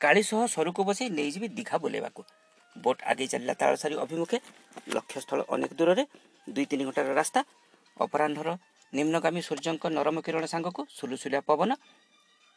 କାଳି 0.00 0.22
ସହ 0.30 0.40
ସରୁକୁ 0.54 0.80
ବସେଇ 0.88 1.08
ନେଇଯିବି 1.18 1.48
ଦୀଘା 1.56 1.76
ବୁଲେଇବାକୁ। 1.82 2.20
ବୋଟ୍ 2.76 3.00
ଆଗେଇ 3.10 3.28
ଚାଲିଲା 3.32 3.54
ତାଳସାରୀ 3.60 3.94
ଅଭିମୁଖେ। 4.04 4.38
ଲକ୍ଷ୍ୟସ୍ଥଳ 4.94 5.40
ଅନେକ 5.54 5.72
ଦୂରରେ। 5.78 6.04
ଦୁଇ 6.46 6.66
ତିନି 6.70 6.82
ଘଣ୍ଟାର 6.88 7.08
ରାସ୍ତା। 7.20 7.40
ଅପରାହ୍ନର 7.96 8.48
ନିମ୍ନଗାମୀ 8.92 9.40
ସୂର୍ଯ୍ୟଙ୍କ 9.48 9.84
ନରମ 9.96 10.16
କିରଣ 10.26 10.44
ସାଙ୍ଗକୁ 10.52 10.80
ସୁଲୁସୁଲିଆ 10.98 11.40
ପବନ। 11.48 11.70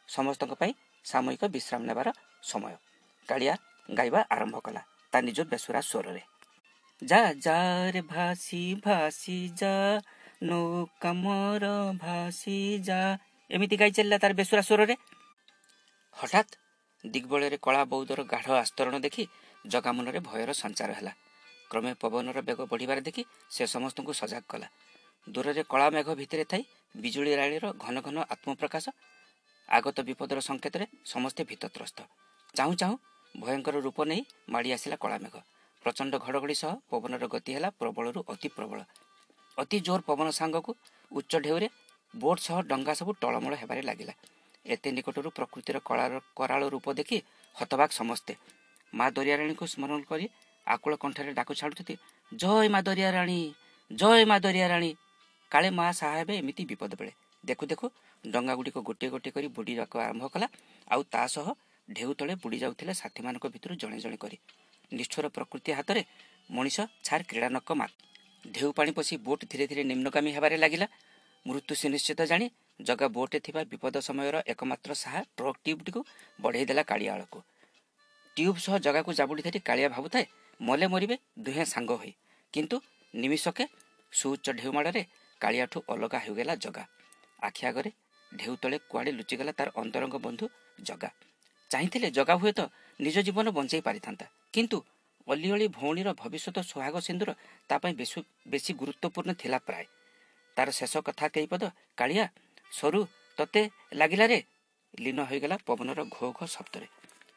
ସମସ୍ତଙ୍କ 0.08 0.52
ପାଇଁ 0.60 0.72
ସାମୟିକ 1.04 1.42
ବିଶ୍ରାମ 1.54 1.80
ନେବାର 1.90 2.08
ସମୟ। 2.42 2.74
କାଳିଆ 3.28 3.54
ଗାଇବା 3.88 4.20
ଆରମ୍ଭ 4.34 4.56
କଲା 4.66 4.82
ତା 5.12 5.18
ନିଜ 5.26 5.38
ବେସୁରା 5.52 5.80
ସ୍ୱରରେ। 5.90 6.22
ଯା 7.02 7.18
ଯାରେ 7.44 8.00
ଭାସି 8.02 8.62
ଭାସି 8.84 9.38
ଯା 9.60 9.72
ନୌକା 10.42 11.10
ମୋର 11.12 11.64
ଭାସି 12.00 12.56
ଯା 12.80 13.00
ଏମିତି 13.50 13.76
ଗାଇ 13.76 13.90
ଚାଲିଲା 13.90 14.18
ତାର 14.18 14.32
ବେସୁରା 14.32 14.62
ସ୍ୱରରେ 14.62 14.94
ହଠାତ୍ 16.16 16.52
ଦିଗ୍ବଳରେ 17.04 17.56
କଳା 17.60 17.82
ବୌଦ୍ଧର 17.84 18.20
ଗାଢ଼ 18.24 18.48
ଆସ୍ତରଣ 18.64 18.94
ଦେଖି 19.00 19.24
ଜଗା 19.64 19.90
ମନରେ 19.92 20.20
ଭୟର 20.20 20.50
ସଞ୍ଚାର 20.52 20.90
ହେଲା। 20.92 21.12
କ୍ରମେ 21.70 21.92
ପବନର 22.00 22.38
ବେଗ 22.48 22.60
ବଢ଼ିବାରେ 22.70 23.00
ଦେଖି 23.00 23.22
ସେ 23.50 23.64
ସମସ୍ତଙ୍କୁ 23.66 24.12
ସଜାଗ 24.12 24.44
କଲା। 24.48 24.68
ଦୂରରେ 25.26 25.62
କଳା 25.68 25.86
ମେଘ 25.90 26.08
ଭିତରେ 26.14 26.44
ଥାଇ 26.44 26.62
ବିଜୁଳି 26.94 27.32
ରାଳିର 27.36 27.66
ଘନ 27.76 27.96
ଘନ 28.00 28.16
ଆତ୍ମପ୍ରକାଶ 28.32 28.86
ଆଗତ 29.68 29.96
ବିପଦର 30.08 30.38
ସଂକେତରେ 30.40 30.86
ସମସ୍ତେ 31.04 31.42
ଭୀତତ୍ରସ୍ତ। 31.44 31.98
ଚାହୁଁ 32.54 32.74
ଚାହୁଁ 32.80 32.96
ଭୟଙ୍କର 33.34 33.76
ରୂପ 33.86 33.98
ନେଇ 34.10 34.22
ମାଡ଼ି 34.48 34.70
ଆସିଲା 34.72 34.96
କଳା 34.96 35.18
ମେଘ। 35.18 35.36
ପ୍ରଚଣ୍ଡ 35.86 36.18
ଘଡ଼ଘଡ଼ି 36.18 36.54
ସହ 36.60 36.72
ପବନର 36.90 37.26
ଗତି 37.32 37.50
ହେଲା 37.56 37.68
ପ୍ରବଳରୁ 37.80 38.20
ଅତି 38.28 38.48
ପ୍ରବଳ। 38.54 38.80
ଅତି 39.58 39.78
ଜୋର 39.80 40.00
ପବନ 40.06 40.28
ସାଙ୍ଗକୁ 40.38 40.72
ଉଚ୍ଚ 41.10 41.32
ଢେଉରେ 41.44 41.68
ବୋଟ୍ 42.14 42.40
ସହ 42.40 42.56
ଡଙ୍ଗା 42.70 42.92
ସବୁ 43.00 43.12
ଟଳମଳ 43.20 43.52
ହେବାରେ 43.60 43.82
ଲାଗିଲା। 43.82 44.14
ଏତେ 44.66 44.88
ନିକଟରୁ 44.96 45.30
ପ୍ରକୃତିର 45.30 45.76
କଳାର 45.88 46.20
କରାଳ 46.34 46.62
ରୂପ 46.74 46.86
ଦେଖି 46.98 47.18
ହତବାକ 47.56 47.90
ସମସ୍ତେ। 47.92 48.32
ମା 48.92 49.06
ଦରିଆରାଣୀଙ୍କୁ 49.10 49.64
ସ୍ମରଣ 49.72 50.00
କରି 50.10 50.26
ଆକୁଳ 50.66 50.92
କଣ୍ଠରେ 51.02 51.30
ଡାକୁ 51.38 51.52
ଛାଡ଼ୁଛନ୍ତି 51.60 51.94
ଜୟ 52.32 52.66
ମା 52.74 52.80
ଦରିଆରାଣୀ 52.88 53.38
ଜୟ 53.90 54.20
ମା 54.30 54.36
ଦରିଆରାଣୀ। 54.38 54.90
କାଳେ 55.52 55.68
ମା 55.70 55.86
ସାହା 55.92 56.16
ହେବେ 56.18 56.34
ଏମିତି 56.40 56.62
ବିପଦ 56.70 56.92
ବେଳେ। 57.00 57.12
ଦେଖୁ 57.44 57.64
ଦେଖୁ 57.70 57.86
ଡଙ୍ଗା 58.24 58.54
ଗୁଡ଼ିକ 58.58 58.78
ଗୋଟିଏ 58.88 59.08
ଗୋଟିଏ 59.10 59.32
କରି 59.36 59.48
ବୁଡ଼ିବାକୁ 59.56 59.96
ଆରମ୍ଭ 60.04 60.24
କଲା 60.34 60.46
ଆଉ 60.88 61.00
ତା 61.12 61.22
ସହ 61.34 61.46
ଢେଉ 61.88 62.12
ତଳେ 62.18 62.34
ବୁଡ଼ି 62.42 62.58
ଯାଉଥିଲେ 62.58 62.92
ସାଥୀମାନଙ୍କ 63.02 63.44
ଭିତରୁ 63.54 63.72
ଜଣେ 63.82 63.98
ଜଣେ 64.04 64.16
କରି। 64.24 64.36
ନିଷ୍ଠୁର 64.92 65.26
ପ୍ରକୃତି 65.28 65.70
ହାତରେ 65.72 66.02
ମଣିଷ 66.50 66.78
ଛାର 67.04 67.20
କ୍ରୀଡ଼ାନକ 67.30 67.68
ମା 67.72 67.86
ଢେଉ 68.54 68.70
ପାଣି 68.72 68.90
ପଶି 68.92 69.14
ବୋଟ୍ 69.26 69.44
ଧୀରେ 69.50 69.64
ଧୀରେ 69.66 69.82
ନିମ୍ନଗାମୀ 69.84 70.30
ହେବାରେ 70.36 70.56
ଲାଗିଲା। 70.56 70.86
ମୃତ୍ୟୁ 71.46 71.74
ସୁନିଶ୍ଚିତ 71.74 72.20
ଜାଣି 72.26 72.46
ଜଗା 72.80 73.06
ବୋଟ୍ରେ 73.08 73.38
ଥିବା 73.40 73.60
ବିପଦ 73.72 73.94
ସମୟର 74.08 74.36
ଏକମାତ୍ର 74.52 74.90
ସାହା 74.94 75.20
ଟ୍ରକ୍ 75.36 75.58
ଟ୍ୟୁବ୍ଟିକୁ 75.64 76.00
ବଢ଼େଇ 76.38 76.64
ଦେଲା 76.64 76.82
କାଳିଆ 76.82 77.10
ଆଳକୁ 77.14 77.38
ଟ୍ୟୁବ୍ 78.36 78.58
ସହ 78.58 78.74
ଜଗାକୁ 78.78 79.10
ଜାବୁଡ଼ି 79.12 79.42
ଧରି 79.42 79.58
କାଳିଆ 79.60 79.88
ଭାବୁଥାଏ 79.88 80.26
ମଲେ 80.60 80.86
ମରିବେ 80.92 81.16
ଦୁହେଁ 81.38 81.64
ସାଙ୍ଗ 81.64 81.90
ହୋଇ। 82.00 82.12
କିନ୍ତୁ 82.54 82.76
ନିମିଷକେ 83.14 83.64
ସୁଉଚ୍ଚ 84.12 84.46
ଢେଉମାଡ଼ରେ 84.58 85.02
କାଳିଆଠୁ 85.40 85.78
ଅଲଗା 85.88 86.18
ହୋଇଗଲା 86.26 86.54
ଜଗା। 86.64 86.84
ଆଖି 87.42 87.62
ଆଗରେ 87.66 87.90
ଢେଉ 88.32 88.54
ତଳେ 88.62 88.76
କୁଆଡ଼େ 88.90 89.12
ଲୁଚିଗଲା 89.12 89.52
ତାର 89.52 89.68
ଅନ୍ତରଙ୍ଗ 89.76 90.16
ବନ୍ଧୁ 90.26 90.46
ଜଗା। 90.82 91.10
ଚାହିଁଥିଲେ 91.70 92.08
ଜଗା 92.10 92.34
ହୁଏତ 92.40 92.60
ନିଜ 93.00 93.16
ଜୀବନ 93.26 93.46
ବଞ୍ଚାଇ 93.56 93.82
ପାରିଥାନ୍ତା। 93.88 94.26
କିନ୍ତୁ 94.56 94.78
ଅଲିଅଳି 95.26 95.66
ଭଉଣୀର 95.68 96.08
ଭବିଷ୍ୟତ 96.18 96.58
ସୁହାଗ 96.70 96.96
ସିନ୍ଦୁର 97.06 97.30
ତା 97.70 97.76
ପାଇଁ 97.82 97.94
ବେଶୀ 98.52 98.72
ଗୁରୁତ୍ୱପୂର୍ଣ୍ଣ 98.80 99.30
ଥିଲା 99.42 99.58
ପ୍ରାୟ। 99.66 99.86
ତାର 100.56 100.68
ଶେଷ 100.78 100.94
କଥା 101.06 101.26
କେଇ 101.34 101.46
ପଦ 101.52 101.62
କାଳିଆ 102.00 102.24
ସରୁ 102.72 103.00
ତତେ 103.38 103.62
ଲାଗିଲାରେ 104.00 104.38
ଲୀନ 104.94 105.18
ହୋଇଗଲା 105.30 105.56
ପବନର 105.66 106.00
ଘୋ 106.14 106.26
ଘୋ 106.38 106.46
ଶବ୍ଦରେ। 106.54 106.86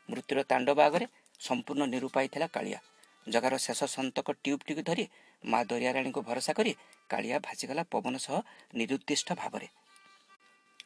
ମୃତ୍ୟୁର 0.10 0.40
ତାଣ୍ଡବ 0.52 0.78
ଆଗରେ 0.88 1.06
ସମ୍ପୂର୍ଣ୍ଣ 1.40 1.84
ନିରୂପାଇ 1.94 2.28
ଥିଲା 2.34 2.48
କାଳିଆ। 2.56 2.80
ଜଗାର 3.28 3.56
ଶେଷ 3.66 3.80
ସନ୍ତକ 3.96 4.28
ଟ୍ୟୁବ୍ଟିକୁ 4.44 4.82
ଧରି 4.90 5.06
ମା 5.44 5.60
ଦରିଆରାଣୀଙ୍କୁ 5.70 6.22
ଭରସା 6.28 6.54
କରି 6.60 6.72
କାଳିଆ 7.10 7.38
ଭାସିଗଲା 7.46 7.84
ପବନ 7.94 8.16
ସହ 8.26 8.36
ନିରୁଦ୍ଦିଷ୍ଟ 8.80 9.30
ଭାବରେ। 9.42 9.68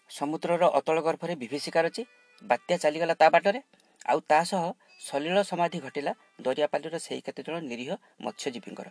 ସମୁଦ୍ରର 0.09 0.63
ଅତଳ 0.79 0.97
ଗର୍ଭରେ 1.07 1.33
ବିଭୀଷିକାର 1.41 1.85
ଅଛି 1.91 2.03
ବାତ୍ୟା 2.41 2.75
ଚାଲିଗଲା 2.83 3.15
ତା 3.21 3.27
ବାଟରେ। 3.35 3.59
ଆଉ 4.05 4.19
ତା 4.29 4.39
ସହ 4.43 4.63
ସଲିଳ 5.01 5.37
ସମାଧି 5.51 5.79
ଘଟିଲା 5.85 6.11
ଦରିଆପାଲିର 6.45 6.95
ସେହି 7.05 7.21
କେତେଜଣ 7.27 7.55
ନିରୀହ 7.71 7.89
ମତ୍ସ୍ୟଜୀବୀଙ୍କର। 8.25 8.87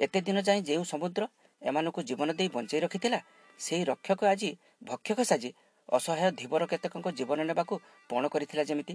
ଏତେ 0.00 0.18
ଦିନ 0.26 0.38
ଯାଏଁ 0.48 0.60
ଯେଉଁ 0.68 0.84
ସମୁଦ୍ର 0.92 1.22
ଏମାନଙ୍କୁ 1.62 2.00
ଜୀବନ 2.08 2.28
ଦେଇ 2.38 2.48
ବଞ୍ଚେଇ 2.56 2.80
ରଖିଥିଲା 2.84 3.20
ସେହି 3.60 3.84
ରକ୍ଷକ 3.90 4.20
ଆଜି 4.32 4.50
ଭକ୍ଷକ 4.84 5.18
ସାଜି 5.30 5.50
ଅସହାୟ 5.88 6.30
ଧୀବର 6.40 6.62
କେତେକଙ୍କ 6.72 7.08
ଜୀବନ 7.18 7.38
ନେବାକୁ 7.50 7.74
ପଣ 8.10 8.22
କରିଥିଲା 8.34 8.62
ଯେମିତି। 8.70 8.94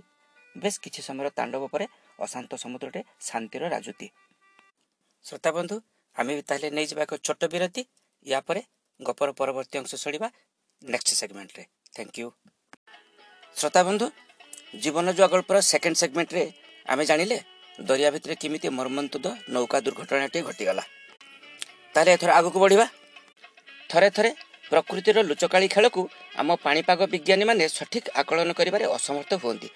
ବେଶ 0.55 0.75
କିଛି 0.83 1.01
ସମୟର 1.07 1.27
ତାଣ୍ଡବ 1.37 1.63
ପରେ 1.73 1.85
ଅଶାନ୍ତ 2.19 2.51
ସମୁଦ୍ରରେ 2.63 3.01
ଶାନ୍ତିର 3.27 3.63
ରାଜୁତି। 3.73 4.07
ଶ୍ରୋତାବନ୍ଧୁ 5.25 5.75
ଆମେ 6.15 6.31
ବି 6.37 6.43
ତାହେଲେ 6.49 6.67
ନେଇଯିବା 6.77 7.01
ଏକ 7.07 7.13
ଛୋଟ 7.25 7.41
ବିରତି। 7.53 7.81
ୟା 8.25 8.39
ପରେ 8.47 8.61
ଗପର 8.99 9.29
ପରବର୍ତ୍ତୀ 9.39 9.75
ଅଂଶ 9.81 9.91
ଶୁଣିବା 10.03 10.27
ନେକ୍ସଟ 10.81 11.09
ସେଗମେଣ୍ଟରେ 11.19 11.63
ଥ୍ୟାଙ୍କ 11.95 12.15
ୟୁ 12.17 12.27
ଶ୍ରୋତାବନ୍ଧୁ 13.55 14.05
ଜୀବନ 14.83 15.07
ଜୁଆ 15.17 15.27
ଗଳ୍ପର 15.33 15.57
ସେକେଣ୍ଡ 15.71 15.95
ସେଗମେଣ୍ଟରେ 16.01 16.43
ଆମେ 16.85 17.03
ଜାଣିଲେ 17.09 17.37
ଦରିଆ 17.79 18.09
ଭିତରେ 18.15 18.35
କେମିତି 18.41 18.67
ମର୍ମନ୍ତୁଦ 18.77 19.25
ନୌକା 19.53 19.77
ଦୁର୍ଘଟଣାଟିଏ 19.85 20.41
ଘଟିଗଲା। 20.49 20.83
ତାହେଲେ 21.93 22.11
ଏଥର 22.15 22.29
ଆଗକୁ 22.39 22.57
ବଢ଼ିବା। 22.63 22.85
ଥରେ 23.89 24.09
ଥରେ 24.15 24.31
ପ୍ରକୃତିର 24.71 25.17
ଲୁଚକାଳି 25.29 25.67
ଖେଳକୁ 25.75 26.01
ଆମ 26.41 26.49
ପାଣିପାଗ 26.65 26.99
ବିଜ୍ଞାନୀମାନେ 27.13 27.63
ସଠିକ୍ 27.77 28.07
ଆକଳନ 28.19 28.49
କରିବାରେ 28.59 28.85
ଅସମର୍ଥ 28.97 29.31
ହୁଅନ୍ତି। 29.43 29.69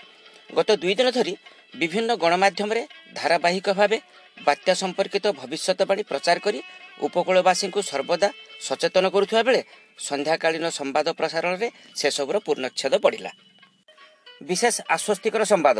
ଗତ 0.57 0.69
ଦୁଇ 0.81 0.93
ଦିନ 0.99 1.07
ଧରି 1.17 1.33
ବିଭିନ୍ନ 1.79 2.09
ଗଣମାଧ୍ୟମରେ 2.23 2.81
ଧାରାବାହିକ 3.19 3.67
ଭାବେ 3.79 3.97
ବାତ୍ୟା 4.37 4.73
ସମ୍ପର୍କିତ 4.81 5.25
ଭବିଷ୍ୟତବାଣୀ 5.39 6.03
ପ୍ରଚାର 6.09 6.37
କରି 6.45 6.59
ଉପକୂଳବାସୀଙ୍କୁ 7.05 7.79
ସର୍ବଦା 7.91 8.29
ସଚେତନ 8.67 9.05
କରୁଥିବା 9.15 9.41
ବେଳେ 9.47 9.61
ସନ୍ଧ୍ୟାକାଳୀନ 10.07 10.65
ସମ୍ବାଦ 10.79 11.07
ପ୍ରସାରଣରେ 11.19 11.67
ସେସବୁର 11.99 12.35
ପୂର୍ଣ୍ଣଚ୍ଛେଦ 12.45 12.93
ପଡ଼ିଲା। 13.05 13.31
ବିଶେଷ 14.41 14.75
ଆଶ୍ୱସ୍ତିକର 14.95 15.43
ସମ୍ବାଦ। 15.51 15.77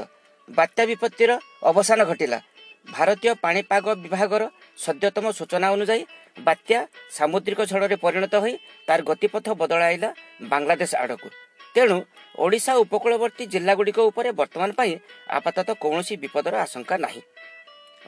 ବାତ୍ୟା 0.49 0.83
ବିପତ୍ତିର 0.89 1.31
ଅବସାନ 1.69 1.99
ଘଟିଲା। 2.09 2.39
ଭାରତୀୟ 2.87 3.31
ପାଣିପାଗ 3.43 3.85
ବିଭାଗର 4.03 4.43
ସଦ୍ୟତମ 4.77 5.25
ସୂଚନା 5.39 5.67
ଅନୁଯାୟୀ 5.75 6.03
ବାତ୍ୟା 6.37 6.79
ସାମୁଦ୍ରିକ 7.17 7.59
ଝଡ଼ରେ 7.71 7.95
ପରିଣତ 8.03 8.33
ହୋଇ 8.43 8.53
ତାର 8.87 8.99
ଗତିପଥ 9.09 9.47
ବଦଳାଇଲା 9.61 10.09
ବାଂଲାଦେଶ 10.51 10.91
ଆଡ଼କୁ। 11.03 11.29
ତେଣୁ 11.75 11.97
ଓଡ଼ିଶା 12.35 12.73
ଉପକୂଳବର୍ତ୍ତୀ 12.83 13.43
ଜିଲ୍ଲାଗୁଡ଼ିକ 13.53 13.99
ଉପରେ 14.09 14.29
ବର୍ତ୍ତମାନ 14.39 14.69
ପାଇଁ 14.79 14.93
ଆପାତତଃ 15.37 15.75
କୌଣସି 15.83 16.13
ବିପଦର 16.23 16.53
ଆଶଙ୍କା 16.65 16.95
ନାହିଁ। 17.05 17.21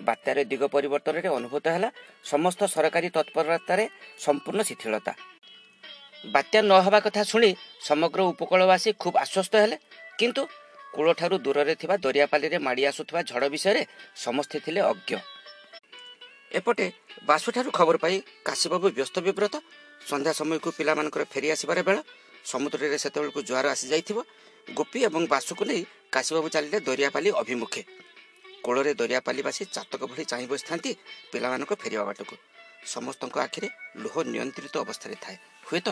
ବାତ୍ୟାର 0.07 0.37
ଦିଗ 0.51 0.61
ପରିବର୍ତ୍ତନରେ 0.73 1.29
ଅନୁଭୂତ 1.37 1.65
ହେଲା 1.73 1.89
ସମସ୍ତ 2.31 2.61
ସରକାରୀ 2.73 3.09
ତତ୍ପରତାରେ 3.15 3.85
ସମ୍ପୂର୍ଣ୍ଣ 4.25 4.61
ଶିଥିଳତା। 4.69 5.13
ବାତ୍ୟା 6.33 6.59
ନ 6.61 6.71
ହେବା 6.85 6.99
କଥା 7.05 7.21
ଶୁଣି 7.31 7.49
ସମଗ୍ର 7.87 8.19
ଉପକୂଳବାସୀ 8.31 8.89
ଖୁବ୍ 9.01 9.17
ଆଶ୍ୱସ୍ତ 9.23 9.53
ହେଲେ 9.63 9.77
କିନ୍ତୁ 10.21 10.43
କୂଳଠାରୁ 10.95 11.35
ଦୂରରେ 11.45 11.73
ଥିବା 11.81 11.95
ଦରିଆପାଲିରେ 12.05 12.57
ମାଡ଼ି 12.67 12.83
ଆସୁଥିବା 12.89 13.21
ଝଡ଼ 13.29 13.45
ବିଷୟରେ 13.53 13.81
ସମସ୍ତେ 14.15 14.57
ଥିଲେ 14.65 14.81
ଅଜ୍ଞ। 14.91 15.11
ଏପଟେ 16.51 16.85
ବାସୁଠାରୁ 17.29 17.69
ଖବର 17.77 17.97
ପାଇ 18.03 18.15
କାଶୀବାବୁ 18.47 18.85
ବ୍ୟସ୍ତ 18.97 19.17
ବିବ୍ରତ। 19.25 19.55
ସନ୍ଧ୍ୟା 20.09 20.31
ସମୟକୁ 20.39 20.69
ପିଲାମାନଙ୍କର 20.77 21.23
ଫେରି 21.31 21.47
ଆସିବାର 21.55 21.79
ବେଳ 21.87 21.97
ସମୁଦ୍ରରେ 22.51 22.97
ସେତେବେଳକୁ 23.03 23.39
ଜୁଆର 23.49 23.65
ଆସିଯାଇଥିବ 23.73 24.17
ଗୋପୀ 24.73 24.99
ଏବଂ 25.07 25.23
ବାସୁକୁ 25.33 25.63
ନେଇ 25.65 25.81
କାଶୀବାବୁ 26.11 26.47
ଚାଲିଲେ 26.55 26.77
ଦରିଆପାଲି 26.87 27.29
ଅଭିମୁଖେ। 27.41 27.81
କୂଳରେ 28.63 28.91
ଦରିଆପାଲିବାସୀ 28.93 29.63
ଚାତକ 29.75 30.01
ଭଳି 30.11 30.23
ଚାହିଁ 30.31 30.47
ବସିଥାନ୍ତି 30.51 30.91
ପିଲାମାନଙ୍କ 31.31 31.71
ଫେରିବା 31.81 32.03
ବାଟକୁ। 32.09 32.35
ସମସ୍ତଙ୍କ 32.93 33.35
ଆଖିରେ 33.45 33.67
ଲୁହ 34.03 34.15
ନିୟନ୍ତ୍ରିତ 34.33 34.75
ଅବସ୍ଥାରେ 34.85 35.15
ଥାଏ। 35.23 35.37
ହୁଏତ 35.67 35.87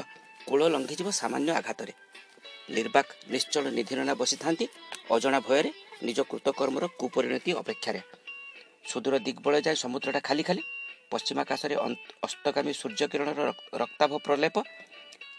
କୂଳ 0.48 0.62
ଲଙ୍ଘିଯିବ 0.74 1.08
ସାମାନ୍ୟ 1.22 1.50
ଆଘାତରେ। 1.60 1.94
ନିର୍ବାକ 2.78 3.08
ନିଶ୍ଚଳ 3.34 3.66
ନିଧିନନା 3.78 4.14
ବସିଥାନ୍ତି 4.22 4.66
ଅଜଣା 5.16 5.40
ଭୟରେ 5.48 5.70
ନିଜ 6.08 6.20
କୃତକର୍ମର 6.32 6.86
କୁପରିଣତି 7.00 7.52
ଅପେକ୍ଷାରେ। 7.62 8.02
ସୁଦୂର 8.90 9.16
ଦିଗ୍ବଳ 9.26 9.56
ଯାଏ 9.66 9.78
ସମୁଦ୍ରଟା 9.84 10.22
ଖାଲି 10.28 10.44
ଖାଲି 10.50 10.62
ପଶ୍ଚିମାକାଶରେ 11.12 11.76
ଅସ୍ତଗାମୀ 12.26 12.72
ସୂର୍ଯ୍ୟକିରଣର 12.82 13.40
ରକ୍ତାଭ 13.82 14.12
ପ୍ରଲେପ 14.26 14.56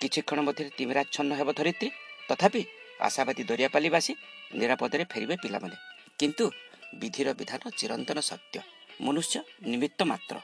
କିଛି 0.00 0.20
କ୍ଷଣ 0.26 0.38
ମଧ୍ୟରେ 0.46 0.70
ତିମିରାଚ୍ଛନ୍ନ 0.78 1.30
ହେବ 1.38 1.48
ଧରିତ୍ରୀ 1.58 1.88
ତଥାପି 2.28 2.62
ଆଶାବାଦୀ 3.06 3.42
ଦରିଆପାଲିବାସୀ 3.50 4.12
ନିରାପଦରେ 4.58 5.04
ଫେରିବେ 5.12 5.36
ପିଲାମାନେ। 5.42 5.76
କିନ୍ତୁ 6.18 6.44
ବିଧିର 7.00 7.28
ବିଧାନ 7.40 7.62
ଚିରନ୍ତନ 7.78 8.18
ସତ୍ୟ 8.30 8.56
ମନୁଷ୍ୟ 9.06 9.36
ନିମିତ୍ତ 9.70 10.00
ମାତ୍ର। 10.10 10.36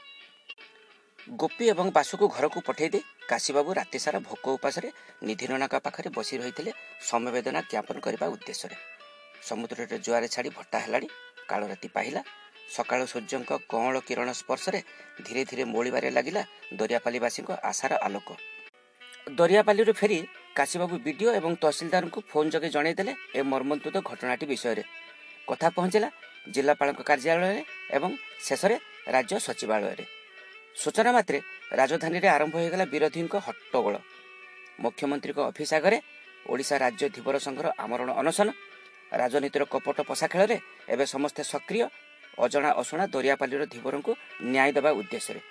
ଗୋପୀ 1.27 1.65
ଏବଂ 1.67 1.89
ବାସୁକୁ 1.91 2.27
ଘରକୁ 2.27 2.59
ପଠାଇ 2.63 2.89
ଦେଇ 2.89 3.03
କାଶୀବାବୁ 3.27 3.69
ରାତିସାରା 3.73 4.19
ଭୋକ 4.19 4.45
ଉପାସରେ 4.57 4.89
ନିଧିନନାକା 5.23 5.77
ପାଖରେ 5.85 6.09
ବସି 6.15 6.37
ରହିଥିଲେ 6.37 6.71
ସମବେଦନା 7.03 7.61
ଜ୍ଞାପନ 7.71 7.97
କରିବା 7.99 8.27
ଉଦ୍ଦେଶ୍ୟରେ। 8.27 8.75
ସମୁଦ୍ରରେ 9.43 9.97
ଜୁଆରେ 9.99 10.27
ଛାଡ଼ି 10.27 10.49
ଭଟ୍ଟା 10.49 10.77
ହେଲାଣି 10.79 11.07
କାଳରାତି 11.49 11.87
ପାହିଲା। 11.95 12.21
ସକାଳ 12.75 12.99
ସୂର୍ଯ୍ୟଙ୍କ 13.11 13.51
କଅଁଳ 13.71 13.95
କିରଣ 14.07 14.29
ସ୍ପର୍ଶରେ 14.31 14.79
ଧୀରେ 15.25 15.43
ଧୀରେ 15.49 15.63
ମୋଳିବାରେ 15.63 16.09
ଲାଗିଲା 16.11 16.41
ଦରିଆପାଲିବାସୀଙ୍କ 16.79 17.49
ଆଶାର 17.63 17.93
ଆଲୋକ। 18.07 18.29
ଦରିଆପାଲିରୁ 19.37 19.93
ଫେରି 19.93 20.19
କାଶୀବାବୁ 20.55 20.95
ବିଡିଓ 21.05 21.29
ଏବଂ 21.39 21.51
ତହସିଲଦାରଙ୍କୁ 21.63 22.19
ଫୋନ୍ 22.31 22.51
ଯୋଗେ 22.53 22.69
ଜଣାଇଦେଲେ 22.69 23.13
ଏ 23.35 23.41
ମର୍ମନ୍ତୁଦ 23.43 23.95
ଘଟଣାଟି 24.09 24.45
ବିଷୟରେ। 24.45 24.83
କଥା 25.47 25.67
ପହଞ୍ଚିଲା 25.75 26.09
ଜିଲ୍ଲାପାଳଙ୍କ 26.53 27.01
କାର୍ଯ୍ୟାଳୟରେ 27.09 27.61
ଏବଂ 27.97 28.11
ଶେଷରେ 28.47 28.75
ରାଜ୍ୟ 29.07 29.35
ସଚିବାଳୟରେ। 29.39 30.16
ସୂଚନା 30.81 31.11
ମାତ୍ରେ 31.17 31.39
ରାଜଧାନୀରେ 31.79 32.27
ଆରମ୍ଭ 32.35 32.53
ହୋଇଗଲା 32.61 32.85
ବିରୋଧୀଙ୍କ 32.93 33.35
ହଟ୍ଟଗୋଳ। 33.47 33.95
ମୁଖ୍ୟମନ୍ତ୍ରୀଙ୍କ 34.83 35.39
ଅଫିସ 35.51 35.71
ଆଗରେ 35.79 35.97
ଓଡ଼ିଶା 36.51 36.75
ରାଜ୍ୟ 36.85 37.05
ଧୀବର 37.15 37.35
ସଂଘର 37.45 37.67
ଆମରଣ 37.83 38.09
ଅନଶନ 38.21 38.47
ରାଜନୀତିର 39.21 39.63
କପଟ 39.73 39.97
ପଶା 40.09 40.27
ଖେଳରେ 40.33 40.57
ଏବେ 40.93 41.05
ସମସ୍ତେ 41.13 41.41
ସକ୍ରିୟ 41.53 41.81
ଅଜଣା 42.43 42.69
ଅଶୁଣା 42.81 43.05
ଦରିଆପାଲିର 43.13 43.63
ଧୀବରଙ୍କୁ 43.73 44.11
ନ୍ୟାୟ 44.53 44.69
ଦେବା 44.77 44.91
ଉଦ୍ଦେଶ୍ୟରେ। 44.99 45.41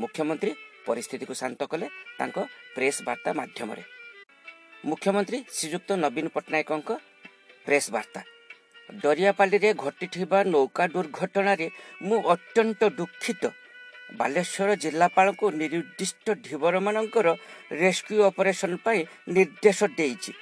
ମୁଖ୍ୟମନ୍ତ୍ରୀ 0.00 0.52
ପରିସ୍ଥିତିକୁ 0.86 1.34
ଶାନ୍ତ 1.34 1.60
କଲେ 1.70 1.86
ତାଙ୍କ 2.18 2.36
ପ୍ରେସ୍ 2.74 3.00
ବାର୍ତ୍ତା 3.06 3.30
ମାଧ୍ୟମରେ। 3.40 3.82
ମୁଖ୍ୟମନ୍ତ୍ରୀ 4.88 5.38
ଶ୍ରୀଯୁକ୍ତ 5.56 5.90
ନବୀନ 6.04 6.26
ପଟ୍ଟନାୟକଙ୍କ 6.34 6.90
ପ୍ରେସ୍ 7.66 7.88
ବାର୍ତ୍ତା। 7.96 8.20
ଦରିଆପାଲିରେ 9.02 9.70
ଘଟିଥିବା 9.74 10.38
ନୌକା 10.54 10.84
ଦୁର୍ଘଟଣାରେ 10.94 11.66
ମୁଁ 12.06 12.18
ଅତ୍ୟନ୍ତ 12.34 12.80
ଦୁଃଖିତ। 12.98 13.42
ବାଲେଶ୍ୱର 14.18 14.70
ଜିଲ୍ଲାପାଳଙ୍କୁ 14.82 15.46
ନିର୍ଦ୍ଦିଷ୍ଟ 15.60 16.26
ଧୀବରମାନଙ୍କର 16.46 17.28
ରେସ୍କ୍ୟୁ 17.82 18.18
ଅପରେସନ୍ 18.30 18.76
ପାଇଁ 18.84 19.00
ନିର୍ଦ୍ଦେଶ 19.34 19.80
ଦେଇଛି। 19.98 20.32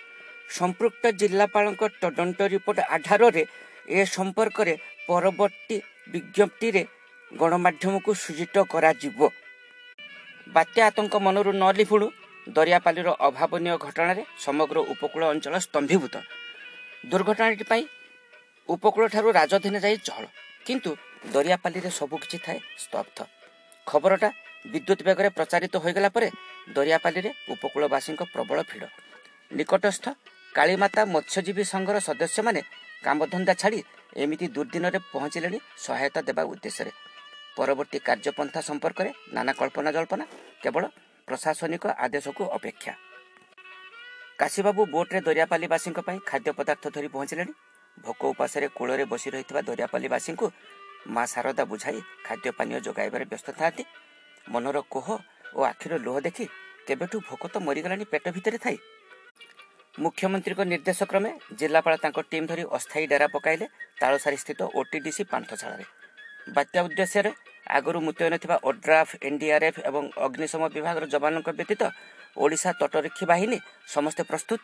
ସମ୍ପୃକ୍ତ 0.59 1.05
ଜିଲ୍ଲାପାଳଙ୍କ 1.21 1.83
ତଦନ୍ତ 2.03 2.39
ରିପୋର୍ଟ 2.55 2.79
ଆଧାରରେ 2.97 3.43
ଏ 3.89 4.01
ସମ୍ପର୍କରେ 4.17 4.75
ପରବର୍ତ୍ତୀ 5.09 5.77
ବିଜ୍ଞପ୍ତିରେ 6.13 6.83
ଗଣମାଧ୍ୟମକୁ 7.31 8.11
ସୂଚିତ 8.23 8.57
କରାଯିବ। 8.73 9.21
ବାତ୍ୟା 10.47 10.81
ଆତଙ୍କ 10.89 11.15
ମନରୁ 11.27 11.51
ନ 11.55 11.65
ଲିଭୁଣୁ 11.79 12.07
ଦରିଆପାଲିର 12.47 13.09
ଅଭାବନୀୟ 13.29 13.75
ଘଟଣାରେ 13.85 14.23
ସମଗ୍ର 14.45 14.77
ଉପକୂଳ 14.93 15.23
ଅଞ୍ଚଳ 15.33 15.55
ସ୍ତମ୍ଭୀଭୂତ। 15.67 16.15
ଦୁର୍ଘଟଣାଟି 17.11 17.65
ପାଇଁ 17.71 17.85
ଉପକୂଳଠାରୁ 18.69 19.29
ରାଜଧାନୀ 19.39 19.79
ଯାଇ 19.85 19.97
ଚହଳ। 20.07 20.25
କିନ୍ତୁ 20.67 20.91
ଦରିଆପାଲିରେ 21.35 21.91
ସବୁ 21.99 22.15
କିଛି 22.23 22.39
ଥାଏ 22.45 22.59
ସ୍ତବ୍ଧ। 22.85 23.19
ଖବରଟା 23.87 24.29
ବିଦ୍ୟୁତ୍ 24.73 25.03
ବେଗରେ 25.03 25.29
ପ୍ରଚାରିତ 25.29 25.75
ହୋଇଗଲା 25.77 26.09
ପରେ 26.09 26.29
ଦରିଆପାଲିରେ 26.75 27.31
ଉପକୂଳବାସୀଙ୍କ 27.49 28.23
ପ୍ରବଳ 28.35 28.59
ଭିଡ଼। 28.71 28.85
ନିକଟସ୍ଥ 29.51 30.05
କାଳୀମାତା 30.55 31.03
ମତ୍ସ୍ୟଜୀବୀ 31.15 31.65
ସଂଘର 31.73 31.97
ସଦସ୍ୟମାନେ 32.09 32.61
କାମଧନ୍ଦା 33.05 33.55
ଛାଡ଼ି 33.55 33.81
ଏମିତି 34.17 34.47
ଦୁର୍ଦିନରେ 34.57 34.99
ପହଞ୍ଚିଲେଣି 35.13 35.59
ସହାୟତା 35.85 36.21
ଦେବା 36.29 36.43
ଉଦ୍ଦେଶ୍ୟରେ। 36.53 36.93
ପରବର୍ତ୍ତୀ 37.57 37.99
କାର୍ଯ୍ୟପନ୍ଥା 38.09 38.61
ସମ୍ପର୍କରେ 38.69 39.11
ନାନା 39.33 39.53
କଳ୍ପନା 39.53 39.91
ଜଳ୍ପନା 39.97 40.25
କେବଳ 40.63 40.85
ପ୍ରଶାସନିକ 41.29 41.85
ଆଦେଶକୁ 42.05 42.43
ଅପେକ୍ଷା। 42.57 42.93
କାଶୀବାବୁ 44.39 44.81
ବୋଟ୍ରେ 44.87 45.19
ଦରିଆପାଲିବାସୀଙ୍କ 45.21 45.99
ପାଇଁ 46.07 46.19
ଖାଦ୍ୟ 46.29 46.51
ପଦାର୍ଥ 46.59 46.85
ଧରି 46.95 47.09
ପହଞ୍ଚିଲେଣି। 47.15 47.53
ଭୋକ 47.99 48.21
ଉପାସରେ 48.33 48.67
କୂଳରେ 48.77 49.05
ବସି 49.13 49.29
ରହିଥିବା 49.31 49.61
ଦରିଆପାଲିବାସୀଙ୍କୁ 49.69 50.47
ମା 51.07 51.25
ଶାରଦା 51.27 51.65
ବୁଝାଇ 51.65 52.01
ଖାଦ୍ୟ 52.27 52.51
ପାନୀୟ 52.59 52.77
ଯୋଗାଇବାରେ 52.87 53.25
ବ୍ୟସ୍ତ 53.25 53.49
ଥାନ୍ତି 53.59 53.85
ମନର 54.51 54.79
କୋହ 54.91 55.07
ଓ 55.57 55.61
ଆଖିର 55.71 55.93
ଲୁହ 56.05 56.17
ଦେଖି 56.27 56.45
କେବେଠୁ 56.87 57.17
ଭୋକ 57.29 57.43
ତ 57.53 57.57
ମରିଗଲାଣି 57.67 58.05
ପେଟ 58.13 58.25
ଭିତରେ 58.37 58.59
ଥାଇ। 58.65 58.79
ମୁଖ୍ୟମନ୍ତ୍ରୀଙ୍କ 59.99 60.61
ନିର୍ଦ୍ଦେଶ 60.73 61.01
କ୍ରମେ 61.11 61.31
ଜିଲ୍ଲାପାଳ 61.59 61.95
ତାଙ୍କ 62.03 62.19
ଟିମ୍ 62.31 62.47
ଧରି 62.51 62.65
ଅସ୍ଥାୟୀ 62.77 63.07
ଡେରା 63.13 63.27
ପକାଇଲେ 63.35 63.67
ତାଳସାରୀ 64.01 64.37
ସ୍ଥିତ 64.43 64.61
ଓଟିଡିସି 64.79 65.23
ପାନ୍ଥଶାଳାରେ। 65.33 65.85
ବାତ୍ୟା 66.57 66.81
ଉଦ୍ଦେଶ୍ୟରେ 66.87 67.33
ଆଗରୁ 67.77 67.99
ମୁତୟନ 68.07 68.35
ଥିବା 68.43 68.57
ଓଡ୍ରାଫ୍ 68.71 69.13
ଏନ୍ଡିଆର୍ଏଫ୍ 69.29 69.79
ଏବଂ 69.89 70.05
ଅଗ୍ନିଶମ 70.27 70.63
ବିଭାଗର 70.77 71.05
ଯବାନଙ୍କ 71.15 71.49
ବ୍ୟତୀତ 71.59 71.83
ଓଡ଼ିଶା 72.37 72.71
ତଟରକ୍ଷୀ 72.81 73.25
ବାହିନୀ 73.33 73.59
ସମସ୍ତେ 73.95 74.23
ପ୍ରସ୍ତୁତ। 74.31 74.63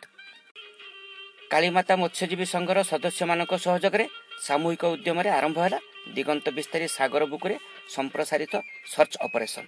କାଳୀମାତା 1.51 1.93
ମତ୍ସ୍ୟଜୀବୀ 2.03 2.45
ସଂଘର 2.55 2.77
ସଦସ୍ୟମାନଙ୍କ 2.91 3.53
ସହଯୋଗରେ 3.65 4.05
ସାମୂହିକ 4.45 4.83
ଉଦ୍ୟମରେ 4.93 5.29
ଆରମ୍ଭ 5.37 5.57
ହେଲା 5.63 5.79
ଦିଗନ୍ତ 6.15 6.45
ବିସ୍ତାରୀ 6.57 6.85
ସାଗର 6.97 7.23
ବୁକୁରେ 7.31 7.55
ସମ୍ପ୍ରସାରିତ 7.95 8.53
ସର୍ଚ୍ଚ 8.93 9.15
ଅପରେସନ୍ 9.27 9.67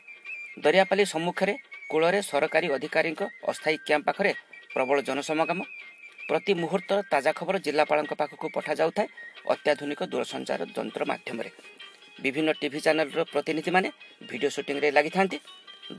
ଦରିଆପାଲି 0.64 1.04
ସମ୍ମୁଖରେ 1.14 1.54
କୂଳରେ 1.92 2.20
ସରକାରୀ 2.32 2.68
ଅଧିକାରୀଙ୍କ 2.78 3.22
ଅସ୍ଥାୟୀ 3.52 3.78
କ୍ୟାମ୍ପ 3.88 4.06
ପାଖରେ 4.08 4.32
ପ୍ରବଳ 4.74 4.98
ଜନସମାଗମ। 5.08 5.60
ପ୍ରତି 6.30 6.54
ମୁହୂର୍ତ୍ତ 6.62 6.92
ତାଜା 7.12 7.32
ଖବର 7.38 7.56
ଜିଲ୍ଲାପାଳଙ୍କ 7.66 8.14
ପାଖକୁ 8.22 8.46
ପଠାଯାଉଥାଏ 8.56 9.08
ଅତ୍ୟାଧୁନିକ 9.54 10.02
ଦୂରସଞ୍ଚାର 10.12 10.62
ଯନ୍ତ୍ର 10.76 11.02
ମାଧ୍ୟମରେ। 11.12 11.50
ବିଭିନ୍ନ 12.24 12.50
ଟିଭି 12.62 12.80
ଚ୍ୟାନେଲର 12.86 13.22
ପ୍ରତିନିଧିମାନେ 13.34 13.90
ଭିଡ଼ିଓ 14.30 14.50
ସୁଟିଂରେ 14.56 14.88
ଲାଗିଥାନ୍ତି। 14.98 15.38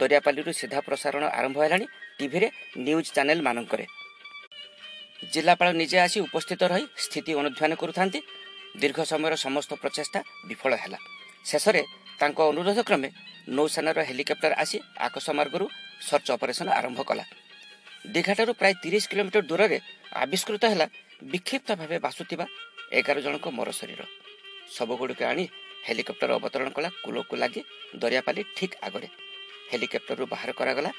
ଦରିଆପାଲିରୁ 0.00 0.50
ସିଧା 0.60 0.78
ପ୍ରସାରଣ 0.86 1.22
ଆରମ୍ଭ 1.38 1.56
ହେଲାଣି 1.64 1.86
ଟିଭିରେ 2.18 2.48
ନ୍ୟୁଜ୍ 2.78 3.08
ଚ୍ୟାନେଲମାନଙ୍କରେ 3.14 3.86
ଜିଲ୍ଲାପାଳ 5.32 5.68
ନିଜେ 5.80 5.98
ଆସି 6.06 6.18
ଉପସ୍ଥିତ 6.26 6.62
ରହି 6.72 6.84
ସ୍ଥିତି 7.04 7.32
ଅନୁଧ୍ୟାନ 7.40 7.72
କରୁଥାନ୍ତି। 7.82 8.18
ଦୀର୍ଘ 8.80 8.98
ସମୟର 9.12 9.34
ସମସ୍ତ 9.36 9.70
ପ୍ରଚେଷ୍ଟା 9.82 10.20
ବିଫଳ 10.48 10.72
ହେଲା। 10.82 10.98
ଶେଷରେ 11.50 11.82
ତାଙ୍କ 12.20 12.38
ଅନୁରୋଧ 12.50 12.78
କ୍ରମେ 12.88 13.08
ନୌସେନାର 13.56 13.98
ହେଲିକପ୍ଟର 14.08 14.52
ଆସି 14.62 14.78
ଆକାଶମାର୍ଗରୁ 15.06 15.66
ସର୍ଚ୍ଚ 16.08 16.28
ଅପରେସନ 16.36 16.68
ଆରମ୍ଭ 16.78 17.00
କଲା। 17.10 17.24
ଦୀଘାଠାରୁ 18.12 18.52
ପ୍ରାୟ 18.60 18.74
ତିରିଶ 18.82 19.04
କିଲୋମିଟର 19.10 19.42
ଦୂରରେ 19.50 19.78
ଆବିଷ୍କୃତ 20.22 20.62
ହେଲା 20.72 20.86
ବିକ୍ଷିପ୍ତ 21.32 21.68
ଭାବେ 21.80 21.96
ଭାସୁଥିବା 22.04 22.44
ଏଗାର 22.98 23.16
ଜଣଙ୍କ 23.24 23.46
ମର 23.58 23.68
ଶରୀର। 23.70 24.00
ଶବଗୁଡ଼ିକ 24.74 25.20
ଆଣି 25.30 25.44
ହେଲିକପ୍ଟର 25.86 26.30
ଅବତରଣ 26.38 26.68
କଲା 26.76 26.88
କୂଳକୁ 27.04 27.34
ଲାଗି 27.42 27.60
ଦରିଆପାଲି 28.02 28.42
ଠିକ୍ 28.56 28.76
ଆଗରେ। 28.86 29.08
ହେଲିକପ୍ଟରରୁ 29.70 30.24
ବାହାର 30.32 30.50
କରାଗଲା 30.58 30.90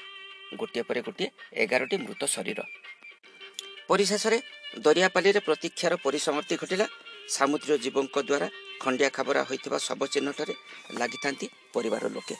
ଗୋଟିଏ 0.60 0.82
ପରେ 0.88 1.00
ଗୋଟିଏ 1.06 1.28
ଏଗାରଟି 1.62 1.96
ମୃତ 2.04 2.22
ଶରୀର। 2.34 2.60
ପରିଶେଷରେ 3.88 4.38
ଦରିଆପାଲିରେ 4.84 5.40
ପ୍ରତୀକ୍ଷାର 5.40 5.92
ପରିସମାପ୍ତି 6.04 6.54
ଘଟିଲା 6.62 6.86
ସାମୁଦ୍ରିକ 7.28 7.74
ଜୀବଙ୍କ 7.84 8.16
ଦ୍ୱାରା 8.28 8.48
ଖଣ୍ଡିଆ 8.82 9.08
ଖାବରା 9.16 9.40
ହୋଇଥିବା 9.48 9.78
ଶବ 9.78 10.00
ଚିହ୍ନଟରେ 10.12 10.54
ଲାଗିଥାନ୍ତି 11.00 11.46
ପରିବାର 11.74 12.04
ଲୋକେ। 12.16 12.36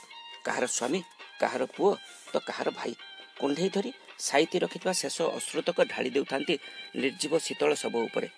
କାହାର 0.46 0.64
ସ୍ୱାମୀ 0.66 1.00
କାହାର 1.40 1.62
ପୁଅ 1.76 1.90
ତ 2.32 2.34
କାହାର 2.48 2.68
ଭାଇ। 2.78 2.94
କୁଣ୍ଢେଇ 3.40 3.70
ଧରି 3.74 3.90
ସାଇତି 4.18 4.56
ରଖିଥିବା 4.62 4.94
ଶେଷ 5.02 5.16
ଅଶ୍ରୁତକ 5.38 5.78
ଢାଳି 5.92 6.10
ଦେଉଥାନ୍ତି 6.16 6.54
ନିର୍ଜୀବ 7.02 7.32
ଶୀତଳ 7.46 7.70
ଶବ 7.82 7.94
ଉପରେ। 8.08 8.28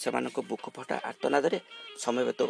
ସେମାନଙ୍କ 0.00 0.38
ବୁକୁ 0.50 0.68
ଫଟା 0.76 0.96
ଆର୍ତ୍ତନାଦରେ 1.08 1.58
ସମବେତ 2.02 2.40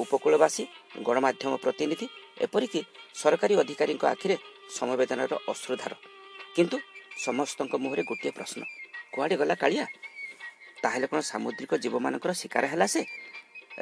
ଉପକୂଳବାସୀ 0.00 0.62
ଗଣମାଧ୍ୟମ 1.06 1.52
ପ୍ରତିନିଧି 1.64 2.06
ଏପରିକି 2.44 2.80
ସରକାରୀ 3.20 3.54
ଅଧିକାରୀଙ୍କ 3.62 4.04
ଆଖିରେ 4.14 4.36
ସମବେଦନାର 4.78 5.32
ଅଶ୍ରୁଧାର। 5.52 5.92
କିନ୍ତୁ 6.56 6.76
ସମସ୍ତଙ୍କ 7.26 7.74
ମୁହଁରେ 7.82 8.02
ଗୋଟିଏ 8.10 8.32
ପ୍ରଶ୍ନ 8.38 8.60
କୁଆଡ଼େ 9.12 9.36
ଗଲା 9.40 9.54
କାଳିଆ? 9.62 9.84
ତାହେଲେ 10.84 11.06
କ'ଣ 11.08 11.20
ସାମୁଦ୍ରିକ 11.20 11.72
ଜୀବମାନଙ୍କର 11.80 12.32
ଶିକାର 12.32 12.64
ହେଲା 12.72 12.86
ସେ? 12.86 13.02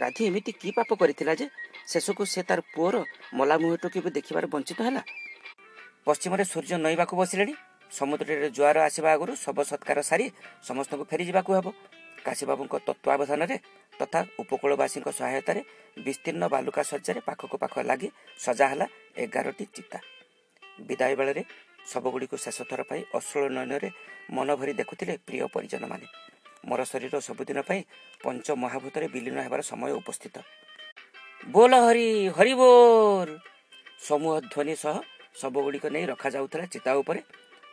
ରାଧି 0.02 0.22
ଏମିତି 0.28 0.52
କି 0.60 0.68
ପାପ 0.78 0.90
କରିଥିଲା 0.94 1.32
ଯେ 1.34 1.46
ଶେଷକୁ 1.90 2.22
ସେ 2.24 2.40
ତାର 2.48 2.60
ପୁଅର 2.74 2.96
ମଲା 3.34 3.56
ମୁହଁଟୁ 3.62 3.86
କେବେ 3.94 4.10
ଦେଖିବାର 4.16 4.44
ବଞ୍ଚିତ 4.54 4.80
ହେଲା? 4.86 5.02
ପଶ୍ଚିମରେ 6.06 6.44
ସୂର୍ଯ୍ୟ 6.44 6.76
ନଈବାକୁ 6.86 7.14
ବସିଲେଣି। 7.20 7.54
ସମୁଦ୍ରରେ 7.90 8.48
ଜୁଆର 8.56 8.76
ଆସିବା 8.88 9.08
ଆଗରୁ 9.12 9.32
ଶବ 9.44 9.58
ସତ୍କାର 9.62 9.98
ସାରି 10.02 10.26
ସମସ୍ତଙ୍କୁ 10.68 11.04
ଫେରିଯିବାକୁ 11.10 11.50
ହେବ। 11.56 11.66
କାଶୀବାବୁଙ୍କ 12.24 12.74
ତତ୍ତ୍ୱାବଧାନରେ 12.86 13.56
ତଥା 14.00 14.20
ଉପକୂଳବାସୀଙ୍କ 14.38 15.08
ସହାୟତାରେ 15.20 15.60
ବିସ୍ତୀର୍ଣ୍ଣ 16.06 16.44
ବାଲୁକା 16.54 16.82
ଶଯ୍ୟାରେ 16.82 17.20
ପାଖକୁ 17.28 17.56
ପାଖ 17.58 17.74
ଲାଗି 17.90 18.08
ସଜା 18.38 18.66
ହେଲା 18.68 18.86
ଏଗାରଟି 19.16 19.64
ଚିତା। 19.74 19.98
ବିଦାୟ 20.88 21.14
ବେଳରେ 21.18 21.42
ଶବଗୁଡ଼ିକୁ 21.90 22.36
ଶେଷଥର 22.36 22.80
ପାଇଁ 22.90 23.02
ଅଶ୍ରୁଳ 23.14 23.44
ନୟନରେ 23.56 23.88
ମନ 24.30 24.48
ଭରି 24.56 24.72
ଦେଖୁଥିଲେ 24.80 25.14
ପ୍ରିୟ 25.26 25.46
ପରିଜନମାନେ। 25.54 26.06
ମୋର 26.64 26.80
ଶରୀର 26.84 27.14
ସବୁଦିନ 27.20 27.58
ପାଇଁ 27.62 27.80
ପଞ୍ଚ 28.22 28.46
ମହାଭୂତରେ 28.54 29.06
ବିଲୀନ 29.08 29.36
ହେବାର 29.46 29.60
ସମୟ 29.62 29.92
ଉପସ୍ଥିତ। 30.00 30.36
ବୋଲ 31.50 31.72
ହରି 31.82 32.08
ହରି 32.36 32.54
ବୋଲ! 32.54 33.28
ସମୂହ 33.98 34.34
ଧ୍ୱନି 34.52 34.74
ସହ 34.76 34.96
ଶବଗୁଡ଼ିକ 35.40 35.84
ନେଇ 35.94 36.04
ରଖାଯାଉଥିଲା 36.06 36.64
ଚିତା 36.66 36.90
ଉପରେ। 36.94 37.20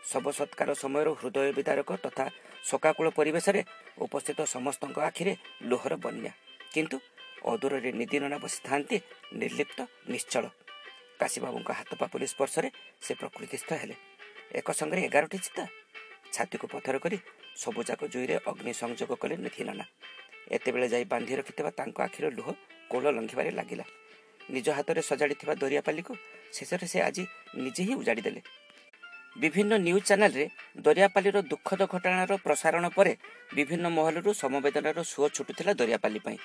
ଶବ 0.04 0.26
ସତ୍କାର 0.32 0.70
ସମୟର 0.74 1.08
ହୃଦୟ 1.20 1.52
ବିଦାରକ 1.58 1.90
ତଥା 2.04 2.26
ଶୋକାକୁଳ 2.70 3.08
ପରିବେଶରେ 3.10 3.62
ଉପସ୍ଥିତ 3.98 4.40
ସମସ୍ତଙ୍କ 4.46 4.98
ଆଖିରେ 5.00 5.34
ଲୁହର 5.62 5.94
ବନ୍ୟା। 5.96 6.32
କିନ୍ତୁ 6.74 6.98
ଅଦୂରରେ 7.46 7.90
ନିଦିନନା 7.92 8.38
ବସିଥାନ୍ତି 8.44 8.98
ନିର୍ଲିପ୍ତ 9.34 9.80
ନିଶ୍ଚଳ। 10.10 10.46
କାଶୀବାବୁଙ୍କ 11.20 11.70
ହାତ 11.72 11.92
ପାପୁଲି 12.02 12.26
ସ୍ପର୍ଶରେ 12.28 12.70
ସେ 13.02 13.12
ପ୍ରକୃତିସ୍ଥ 13.16 13.70
ହେଲେ। 13.82 13.96
ଏକ 14.60 14.68
ସଙ୍ଗରେ 14.72 15.02
ଏଗାରଟି 15.08 15.38
ଚିତା। 15.38 15.64
ଛାତିକୁ 16.34 16.66
ପଥର 16.68 16.96
କରି 17.00 17.18
ସବୁଯାକ 17.56 18.02
ଜୁଇରେ 18.14 18.36
ଅଗ୍ନି 18.46 18.74
ସଂଯୋଗ 18.82 19.12
କଲେ 19.22 19.36
ନିଧିନନା 19.38 19.86
ଏତେବେଳେ 20.52 20.88
ଯାଇ 20.94 21.06
ବାନ୍ଧି 21.06 21.34
ରଖିଥିବା 21.40 21.72
ତାଙ୍କ 21.80 21.98
ଆଖିର 22.02 22.26
ଲୁହ 22.38 22.48
କୋଳ 22.92 23.04
ଲଙ୍ଘିବାରେ 23.18 23.52
ଲାଗିଲା। 23.52 23.86
ନିଜ 24.50 24.68
ହାତରେ 24.78 25.02
ସଜାଡ଼ିଥିବା 25.02 25.54
ଦରିଆପାଲିକୁ 25.54 26.14
ଶେଷରେ 26.54 26.88
ସେ 26.88 27.00
ଆଜି 27.02 27.24
ନିଜେ 27.56 27.82
ହିଁ 27.88 27.94
ଉଜାଡ଼ି 28.02 28.22
ଦେଲେ। 28.22 28.42
ବିଭିନ୍ନ 29.42 29.74
ନ୍ୟୁଜ୍ 29.86 30.06
ଚ୍ୟାନେଲରେ 30.10 30.46
ଦରିଆପାଲିର 30.86 31.38
ଦୁଃଖଦ 31.52 31.82
ଘଟଣାର 31.94 32.32
ପ୍ରସାରଣ 32.46 32.84
ପରେ 32.98 33.14
ବିଭିନ୍ନ 33.56 33.86
ମହଲରୁ 33.98 34.32
ସମବେଦନାର 34.34 35.00
ସୁଅ 35.04 35.26
ଛୁଟୁଥିଲା 35.36 35.72
ଦରିଆପାଲି 35.74 36.20
ପାଇଁ। 36.26 36.38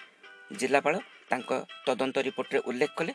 ଜିଲ୍ଲାପାଳ 0.58 0.94
ତାଙ୍କ 1.30 1.50
ତଦନ୍ତ 1.86 2.16
ରିପୋର୍ଟରେ 2.26 2.58
ଉଲ୍ଲେଖ 2.68 2.92
କଲେ 2.98 3.12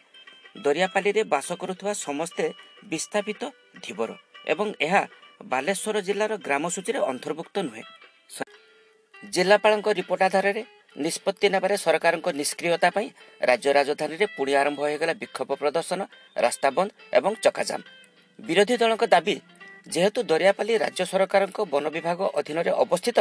ଦରିଆପାଲିରେ 0.66 1.22
ବାସ 1.24 1.48
କରୁଥିବା 1.62 1.94
ସମସ୍ତେ 1.94 2.46
ବିସ୍ଥାପିତ 2.92 3.42
ଧୀବର 3.84 4.10
ଏବଂ 4.46 4.68
ଏହା 4.80 5.02
ବାଲେଶ୍ୱର 5.42 5.98
ଜିଲ୍ଲାର 6.08 6.34
ଗ୍ରାମ 6.38 6.64
ସୂଚୀରେ 6.70 7.00
ଅନ୍ତର୍ଭୁକ୍ତ 7.12 7.56
ନୁହେଁ। 7.68 7.84
ଜିଲ୍ଲାପାଳଙ୍କ 9.34 9.88
ରିପୋର୍ଟ 10.00 10.22
ଆଧାରରେ 10.24 10.62
ନିଷ୍ପତ୍ତି 10.96 11.48
ନେବାରେ 11.54 11.76
ସରକାରଙ୍କ 11.78 12.28
ନିଷ୍କ୍ରିୟତା 12.40 12.90
ପାଇଁ 12.96 13.08
ରାଜ୍ୟ 13.42 13.70
ରାଜଧାନୀରେ 13.78 14.26
ପୁଣି 14.36 14.52
ଆରମ୍ଭ 14.62 14.80
ହୋଇଗଲା 14.80 15.14
ବିକ୍ଷୋଭ 15.22 15.50
ପ୍ରଦର୍ଶନ 15.62 16.02
ରାସ୍ତା 16.46 16.68
ବନ୍ଦ 16.78 16.90
ଏବଂ 17.18 17.32
ଚକାଜାମ। 17.44 17.82
ବିରୋଧୀ 18.40 18.76
ଦଳଙ୍କ 18.82 19.04
ଦାବି 19.14 19.36
ଯେହେତୁ 19.88 20.20
ଦରିଆପାଲି 20.32 20.74
ରାଜ୍ୟ 20.84 21.04
ସରକାରଙ୍କ 21.12 21.58
ବନ 21.74 21.86
ବିଭାଗ 21.96 22.20
ଅଧୀନରେ 22.40 22.72
ଅବସ୍ଥିତ 22.84 23.18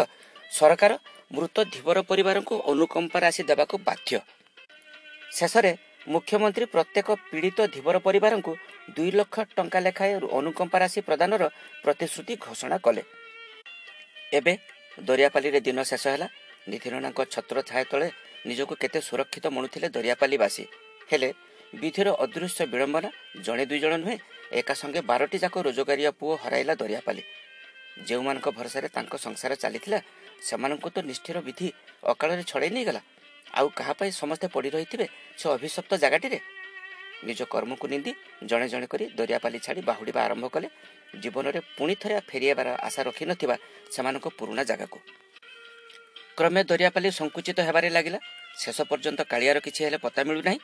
ସରକାର 0.51 0.93
ମୃତ 1.35 1.57
ଧୀବର 1.73 1.99
ପରିବାରଙ୍କୁ 2.11 2.55
ଅନୁକମ୍ପା 2.73 3.19
ରାଶି 3.25 3.43
ଦେବାକୁ 3.51 3.75
ବାଧ୍ୟ। 3.89 4.13
ଶେଷରେ 5.39 5.73
ମୁଖ୍ୟମନ୍ତ୍ରୀ 6.07 6.67
ପ୍ରତ୍ୟେକ 6.75 7.09
ପୀଡ଼ିତ 7.31 7.59
ଧୀବର 7.75 7.97
ପରିବାରଙ୍କୁ 8.07 8.53
ଦୁଇ 8.97 9.11
ଲକ୍ଷ 9.19 9.37
ଟଙ୍କା 9.57 9.79
ଲେଖାଏଁ 9.87 10.17
ଅନୁକମ୍ପା 10.39 10.79
ରାଶି 10.83 11.01
ପ୍ରଦାନର 11.09 11.43
ପ୍ରତିଶ୍ରୁତି 11.85 12.35
ଘୋଷଣା 12.45 12.77
କଲେ। 12.85 13.03
ଏବେ 14.33 14.53
ଦରିଆପାଲିରେ 14.99 15.61
ଦିନ 15.61 15.79
ଶେଷ 15.91 16.05
ହେଲା। 16.13 16.29
ନିଧିରଣାଙ୍କ 16.71 17.21
ଛତ୍ର 17.33 17.57
ଛାୟା 17.69 17.85
ତଳେ 17.91 18.09
ନିଜକୁ 18.49 18.75
କେତେ 18.83 19.01
ସୁରକ୍ଷିତ 19.09 19.47
ମଣୁଥିଲେ 19.57 19.89
ଦରିଆପାଲିବାସୀ। 19.97 20.65
ହେଲେ 21.11 21.29
ବିଧିର 21.81 22.09
ଅଦୃଶ୍ୟ 22.25 22.63
ବିଳମ୍ବନା 22.73 23.11
ଜଣେ 23.45 23.65
ଦୁଇ 23.71 23.81
ଜଣ 23.85 23.95
ନୁହେଁ 24.03 24.19
ଏକା 24.59 24.75
ସଙ୍ଗେ 24.81 25.01
ବାରଟି 25.11 25.37
ଯାକ 25.45 25.55
ରୋଜଗାରିଆ 25.67 26.11
ପୁଅ 26.21 26.33
ହରାଇଲା 26.43 26.75
ଦରିଆପାଲି। 26.81 27.23
ଯେଉଁମାନଙ୍କ 28.07 28.49
ଭରସାରେ 28.57 28.89
ତାଙ୍କ 28.97 29.13
ସଂସାର 29.27 29.53
ଚାଲିଥିଲା 29.63 29.99
ସେମାନଙ୍କୁ 30.47 30.89
ତ 30.95 30.97
ନିଷ୍ଠିର 31.11 31.37
ବିଧି 31.49 31.69
ଅକାଳରେ 32.13 32.43
ଛଡ଼େଇ 32.51 32.73
ନେଇଗଲା। 32.77 33.01
ଆଉ 33.55 33.69
କାହା 33.79 33.93
ପାଇଁ 33.99 34.11
ସମସ୍ତେ 34.13 34.47
ପଡ଼ି 34.55 34.69
ରହିଥିବେ 34.71 35.07
ସେ 35.39 35.47
ଅଭିଶପ୍ତ 35.49 35.93
ଜାଗାଟିରେ? 36.03 36.39
ନିଜ 37.25 37.41
କର୍ମକୁ 37.51 37.85
ନିନ୍ଦି 37.93 38.13
ଜଣେ 38.51 38.67
ଜଣେ 38.69 38.87
କରି 38.87 39.05
ଦରିଆପାଲି 39.19 39.59
ଛାଡ଼ି 39.59 39.83
ବାହୁଡ଼ିବା 39.91 40.21
ଆରମ୍ଭ 40.27 40.47
କଲେ। 40.55 40.69
ଜୀବନରେ 41.23 41.61
ପୁଣି 41.77 41.95
ଥରେ 42.03 42.17
ଫେରିବାର 42.31 42.69
ଆଶା 42.87 43.01
ରଖିନଥିବା 43.09 43.57
ସେମାନଙ୍କ 43.91 44.27
ପୁରୁଣା 44.39 44.63
ଜାଗାକୁ। 44.71 44.99
କ୍ରମେ 46.37 46.61
ଦରିଆପାଲି 46.71 47.09
ସଂକୁଚିତ 47.11 47.59
ହେବାରେ 47.69 47.89
ଲାଗିଲା। 47.91 48.19
ଶେଷ 48.63 48.79
ପର୍ଯ୍ୟନ୍ତ 48.91 49.21
କାଳିଆର 49.33 49.59
କିଛି 49.67 49.81
ହେଲେ 49.85 49.99
ପତା 50.05 50.21
ମିଳୁନାହିଁ 50.29 50.59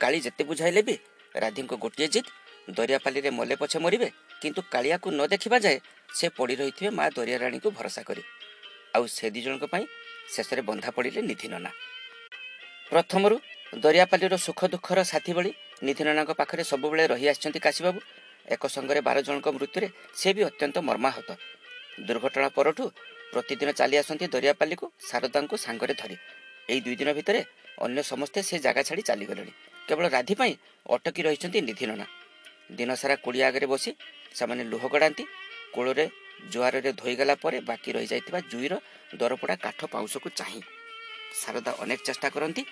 କାଳି 0.00 0.18
ଯେତେ 0.26 0.42
ବୁଝାଇଲେ 0.48 0.82
ବି 0.88 0.94
ରାଧିଙ୍କ 1.34 1.72
ଗୋଟିଏ 1.84 2.08
ଜିଦ୍ 2.14 2.28
ଦରିଆପାଲିରେ 2.70 3.30
ମଲେ 3.30 3.54
ପଛେ 3.60 3.78
ମରିବେ 3.84 4.08
କିନ୍ତୁ 4.42 4.60
କାଳିଆକୁ 4.74 5.08
ନ 5.10 5.20
ଦେଖିବା 5.32 5.58
ଯାଏ 5.64 5.78
ସେ 6.18 6.26
ପଡ଼ି 6.36 6.54
ରହିଥିବେ 6.60 6.90
ମା 6.98 7.04
ଦରିଆରାଣୀକୁ 7.16 7.68
ଭରସା 7.78 8.02
କରି। 8.08 8.22
ଆଉ 8.94 9.04
ସେ 9.16 9.26
ଦି 9.34 9.40
ଜଣଙ୍କ 9.44 9.64
ପାଇଁ 9.72 9.84
ଶେଷରେ 10.34 10.62
ବନ୍ଧା 10.68 10.90
ପଡ଼ିଲେ 10.96 11.20
ନିଧି 11.22 11.48
ନନା 11.52 11.70
ପ୍ରଥମରୁ 12.94 13.36
ଦରିଆପାଲିର 13.84 14.34
ସୁଖ 14.38 14.60
ଦୁଃଖର 14.72 15.00
ସାଥୀ 15.02 15.32
ଭଳି 15.36 15.50
ନିଧି 15.86 16.02
ନନାଙ୍କ 16.06 16.32
ପାଖରେ 16.40 16.62
ସବୁବେଳେ 16.62 17.04
ରହି 17.12 17.26
ଆସିଛନ୍ତି 17.32 17.60
କାଶୀବାବୁ। 17.66 17.98
ଏକ 18.54 18.62
ସଙ୍ଗରେ 18.74 19.00
ବାର 19.08 19.16
ଜଣଙ୍କ 19.26 19.48
ମୃତ୍ୟୁରେ 19.56 19.88
ସେ 20.20 20.28
ବି 20.36 20.42
ଅତ୍ୟନ୍ତ 20.50 20.76
ମର୍ମାହତ। 20.88 21.28
ଦୁର୍ଘଟଣା 22.06 22.48
ପରଠୁ 22.58 22.84
ପ୍ରତିଦିନ 23.32 23.68
ଚାଲି 23.80 23.96
ଆସନ୍ତି 24.02 24.26
ଦରିଆପାଲିକୁ 24.34 24.84
ଶାରଦାଙ୍କୁ 25.08 25.56
ସାଙ୍ଗରେ 25.64 25.94
ଧରି। 26.00 26.16
ଏଇ 26.70 26.80
ଦୁଇ 26.84 26.96
ଦିନ 27.00 27.10
ଭିତରେ 27.18 27.40
ଅନ୍ୟ 27.84 28.00
ସମସ୍ତେ 28.12 28.38
ସେ 28.48 28.56
ଜାଗା 28.66 28.82
ଛାଡ଼ି 28.88 29.02
ଚାଲିଗଲେଣି। 29.10 29.52
କେବଳ 29.88 30.04
ରାଧି 30.16 30.34
ପାଇଁ 30.40 30.52
ଅଟକି 30.94 31.20
ରହିଛନ୍ତି 31.28 31.58
ନିଧି 31.68 31.84
ନନା 31.90 32.06
ଦିନସାରା 32.78 33.14
କୁଡ଼ିଆ 33.24 33.46
ଆଗରେ 33.50 33.66
ବସି 33.72 33.90
ସେମାନେ 34.38 34.62
ଲୁହ 34.72 34.82
ଗଡ଼ାନ୍ତି। 34.94 35.24
କୂଳରେ 35.74 36.04
ଜୁଆରରେ 36.52 36.90
ଧୋଇଗଲା 37.00 37.34
ପରେ 37.42 37.58
ବାକି 37.70 37.88
ରହିଯାଇଥିବା 37.96 38.40
ଜୁଇର 38.52 38.74
ଦରପୋଡ଼ା 39.18 39.56
କାଠ 39.64 39.80
ପାଉଁଶକୁ 39.92 40.28
ଚାହିଁ। 40.38 40.62
ଶାରଦା 41.40 41.72
ଅନେକ 41.82 42.00
ଚେଷ୍ଟା 42.06 42.28
କରନ୍ତି। 42.36 42.62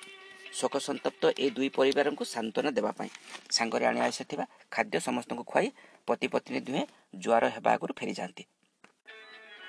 ଶୋକ 0.52 0.74
ସନ୍ତପ୍ତ 0.78 1.22
ଏ 1.38 1.46
ଦୁଇ 1.56 1.68
ପରିବାରଙ୍କୁ 1.78 2.24
ସାନ୍ତ୍ୱନା 2.24 2.70
ଦେବା 2.78 2.92
ପାଇଁ। 2.98 3.10
ସାଙ୍ଗରେ 3.56 3.84
ଆଣି 3.86 4.00
ଆସିଥିବା 4.00 4.44
ଖାଦ୍ୟ 4.70 4.96
ସମସ୍ତଙ୍କୁ 5.06 5.44
ଖୁଆଇ 5.50 5.68
ପତି 6.08 6.26
ପତ୍ନୀ 6.34 6.58
ଦୁହେଁ 6.66 6.84
ଜୁଆର 7.22 7.44
ହେବା 7.54 7.70
ଆଗରୁ 7.76 7.92
ଫେରିଯାଆନ୍ତି। 8.00 8.42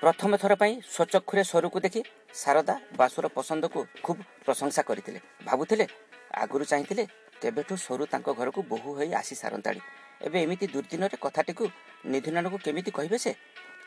ପ୍ରଥମ 0.02 0.30
ଥର 0.42 0.52
ପାଇଁ 0.62 0.72
ସ୍ୱଚକ୍ଷୁରେ 0.94 1.42
ସ୍ୱରକୁ 1.50 1.78
ଦେଖି 1.84 2.00
ଶାରଦା 2.34 2.74
ବାସୁର 2.98 3.26
ପସନ୍ଦକୁ 3.36 3.80
ଖୁବ୍ 4.04 4.20
ପ୍ରଶଂସା 4.44 4.82
କରିଥିଲେ। 4.88 5.20
ଭାବୁଥିଲେ 5.44 5.86
ଆଗରୁ 6.42 6.64
ଚାହିଁଥିଲେ 6.70 7.04
କେବେଠୁ 7.42 7.74
ସରୁ 7.76 8.04
ତାଙ୍କ 8.12 8.28
ଘରକୁ 8.38 8.60
ବୋହୂ 8.72 8.90
ହୋଇ 8.98 9.10
ଆସି 9.20 9.34
ସାରନ୍ତାଣି। 9.42 9.80
ଏବେ 10.26 10.38
ଏମିତି 10.44 10.66
ଦୁର୍ଦିନରେ 10.74 11.16
କଥାଟିକୁ 11.24 11.64
ନିଧିନାନକୁ 12.12 12.56
କେମିତି 12.66 12.90
କହିବେ 12.96 13.18
ସେ 13.24 13.32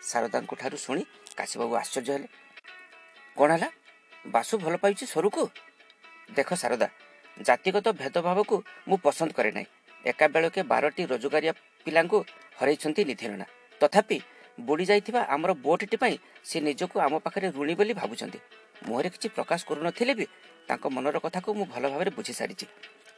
ଶାରଦାଙ୍କ 0.10 0.52
ଠାରୁ 0.62 0.78
ଶୁଣି 0.86 1.04
କାଶୀବାବୁ 1.38 1.74
ଆଶ୍ଚର୍ଯ୍ୟ 1.82 2.12
ହେଲେ। 2.16 2.28
କ'ଣ 3.38 3.50
ହେଲା? 3.54 3.70
ବାସୁ 4.26 4.54
ଭଲ 4.64 4.74
ପାଉଛି 4.84 5.06
ସରୁକୁ 5.14 5.44
ଦେଖ 6.30 6.50
ଶାରଦା 6.62 6.88
ଜାତିଗତ 7.38 7.88
ଭେଦଭାବକୁ 8.00 8.56
ମୁଁ 8.90 8.98
ପସନ୍ଦ 9.06 9.32
କରେ 9.38 9.52
ନାହିଁ। 9.58 9.68
ଏକା 10.06 10.26
ବେଳକେ 10.34 10.62
ବାରଟି 10.72 11.02
ରୋଜଗାରିଆ 11.12 11.54
ପିଲାଙ୍କୁ 11.86 12.18
ହରାଇଛନ୍ତି 12.60 13.02
ନିଧିରଣା 13.10 13.46
ତଥାପି 13.82 14.18
ବୁଡ଼ି 14.68 14.86
ଯାଇଥିବା 14.90 15.22
ଆମର 15.34 15.52
ବୋଟ୍ଟି 15.66 15.98
ପାଇଁ 16.04 16.16
ସେ 16.50 16.58
ନିଜକୁ 16.68 16.96
ଆମ 17.06 17.14
ପାଖରେ 17.26 17.48
ଋଣୀ 17.58 17.74
ବୋଲି 17.80 17.94
ଭାବୁଛନ୍ତି। 18.02 18.40
ମୁହଁରେ 18.88 19.10
କିଛି 19.14 19.28
ପ୍ରକାଶ 19.38 19.60
କରୁନଥିଲେ 19.70 20.14
ବି 20.20 20.26
ତାଙ୍କ 20.70 20.86
ମନର 20.96 21.18
କଥାକୁ 21.26 21.50
ମୁଁ 21.58 21.66
ଭଲ 21.74 21.84
ଭାବରେ 21.94 22.12
ବୁଝିସାରିଛି 22.18 22.66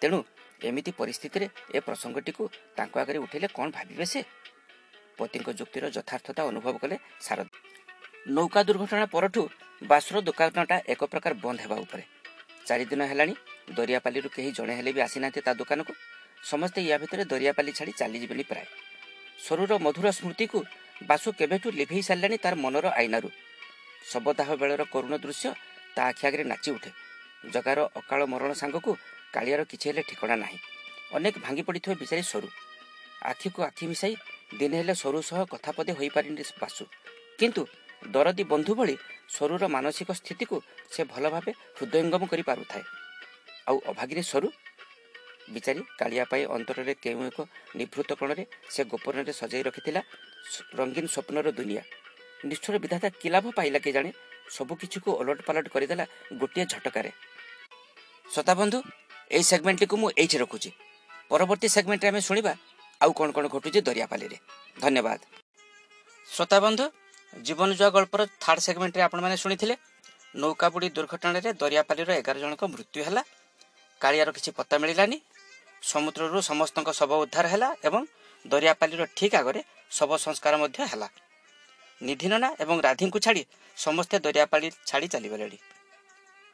ତେଣୁ 0.02 0.20
ଏମିତି 0.68 0.92
ପରିସ୍ଥିତିରେ 1.00 1.48
ଏ 1.76 1.80
ପ୍ରସଙ୍ଗଟିକୁ 1.88 2.44
ତାଙ୍କ 2.78 2.94
ଆଗରେ 3.02 3.18
ଉଠେଇଲେ 3.26 3.48
କ'ଣ 3.58 3.68
ଭାବିବେ 3.78 4.06
ସେ? 4.14 4.22
ପତିଙ୍କ 5.18 5.48
ଯୁକ୍ତିର 5.60 5.86
ଯଥାର୍ଥତା 5.98 6.42
ଅନୁଭବ 6.52 6.76
କଲେ 6.84 6.96
ଶାରଦା 7.26 7.52
ନୌକା 8.36 8.60
ଦୁର୍ଘଟଣା 8.68 9.06
ପରଠୁ 9.16 9.42
ବାସୁର 9.82 10.18
ଦୋକାନଟା 10.28 10.76
ଏକ 10.94 11.02
ପ୍ରକାର 11.12 11.32
ବନ୍ଦ 11.44 11.60
ହେବା 11.64 11.78
ଉପରେ। 11.86 12.04
ଚାରିଦିନ 12.70 13.02
ହେଲାଣି 13.12 13.34
ଦରିଆପାଲିରୁ 13.78 14.30
କେହି 14.36 14.50
ଜଣେ 14.58 14.74
ହେଲେ 14.78 14.92
ବି 14.96 15.02
ଆସିନାହାନ୍ତି 15.08 15.42
ତା 15.48 15.52
ଦୋକାନକୁ। 15.60 15.94
ସମସ୍ତେ 16.44 16.80
ୟା 16.90 16.98
ଭିତରେ 17.02 17.24
ଦରିଆପାଲି 17.32 17.72
ଛାଡ଼ି 17.78 17.94
ଚାଲିଯିବେନି 18.00 18.44
ପ୍ରାୟ। 18.52 18.68
ସରୁର 19.46 19.72
ମଧୁର 19.86 20.08
ସ୍ମୃତିକୁ 20.20 20.60
ବାସୁ 21.10 21.28
କେବେଠୁ 21.40 21.68
ଲିଭେଇ 21.80 22.04
ସାରିଲାଣି 22.08 22.38
ତାର 22.44 22.54
ମନର 22.56 22.86
ଆଇନାରୁ। 23.00 23.30
ଶବଦାହ 24.12 24.50
ବେଳର 24.62 24.82
କରୁଣ 24.94 25.14
ଦୃଶ୍ୟ 25.24 25.50
ତା 25.96 26.02
ଆଖି 26.10 26.24
ଆଗରେ 26.28 26.44
ନାଚି 26.52 26.70
ଉଠେ। 26.72 26.92
ଜଗାର 27.54 27.80
ଅକାଳ 28.00 28.22
ମରଣ 28.32 28.52
ସାଙ୍ଗକୁ 28.62 28.92
କାଳିଆର 29.34 29.62
କିଛି 29.72 29.86
ହେଲେ 29.90 30.02
ଠିକଣା 30.10 30.36
ନାହିଁ। 30.36 30.58
ଅନେକ 31.16 31.36
ଭାଙ୍ଗି 31.46 31.64
ପଡ଼ିଥିବା 31.68 31.96
ବିଚାରି 32.02 32.24
ସରୁ। 32.24 32.50
ଆଖିକୁ 33.22 33.60
ଆଖି 33.64 33.86
ମିଶାଇ 33.92 34.14
ଦିନେ 34.60 34.76
ହେଲେ 34.82 34.94
ସରୁ 34.96 35.20
ସହ 35.30 35.40
କଥା 35.54 35.72
ପଦେ 35.78 35.92
ହୋଇପାରିନି 36.00 36.44
ବାସୁ। 36.62 36.84
କିନ୍ତୁ 37.40 37.62
ଦରଦୀ 38.08 38.44
ବନ୍ଧୁ 38.44 38.72
ଭଳି 38.76 38.96
ସରୁର 39.38 39.68
ମାନସିକ 39.68 40.12
ସ୍ଥିତିକୁ 40.12 40.62
ସେ 40.92 41.04
ଭଲ 41.04 41.30
ଭାବେ 41.30 41.52
ହୃଦୟଙ୍ଗମ 41.52 42.26
କରିପାରୁଥାଏ। 42.26 42.84
ଆଉ 43.68 43.80
ଅଭାଗୀରେ 43.88 44.24
ସରୁ? 44.24 44.50
ବିଚାରି 45.50 45.82
କାଳିଆ 46.00 46.26
ପାଇଁ 46.26 46.46
ଅନ୍ତରରେ 46.46 46.94
କେଉଁ 46.94 47.26
ଏକ 47.28 47.42
ନିଭୃତ 47.76 48.14
କୋଣରେ 48.14 48.46
ସେ 48.70 48.84
ଗୋପନରେ 48.84 49.34
ସଜାଇ 49.34 49.64
ରଖିଥିଲା 49.64 50.02
ସ- 50.52 50.62
ରଙ୍ଗୀନ 50.74 51.06
ସ୍ୱପ୍ନର 51.06 51.52
ଦୁନିଆ। 51.52 51.82
ନିଷ୍ଠୁର 52.46 52.78
ବିଧାତା 52.78 53.10
କି 53.10 53.30
ଲାଭ 53.30 53.52
ପାଇଲା 53.52 53.80
କେ 53.80 53.92
ଜାଣେ 53.92 54.12
ସବୁ 54.50 54.76
କିଛିକୁ 54.76 55.10
ଓଲଟ 55.14 55.42
ପାଲଟ 55.42 55.68
କରିଦେଲା 55.68 56.06
ଗୋଟିଏ 56.34 56.66
ଝଟକାରେ। 56.66 57.12
ଶ୍ରୋତାବନ୍ଧୁ 58.32 58.82
ଏହି 59.32 59.44
ସେଗମେଣ୍ଟଟିକୁ 59.44 59.98
ମୁଁ 59.98 60.12
ଏଇଠି 60.18 60.38
ରଖୁଛି। 60.38 60.72
ପରବର୍ତ୍ତୀ 61.30 61.68
ସେଗମେଣ୍ଟରେ 61.68 62.10
ଆମେ 62.10 62.22
ଶୁଣିବା 62.22 62.56
ଆଉ 63.02 63.12
କ'ଣ 63.14 63.32
କ'ଣ 63.32 63.48
ଘଟୁଛି 63.48 63.82
ଦରିଆପାଲିରେ। 63.82 64.38
ଧନ୍ୟବାଦ। 64.82 65.20
ଶ୍ରୋତାବନ୍ଧୁ 66.28 66.86
ଜୀବନ 67.34 67.70
ଜୁଆ 67.80 67.90
ଗଳ୍ପର 67.96 68.22
ଥାର୍ଡ 68.44 68.60
ସେଗମେଣ୍ଟରେ 68.66 69.04
ଆପଣମାନେ 69.08 69.36
ଶୁଣିଥିଲେ। 69.44 69.76
ନୌକା 70.36 70.68
ବୁଡ଼ି 70.74 70.88
ଦୁର୍ଘଟଣାରେ 70.98 71.50
ଦରିଆପାଲିର 71.62 72.10
ଏଗାର 72.22 72.38
ଜଣଙ୍କ 72.44 72.64
ମୃତ୍ୟୁ 72.74 73.00
ହେଲା। 73.08 73.22
କାଳିଆର 74.02 74.30
କିଛି 74.36 74.52
ପତ୍ତା 74.58 74.76
ମିଳିଲାନି। 74.82 75.18
ସମୁଦ୍ରରୁ 75.84 76.40
ସମସ୍ତଙ୍କ 76.50 76.90
ଶବ 77.00 77.12
ଉଦ୍ଧାର 77.24 77.46
ହେଲା 77.54 77.70
ଏବଂ 77.88 78.02
ଦରିଆପାଲିର 78.46 79.04
ଠିକ୍ 79.18 79.36
ଆଗରେ 79.42 79.62
ଶବ 79.98 80.12
ସଂସ୍କାର 80.26 80.54
ମଧ୍ୟ 80.64 80.80
ହେଲା। 80.92 81.08
ନିଧିନନା 82.02 82.50
ଏବଂ 82.64 82.76
ରାଧିଙ୍କୁ 82.88 83.20
ଛାଡ଼ି 83.26 83.44
ସମସ୍ତେ 83.78 84.16
ଦରିଆପାଲି 84.26 84.68
ଛାଡ଼ି 84.90 85.08
ଚାଲିଗଲେଣି। 85.14 85.58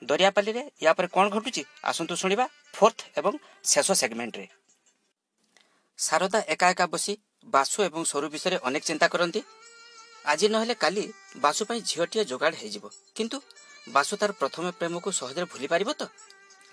ଦରିଆପାଲିରେ 0.01 0.61
ୟା 0.84 0.91
ପରେ 0.97 1.07
କ'ଣ 1.15 1.26
ଘଟୁଛି 1.36 1.61
ଆସନ୍ତୁ 1.89 2.13
ଶୁଣିବା 2.21 2.45
ଫୋର୍ଥ 2.76 2.99
ଏବଂ 3.19 3.34
ଶେଷ 3.71 3.88
ସେଗମେଣ୍ଟରେ 4.01 4.47
ଶାରଦା 5.99 6.39
ଏକା 6.53 6.67
ଏକା 6.73 6.86
ବସି 6.93 7.13
ବାସୁ 7.53 7.78
ଏବଂ 7.89 8.01
ସରୁ 8.11 8.28
ବିଷୟରେ 8.34 8.57
ଅନେକ 8.67 8.84
ଚିନ୍ତା 8.89 9.07
କରନ୍ତି। 9.13 9.41
ଆଜି 10.26 10.47
ନହେଲେ 10.47 10.76
କାଲି 10.76 11.03
ବାସୁ 11.38 11.61
ପାଇଁ 11.69 11.80
ଝିଅଟିଏ 11.82 12.23
ଯୋଗାଡ଼ 12.26 12.55
ହେଇଯିବ। 12.55 12.86
କିନ୍ତୁ 13.15 13.38
ବାସୁ 13.88 14.13
ତାର 14.17 14.32
ପ୍ରଥମ 14.32 14.63
ପ୍ରେମକୁ 14.80 15.09
ସହଜରେ 15.11 15.45
ଭୁଲି 15.45 15.67
ପାରିବ 15.67 15.89
ତ? 15.93 16.03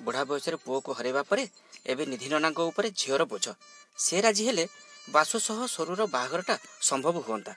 ବୁଢ଼ା 0.00 0.22
ବୟସରେ 0.24 0.57
ପୁଅକୁ 0.57 0.90
ହରାଇବା 0.98 1.22
ପରେ 1.22 1.44
ଏବେ 1.86 2.03
ନିଧିନନାଙ୍କ 2.07 2.61
ଉପରେ 2.70 2.88
ଝିଅର 2.90 3.22
ବୋଝ। 3.24 3.46
ସେ 3.98 4.16
ରାଜି 4.20 4.42
ହେଲେ 4.48 4.64
ବାସୁ 5.09 5.36
ସହ 5.38 5.59
ସରୁର 5.66 6.00
ବାହାଘରଟା 6.07 6.55
ସମ୍ଭବ 6.80 7.16
ହୁଅନ୍ତା। 7.26 7.53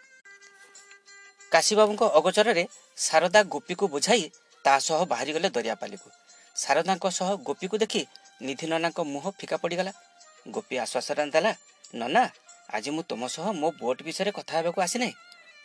କାଶୀବାବୁଙ୍କ 1.51 2.03
ଅଗୋଚରରେ 2.17 2.63
ଶାରଦା 2.97 3.41
ଗୋପୀକୁ 3.43 3.85
ବୁଝାଇ 3.87 4.23
ତା 4.65 4.73
ସହ 4.79 4.99
ବାହାରିଗଲେ 5.11 5.49
ଦରିଆପାଲିକୁ। 5.49 6.07
ଶାରଦାଙ୍କ 6.55 7.05
ସହ 7.09 7.29
ଗୋପୀକୁ 7.47 7.75
ଦେଖି 7.77 8.01
ନିଧିନନାଙ୍କ 8.41 8.99
ମୁହଁ 9.13 9.29
ଫିକା 9.39 9.57
ପଡ଼ିଗଲା। 9.57 9.91
ଗୋପୀ 10.47 10.75
ଆଶ୍ୱାସନା 10.77 11.23
ଦେଲା 11.35 11.51
ନନା 11.93 12.23
ଆଜି 12.75 12.89
ମୁଁ 12.95 13.03
ତୁମ 13.09 13.21
ସହ 13.27 13.45
ମୋ 13.61 13.67
ବୋଟ୍ 13.81 14.01
ବିଷୟରେ 14.03 14.31
କଥା 14.31 14.53
ହେବାକୁ 14.57 14.79
ଆସିନାହିଁ। 14.81 15.13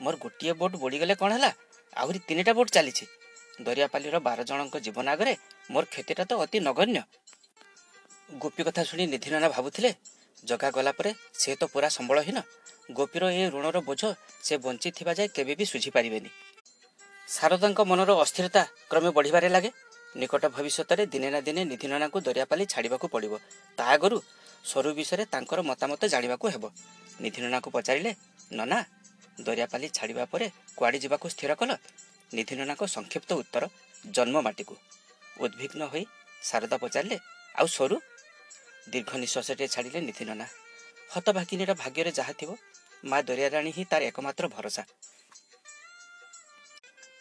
ମୋର 0.01 0.15
ଗୋଟିଏ 0.17 0.53
ବୋଟ୍ 0.61 0.77
ବୁଡ଼ିଗଲେ 0.83 1.15
କ'ଣ 1.21 1.31
ହେଲା? 1.37 1.51
ଆହୁରି 1.97 2.19
ତିନିଟା 2.29 2.53
ବୋଟ୍ 2.59 2.71
ଚାଲିଛି। 2.77 3.05
ଦରିଆପାଲିର 3.61 4.17
ବାର 4.27 4.39
ଜଣଙ୍କ 4.51 4.75
ଜୀବନ 4.85 5.07
ଆଗରେ 5.15 5.35
ମୋର 5.71 5.85
କ୍ଷତିଟା 5.93 6.25
ତ 6.25 6.33
ଅତି 6.45 6.59
ନଗଣ୍ୟ। 6.69 7.03
ଗୋପୀ 8.43 8.63
କଥା 8.67 8.83
ଶୁଣି 8.89 9.05
ନିଧିନନା 9.13 9.49
ଭାବୁଥିଲେ 9.55 9.91
ଜଗା 10.45 10.69
ଗଲା 10.77 10.93
ପରେ 10.99 11.11
ସେ 11.41 11.51
ତ 11.61 11.63
ପୁରା 11.73 11.89
ସମ୍ବଳହୀନ। 11.97 12.39
ଗୋପୀର 12.97 13.25
ଏ 13.31 13.43
ଋଣର 13.55 13.79
ବୋଝ 13.89 14.03
ସେ 14.47 14.55
ବଞ୍ଚିଥିବା 14.65 15.13
ଯାଏ 15.19 15.29
କେବେ 15.37 15.53
ବି 15.59 15.65
ଶୁଝି 15.73 15.91
ପାରିବେନି। 15.97 16.31
ଶାରଦାଙ୍କ 17.29 17.81
ମନର 17.91 18.11
ଅସ୍ଥିରତା 18.25 18.63
କ୍ରମେ 18.91 19.11
ବଢ଼ିବାରେ 19.17 19.49
ଲାଗେ। 19.55 19.71
ନିକଟ 20.17 20.45
ଭବିଷ୍ୟତରେ 20.57 21.03
ଦିନେ 21.07 21.29
ନା 21.31 21.41
ଦିନେ 21.47 21.63
ନିଧିନନାଙ୍କୁ 21.71 22.19
ଦରିଆପାଲି 22.27 22.65
ଛାଡ଼ିବାକୁ 22.73 23.07
ପଡ଼ିବ। 23.15 23.35
ତା 23.79 23.83
ଆଗରୁ 23.95 24.17
ସରୁ 24.71 24.91
ବିଷୟରେ 24.99 25.25
ତାଙ୍କର 25.35 25.61
ମତାମତ 25.71 26.01
ଜାଣିବାକୁ 26.13 26.47
ହେବ। 26.55 26.65
ନିଧିନନାଙ୍କୁ 27.23 27.69
ପଚାରିଲେ 27.77 28.11
ନନା 28.53 28.79
ଦରିଆପାଲି 29.39 29.87
ଛାଡ଼ିବା 29.97 30.24
ପରେ 30.33 30.47
କୁଆଡ଼େ 30.76 30.99
ଯିବାକୁ 31.05 31.26
ସ୍ଥିର 31.35 31.53
କଲ? 31.61 31.70
ନିଧିନନାଙ୍କ 32.35 32.83
ସଂକ୍ଷିପ୍ତ 32.87 33.31
ଉତ୍ତର 33.43 33.64
ଜନ୍ମ 34.11 34.37
ମାଟିକୁ। 34.47 34.74
ଉଦ୍ବିଗ୍ନ 35.41 35.83
ହୋଇ 35.93 36.05
ଶାରଦା 36.43 36.76
ପଚାରିଲେ 36.83 37.16
ଆଉ 37.59 37.66
ସରୁ? 37.76 37.97
ଦୀର୍ଘ 38.93 39.11
ନିଶ୍ୱାସଟିଏ 39.22 39.68
ଛାଡ଼ିଲେ 39.74 40.01
ନିଧିନନା। 40.09 40.47
ହତଭାଗିନୀର 41.12 41.70
ଭାଗ୍ୟରେ 41.83 42.11
ଯାହା 42.18 42.33
ଥିବ 42.41 42.51
ମା 43.05 43.18
ଦରିଆରାଣୀ 43.28 43.70
ହିଁ 43.76 43.85
ତାର 43.91 44.03
ଏକମାତ୍ର 44.11 44.45
ଭରସା। 44.49 44.83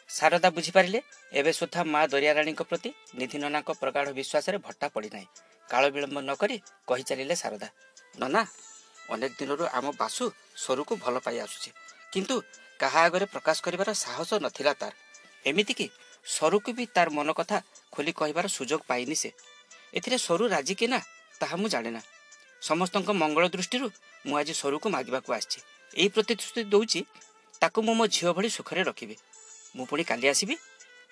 ଶାରଦା 0.10 0.50
ବୁଝିପାରିଲେ 0.50 1.00
ଏବେ 1.32 1.52
ସୁଦ୍ଧା 1.54 1.82
ମା 1.94 2.02
ଦରିଆରାଣୀଙ୍କ 2.14 2.62
ପ୍ରତି 2.70 2.90
ନିଧିନନାଙ୍କ 3.20 3.70
ପ୍ରଗାଢ଼ 3.82 4.10
ବିଶ୍ୱାସରେ 4.20 4.58
ଭଟ୍ଟା 4.66 4.88
ପଡ଼ିନାହିଁ। 4.94 5.28
କାଳ 5.70 5.84
ବିଳମ୍ବ 5.94 6.18
ନ 6.20 6.32
କରି 6.42 6.56
କହି 6.88 7.04
ଚାଲିଲେ 7.10 7.36
ଶାରଦା 7.42 7.68
ନନା 8.20 8.42
ଅନେକ 9.14 9.32
ଦିନରୁ 9.40 9.64
ଆମ 9.78 9.86
ବାସୁ 10.02 10.24
ସରୁକୁ 10.64 10.94
ଭଲ 11.04 11.16
ପାଇ 11.26 11.38
ଆସୁଛି। 11.46 11.70
କିନ୍ତୁ 12.14 12.36
କାହା 12.80 13.00
ଆଗରେ 13.06 13.26
ପ୍ରକାଶ 13.34 13.58
କରିବାର 13.66 13.90
ସାହସ 13.96 14.30
ନଥିଲା 14.42 14.74
ତାର 14.82 14.94
ଏମିତିକି 15.46 15.88
ସରୁକୁ 16.26 16.70
ବି 16.78 16.86
ତାର 16.96 17.08
ମନ 17.18 17.30
କଥା 17.40 17.58
ଖୋଲି 17.94 18.12
କହିବାର 18.20 18.46
ସୁଯୋଗ 18.50 18.82
ପାଇନି 18.90 19.16
ସେ 19.22 19.30
ଏଥିରେ 19.94 20.18
ସରୁ 20.18 20.44
ରାଜି 20.54 20.74
କି 20.80 20.88
ନା 20.94 21.00
ତାହା 21.42 21.56
ମୁଁ 21.62 21.70
ଜାଣେନା 21.74 22.02
ସମସ୍ତଙ୍କ 22.62 23.10
ମଙ୍ଗଳ 23.22 23.46
ଦୃଷ୍ଟିରୁ 23.50 23.88
ମୁଁ 24.26 24.36
ଆଜି 24.40 24.54
ସରୁକୁ 24.62 24.88
ମାଗିବାକୁ 24.96 25.30
ଆସିଛି 25.38 25.60
ଏହି 25.94 26.10
ପ୍ରତିଶ୍ରୁତି 26.16 26.62
ଦେଉଛି 26.74 27.02
ତାକୁ 27.62 27.80
ମୁଁ 27.88 27.94
ମୋ 28.00 28.06
ଝିଅ 28.10 28.30
ଭଳି 28.36 28.50
ସୁଖରେ 28.58 28.82
ରଖିବି 28.90 29.16
ମୁଁ 29.76 29.86
ପୁଣି 29.90 30.04
କାଲି 30.10 30.26
ଆସିବି 30.34 30.56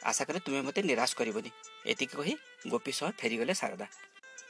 ଆଶା 0.02 0.24
କରେ 0.28 0.40
ତୁମେ 0.46 0.62
ମୋତେ 0.68 0.82
ନିରାଶ 0.84 1.12
କରିବନି 1.20 1.50
ଏତିକି 1.86 2.16
କହି 2.20 2.34
ଗୋପୀ 2.68 2.92
ସହ 3.00 3.10
ଫେରିଗଲେ 3.20 3.54
ଶାରଦା 3.54 3.88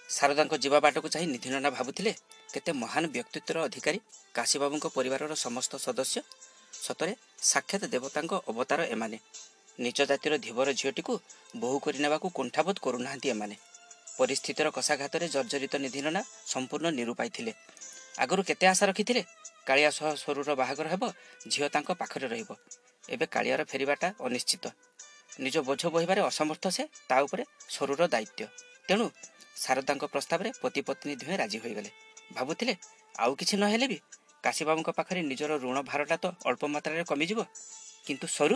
ଶାରଦାଙ୍କ 0.07 0.53
ଯିବା 0.63 0.79
ବାଟକୁ 0.79 1.07
ଚାହିଁ 1.13 1.27
ନିଧି 1.27 1.49
ନନା 1.53 1.69
ଭାବୁଥିଲେ 1.69 2.11
କେତେ 2.53 2.71
ମହାନ 2.73 3.03
ବ୍ୟକ୍ତିତ୍ୱର 3.15 3.57
ଅଧିକାରୀ 3.67 3.99
କାଶୀବାବୁଙ୍କ 4.35 4.85
ପରିବାରର 4.97 5.33
ସମସ୍ତ 5.37 5.73
ସଦସ୍ୟ 5.77 6.19
ସତରେ 6.83 7.13
ସାକ୍ଷାତ 7.43 7.83
ଦେବତାଙ୍କ 7.93 8.33
ଅବତାର 8.47 8.81
ଏମାନେ। 8.93 9.17
ନିଜ 9.79 9.97
ଜାତିର 10.09 10.33
ଧୀବର 10.37 10.67
ଝିଅଟିକୁ 10.79 11.13
ବୋହୁ 11.55 11.77
କରି 11.79 11.97
ନେବାକୁ 11.99 12.27
କୁଣ୍ଠାବୋଧ 12.37 12.77
କରୁନାହାନ୍ତି 12.85 13.27
ଏମାନେ। 13.29 13.55
ପରିସ୍ଥିତିର 14.17 14.67
କଷାଘାତରେ 14.77 15.25
ଜର୍ଜରିତ 15.29 15.73
ନିଧିନନା 15.83 16.21
ସମ୍ପୂର୍ଣ୍ଣ 16.53 16.87
ନିରୁପାଇ 16.99 17.29
ଥିଲେ 17.29 17.53
ଆଗରୁ 18.19 18.41
କେତେ 18.49 18.65
ଆଶା 18.67 18.85
ରଖିଥିଲେ? 18.89 19.21
କାଳିଆ 19.67 19.89
ସହ 19.91 20.07
ସରୁର 20.15 20.49
ବାହାଘର 20.61 20.87
ହେବ 20.93 21.03
ଝିଅ 21.51 21.67
ତାଙ୍କ 21.69 21.89
ପାଖରେ 22.01 22.27
ରହିବ। 22.27 22.49
ଏବେ 23.09 23.25
କାଳିଆର 23.25 23.61
ଫେରିବାଟା 23.71 24.07
ଅନିଶ୍ଚିତ। 24.19 24.65
ନିଜ 25.39 25.55
ବୋଝ 25.67 25.83
ବୋହିବାରେ 25.93 26.21
ଅସମର୍ଥ 26.29 26.65
ସେ 26.67 26.83
ତା 27.09 27.15
ଉପରେ 27.21 27.43
ସରୁର 27.69 28.01
ଦାୟିତ୍ୱ। 28.13 28.47
ତେଣୁ 28.87 29.05
ଶାରଦାଙ୍କ 29.63 30.03
ପ୍ରସ୍ତାବରେ 30.13 30.49
ପତି 30.61 30.81
ପତ୍ନୀ 30.87 31.13
ଦୁହେଁ 31.21 31.37
ରାଜି 31.37 31.57
ହୋଇଗଲେ। 31.63 31.89
ଭାବୁଥିଲେ 32.33 32.73
ଆଉ 33.15 33.31
କିଛି 33.39 33.55
ନହେଲେ 33.57 33.85
ବି 33.87 33.97
କାଶୀବାବୁଙ୍କ 34.43 34.89
ପାଖରେ 34.97 35.21
ନିଜର 35.21 35.51
ଋଣ 35.63 35.77
ଭାରଟା 35.91 36.15
ତ 36.23 36.25
ଅଳ୍ପ 36.47 36.63
ମାତ୍ରାରେ 36.73 37.03
କମିଯିବ 37.11 37.39
କିନ୍ତୁ 38.05 38.27
ସରୁ? 38.37 38.55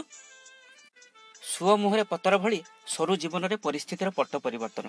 ସୁଅ 1.43 1.73
ମୁହଁରେ 1.83 2.03
ପତର 2.03 2.33
ଭଳି 2.43 2.59
ସରୁ 2.87 3.13
ଜୀବନରେ 3.21 3.55
ପରିସ୍ଥିତିର 3.65 4.09
ପଟ୍ଟ 4.17 4.33
ପରିବର୍ତ୍ତନ। 4.45 4.85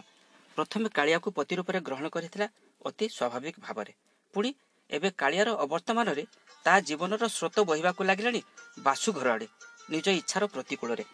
ପ୍ରଥମେ 0.56 0.88
କାଳିଆକୁ 0.88 1.28
ପତି 1.38 1.54
ରୂପରେ 1.58 1.78
ଗ୍ରହଣ 1.86 2.06
କରିଥିଲା 2.16 2.46
ଅତି 2.84 3.04
ସ୍ୱାଭାବିକ 3.08 3.56
ଭାବରେ। 3.66 3.92
ପୁଣି 4.34 4.50
ଏବେ 4.90 5.08
କାଳିଆର 5.20 5.50
ଅବର୍ତ୍ତମାନରେ 5.64 6.24
ତା 6.64 6.74
ଜୀବନର 6.88 7.22
ସ୍ରୋତ 7.28 7.56
ବହିବାକୁ 7.70 8.00
ଲାଗିଲାଣି 8.04 8.40
ବାସୁ 8.78 9.08
ଘର 9.12 9.26
ଆଡ଼େ 9.34 9.46
ନିଜ 9.90 10.06
ଇଚ୍ଛାର 10.20 10.42
ପ୍ରତିକୂଳରେ। 10.54 11.04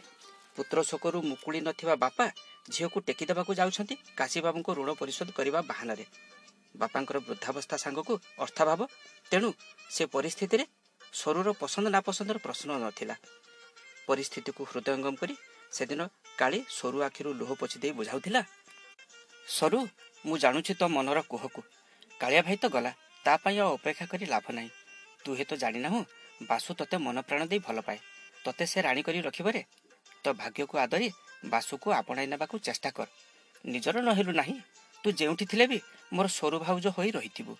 ପୁତ୍ର 0.56 0.78
ଶୋକରୁ 0.82 1.18
ମୁକୁଳି 1.22 1.58
ନଥିବା 1.60 1.94
ବାପା 2.04 2.24
ଝିଅକୁ 2.70 2.98
ଟେକି 3.06 3.24
ଦେବାକୁ 3.30 3.52
ଯାଉଛନ୍ତି 3.60 3.94
କାଶୀବାବୁଙ୍କ 4.16 4.68
ଋଣ 4.78 4.90
ପରିଶୋଧ 5.00 5.28
କରିବା 5.38 5.60
ବାହାନାରେ। 5.70 6.04
ବାପାଙ୍କର 6.78 7.16
ବୃଦ୍ଧାବସ୍ଥା 7.26 7.76
ସାଙ୍ଗକୁ 7.84 8.14
ଅର୍ଥାଭାବ 8.44 8.80
ତେଣୁ 9.30 9.48
ସେ 9.94 10.04
ପରିସ୍ଥିତିରେ 10.14 10.64
ସରୁର 11.12 11.48
ପସନ୍ଦ 11.60 11.86
ନାପସନ୍ଦର 11.96 12.38
ପ୍ରଶ୍ନ 12.44 12.68
ନଥିଲା। 12.84 13.14
ପରିସ୍ଥିତିକୁ 14.08 14.62
ହୃଦୟଙ୍ଗମ 14.70 15.14
କରି 15.20 15.34
ସେଦିନ 15.72 16.00
କାଳି 16.40 16.58
ସରୁ 16.78 16.98
ଆଖିରୁ 17.06 17.30
ଲୁହ 17.40 17.50
ପୋଛି 17.60 17.76
ଦେଇ 17.82 17.92
ବୁଝାଉଥିଲା 17.98 18.40
ସରୁ 19.56 19.78
ମୁଁ 20.24 20.36
ଜାଣୁଛି 20.44 20.72
ତୋ 20.80 20.86
ମନର 20.96 21.18
କୁହକୁ। 21.30 21.60
କାଳିଆ 22.20 22.42
ଭାଇ 22.46 22.56
ତ 22.62 22.64
ଗଲା 22.74 22.92
ତା 23.24 23.32
ପାଇଁ 23.42 23.56
ଆଉ 23.62 23.70
ଅପେକ୍ଷା 23.78 24.06
କରି 24.12 24.24
ଲାଭ 24.32 24.46
ନାହିଁ। 24.56 24.70
ତୁ 25.22 25.28
ହୁଏତ 25.36 25.52
ଜାଣିନାହୁଁ 25.62 26.00
ବାସୁ 26.50 26.70
ତତେ 26.80 26.96
ମନ 27.06 27.16
ପ୍ରାଣ 27.28 27.42
ଦେଇ 27.50 27.60
ଭଲ 27.66 27.78
ପାଏ। 27.86 27.98
ତତେ 28.44 28.64
ସେ 28.70 28.78
ରାଣୀ 28.86 29.02
କରି 29.06 29.18
ରଖିବରେ 29.28 29.60
ତୋ 30.22 30.30
ଭାଗ୍ୟକୁ 30.40 30.74
ଆଦରି 30.84 31.08
ବାସୁକୁ 31.52 31.88
ଆପଣାଇ 32.00 32.26
ନେବାକୁ 32.32 32.54
ଚେଷ୍ଟା 32.66 32.90
କର। 32.96 33.08
ନିଜର 33.64 33.96
ନହେଲୁ 34.08 34.32
ନାହିଁ। 34.40 34.56
ତୁ 35.04 35.08
ଯେଉଁଠି 35.18 35.44
ଥିଲେ 35.50 35.64
ବି 35.70 35.78
ମୋର 36.12 36.26
ସରୁ 36.28 36.56
ଭାଉଜ 36.64 36.86
ହୋଇ 36.96 37.10
ରହିଥିବୁ। 37.16 37.54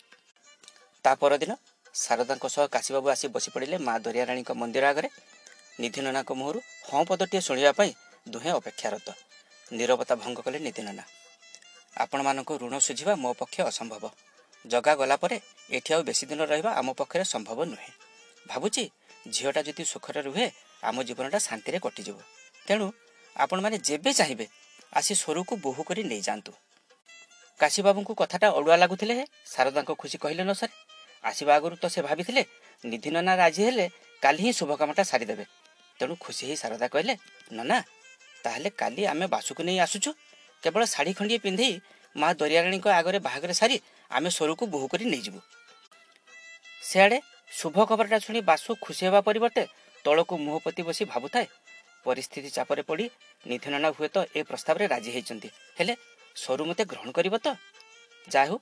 ତା 1.05 1.13
ପରଦିନ 1.15 1.53
ଶାରଦାଙ୍କ 1.95 2.45
ସହ 2.55 2.65
କାଶୀବାବୁ 2.75 3.07
ଆସି 3.15 3.27
ବସି 3.35 3.49
ପଡ଼ିଲେ 3.55 3.77
ମା 3.87 3.95
ଦରିଆରାଣୀଙ୍କ 4.05 4.51
ମନ୍ଦିର 4.61 4.85
ଆଗରେ। 4.93 5.09
ନିଧି 5.81 6.01
ନନାଙ୍କ 6.07 6.31
ମୁହଁରୁ 6.41 6.61
ହଁ 6.89 7.03
ପଦଟିଏ 7.11 7.41
ଶୁଣିବା 7.41 7.73
ପାଇଁ 7.79 7.91
ଦୁହେଁ 8.27 8.53
ଅପେକ୍ଷାରତ। 8.61 9.09
ନିରବତା 9.71 10.15
ଭଙ୍ଗ 10.23 10.39
କଲେ 10.47 10.59
ନିଧି 10.59 10.83
ନନା 10.83 11.05
ଆପଣମାନଙ୍କ 11.97 12.51
ଋଣ 12.63 12.75
ଶୁଝିବା 12.79 13.15
ମୋ 13.23 13.31
ପକ୍ଷେ 13.41 13.61
ଅସମ୍ଭବ। 13.71 14.05
ଜଗା 14.65 14.93
ଗଲା 15.01 15.17
ପରେ 15.23 15.37
ଏଠି 15.71 15.91
ଆଉ 15.95 16.03
ବେଶୀ 16.09 16.25
ଦିନ 16.31 16.41
ରହିବା 16.51 16.71
ଆମ 16.81 16.89
ପକ୍ଷରେ 17.01 17.25
ସମ୍ଭବ 17.25 17.59
ନୁହେଁ। 17.65 17.93
ଭାବୁଛି 18.47 18.85
ଝିଅଟା 19.35 19.61
ଯଦି 19.63 19.85
ସୁଖରେ 19.85 20.21
ରୁହେ 20.27 20.47
ଆମ 20.83 20.97
ଜୀବନଟା 21.09 21.39
ଶାନ୍ତିରେ 21.39 21.79
କଟିଯିବ। 21.85 22.19
ତେଣୁ 22.67 22.87
ଆପଣମାନେ 23.37 23.77
ଯେବେ 23.89 24.11
ଚାହିଁବେ 24.13 24.47
ଆସି 24.93 25.13
ସ୍ୱରକୁ 25.15 25.53
ବୋହୁ 25.65 25.83
କରି 25.89 26.03
ନେଇଯାଆନ୍ତୁ। 26.05 26.53
କାଶୀବାବୁଙ୍କୁ 27.61 28.13
କଥାଟା 28.21 28.49
ଅଡ଼ୁଆ 28.59 28.77
ଲାଗୁଥିଲେ 28.83 29.15
ଶାରଦାଙ୍କ 29.53 29.91
ଖୁସି 30.01 30.17
କହିଲେ 30.23 30.43
ନ 30.49 30.53
ସରେ। 30.61 30.75
ଆସିବା 31.25 31.53
ଆଗରୁ 31.59 31.75
ତ 31.83 31.85
ସେ 31.95 32.01
ଭାବିଥିଲେ 32.09 32.43
ନିଧି 32.85 33.11
ନନା 33.15 33.33
ରାଜି 33.43 33.63
ହେଲେ 33.67 33.87
କାଲି 34.23 34.41
ହିଁ 34.45 34.53
ଶୁଭ 34.59 34.71
କାମଟା 34.81 35.03
ସାରିଦେବେ। 35.11 35.45
ତେଣୁ 35.99 36.15
ଖୁସି 36.25 36.43
ହେଇ 36.49 36.57
ଶାରଦା 36.63 36.87
କହିଲେ 36.95 37.15
ନନା 37.59 37.79
ତାହେଲେ 38.45 38.71
କାଲି 38.81 39.03
ଆମେ 39.13 39.27
ବାସୁକୁ 39.35 39.63
ନେଇ 39.69 39.79
ଆସୁଛୁ। 39.87 40.11
କେବଳ 40.63 40.83
ଶାଢ଼ୀ 40.95 41.13
ଖଣ୍ଡିଏ 41.19 41.39
ପିନ୍ଧି 41.45 41.69
ମା 42.17 42.29
ଦରିଆରାଣୀଙ୍କ 42.41 42.87
ଆଗରେ 42.99 43.19
ବାହାଘର 43.27 43.53
ସାରି 43.61 43.77
ଆମେ 44.11 44.29
ସ୍ୱରକୁ 44.37 44.65
ବୋହୁ 44.73 44.87
କରି 44.93 45.05
ନେଇଯିବୁ। 45.13 45.41
ସେଆଡ଼େ 46.89 47.19
ଶୁଭ 47.51 47.77
ଖବରଟା 47.89 48.19
ଶୁଣି 48.25 48.41
ବାସୁ 48.51 48.71
ଖୁସି 48.85 49.03
ହେବା 49.07 49.21
ପରିବର୍ତ୍ତେ 49.29 49.65
ତଳକୁ 50.05 50.35
ମୁହଁ 50.45 50.59
ପୋତି 50.65 50.83
ବସି 50.89 51.03
ଭାବୁଥାଏ 51.13 51.47
ପରିସ୍ଥିତି 52.07 52.49
ଚାପରେ 52.57 52.83
ପଡ଼ି 52.89 53.07
ନିଧି 53.47 53.69
ନନା 53.73 53.89
ହୁଏତ 53.97 54.17
ଏ 54.39 54.41
ପ୍ରସ୍ତାବରେ 54.49 54.85
ରାଜି 54.93 55.11
ହେଇଛନ୍ତି। 55.17 55.49
ହେଲେ 55.79 55.95
ସରୁ 56.43 56.63
ମୋତେ 56.69 56.85
ଗ୍ରହଣ 56.91 57.09
କରିବ 57.19 57.35
ତ? 57.45 57.47
ଯାହା 58.29 58.47
ହେଉ 58.49 58.59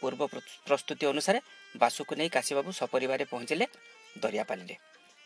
ପୂର୍ବ 0.00 0.20
ପ୍ରସ୍ତୁତି 0.66 1.04
ଅନୁସାରେ 1.12 1.38
ବାସୁକୁ 1.74 2.12
ନେଇ 2.20 2.30
କାଶୀବାବୁ 2.36 2.70
ସପରିବାରେ 2.80 3.24
ପହଞ୍ଚିଲେ 3.32 3.66
ଦରିଆପାଲିରେ। 4.16 4.76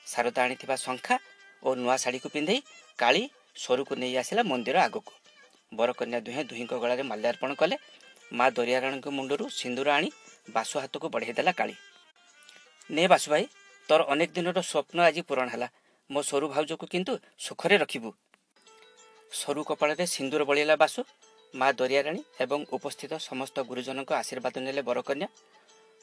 ଶାରଦା 0.06 0.40
ଆଣିଥିବା 0.44 0.76
ଶଙ୍ଖା 0.76 1.14
ଓ 1.62 1.68
ନୂଆ 1.80 1.96
ଶାଢ଼ୀକୁ 2.02 2.28
ପିନ୍ଧେଇ 2.34 2.60
କାଳି 2.98 3.22
ସରୁକୁ 3.64 3.92
ନେଇ 4.02 4.14
ଆସିଲା 4.22 4.42
ମନ୍ଦିର 4.50 4.76
ଆଗକୁ। 4.86 5.12
ବରକନ୍ୟା 5.72 6.18
ଦୁହେଁ 6.26 6.42
ଦୁହିଁଙ୍କ 6.50 6.74
ଗଳାରେ 6.82 7.02
ମାଲ୍ୟାର୍ପଣ 7.10 7.50
କଲେ। 7.60 7.76
ମା 8.32 8.46
ଦରିଆରାଣୀଙ୍କ 8.50 9.08
ମୁଣ୍ଡରୁ 9.16 9.44
ସିନ୍ଦୁର 9.50 9.88
ଆଣି 9.96 10.08
ବାସୁ 10.54 10.74
ହାତକୁ 10.82 11.06
ବଢ଼େଇ 11.14 11.34
ଦେଲା 11.38 11.52
କାଳି। 11.60 11.74
ନେ 12.90 13.04
ବାସୁ 13.12 13.26
ଭାଇ 13.32 13.44
ତୋର 13.88 14.00
ଅନେକ 14.12 14.30
ଦିନର 14.36 14.58
ସ୍ୱପ୍ନ 14.70 14.98
ଆଜି 15.08 15.22
ପୂରଣ 15.28 15.46
ହେଲା। 15.54 15.68
ମୋ 16.10 16.20
ସରୁ 16.22 16.46
ଭାଉଜକୁ 16.54 16.84
କିନ୍ତୁ 16.92 17.12
ସୁଖରେ 17.38 17.76
ରଖିବୁ। 17.82 18.10
ସରୁ 19.32 19.60
କପାଳରେ 19.68 20.04
ସିନ୍ଦୁର 20.14 20.42
ବଳିଲା 20.50 20.74
ବାସୁ। 20.76 21.00
ମା 21.54 21.68
ଦରିଆରାଣୀ 21.78 22.22
ଏବଂ 22.44 22.60
ଉପସ୍ଥିତ 22.76 23.12
ସମସ୍ତ 23.28 23.56
ଗୁରୁଜନଙ୍କ 23.68 24.10
ଆଶୀର୍ବାଦ 24.20 24.54
ନେଲେ 24.66 24.82
ବରକନ୍ୟା। 24.88 25.28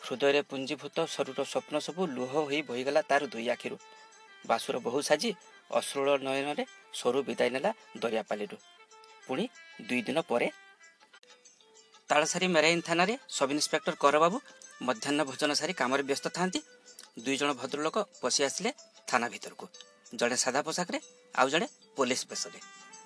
ହୃଦୟରେ 0.02 0.42
ପୁଞ୍ଜୀଭୂତ 0.50 0.98
ସରୁର 1.16 1.40
ସ୍ୱପ୍ନ 1.52 1.76
ସବୁ 1.88 2.02
ଲୁହ 2.16 2.32
ହୋଇ 2.46 2.60
ବହିଗଲା 2.70 3.02
ତାର 3.10 3.22
ଦୁଇ 3.34 3.48
ଆଖିରୁ। 3.56 3.78
ବାସୁର 4.46 4.76
ବହୁ 4.86 5.00
ସାଜି 5.10 5.32
ଅଶ୍ରୁଳ 5.72 6.10
ନୟନରେ 6.28 6.64
ସରୁ 7.00 7.20
ବିଦାୟ 7.28 7.50
ନେଲା 7.56 7.72
ଦରିଆପାଲିରୁ। 8.02 8.58
ପୁଣି 9.28 9.46
ଦୁଇ 9.88 10.02
ଦିନ 10.08 10.18
ପରେ 10.32 10.48
ତାଳସାରୀ 12.10 12.48
ମେରାଇନ୍ 12.56 12.84
ଥାନାରେ 12.88 13.14
ସବ୍ 13.38 13.52
ଇନ୍ସପେକ୍ଟର 13.56 13.96
କରବାବୁ 14.04 14.38
ମଧ୍ୟାହ୍ନ 14.88 15.20
ଭୋଜନ 15.30 15.52
ସାରି 15.60 15.74
କାମରେ 15.82 16.04
ବ୍ୟସ୍ତ 16.10 16.28
ଥାନ୍ତି 16.38 16.60
ଦୁଇ 17.24 17.38
ଜଣ 17.42 17.50
ଭଦ୍ରଲୋକ 17.62 17.98
ପଶି 18.22 18.42
ଆସିଲେ 18.48 18.72
ଥାନା 19.10 19.28
ଭିତରକୁ। 19.34 19.66
ଜଣେ 20.20 20.36
ସାଦା 20.44 20.60
ପୋଷାକରେ 20.68 21.00
ଆଉ 21.36 21.48
ଜଣେ 21.54 21.68
ପୋଲିସ 21.98 22.22
ବେଶରେ। 22.32 22.60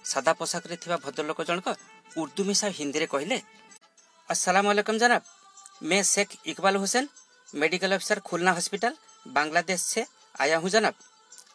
ସାଦା 0.05 0.31
ପୋଷାକରେ 0.39 0.75
ଥିବା 0.83 0.97
ଭଦ୍ରଲୋକ 1.05 1.39
ଜଣକ 1.49 1.67
उर्दू 2.11 2.43
में 2.43 2.53
साहब 2.53 2.73
हिंदी 2.75 2.99
में 2.99 3.07
कहले 3.07 3.41
असलम 4.29 4.97
जनाब। 4.97 5.21
मैं 5.83 6.01
Sheikh 6.03 6.35
Iqbal 6.47 6.75
Hussain, 6.75 7.09
medical 7.49 7.91
officer, 7.91 8.19
Khulna 8.19 8.51
hospital, 8.51 8.93
Bangladesh 9.25 9.81
से 9.81 10.05
आया 10.39 10.57
हूँ 10.57 10.69
जनाब। 10.69 10.93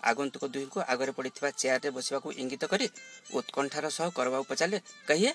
आगंतुक 0.05 0.45
दुई 0.45 0.65
को 0.65 0.81
आगे 0.83 1.11
पड़ी 1.11 1.31
चेयर 1.41 1.81
में 1.85 1.95
बसवाक 1.95 2.27
इंगित 2.29 2.65
कर 2.65 2.89
उत्कंठार 3.35 3.89
सह 3.91 4.09
करवा 4.09 4.41
पचारे 4.41 4.81
कहिए, 5.09 5.35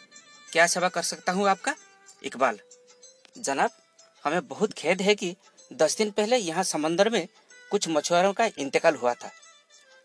क्या 0.52 0.68
सेवा 0.68 0.90
कर 0.90 1.02
सकता 1.04 1.32
हूँ 1.32 1.50
आपका? 1.50 1.76
इकबाल। 2.24 2.60
जनाब, 3.38 3.72
हमें 4.24 4.48
बहुत 4.48 4.74
खेद 4.74 5.02
है 5.02 5.16
कि 5.16 5.36
दस 5.74 5.98
दिन 5.98 6.12
पहले 6.12 6.38
यहाँ 6.38 6.64
समंदर 6.64 7.10
में 7.10 7.28
कुछ 7.72 7.88
मछुआरों 7.90 8.34
का 8.34 8.46
इंतकाल 8.58 8.96
हुआ 8.96 9.14
था। 9.14 9.32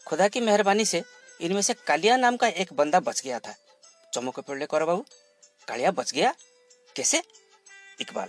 खुदा 0.06 0.28
की 0.28 0.40
मेहरबानी 0.40 0.84
से 0.84 1.02
इनमें 1.40 1.62
से 1.62 1.74
कालिया 1.86 2.16
नाम 2.16 2.36
का 2.36 2.48
एक 2.48 2.72
बंदा 2.72 3.00
बच 3.00 3.20
गया 3.22 3.38
था। 3.38 3.54
चमक 4.12 4.40
पड़े 4.40 4.66
कर 4.66 4.84
बाबू। 4.84 5.04
कालिया 5.68 5.90
बच 5.92 6.12
गया। 6.12 6.34
कैसे? 6.96 7.22
इकबाल, 8.00 8.28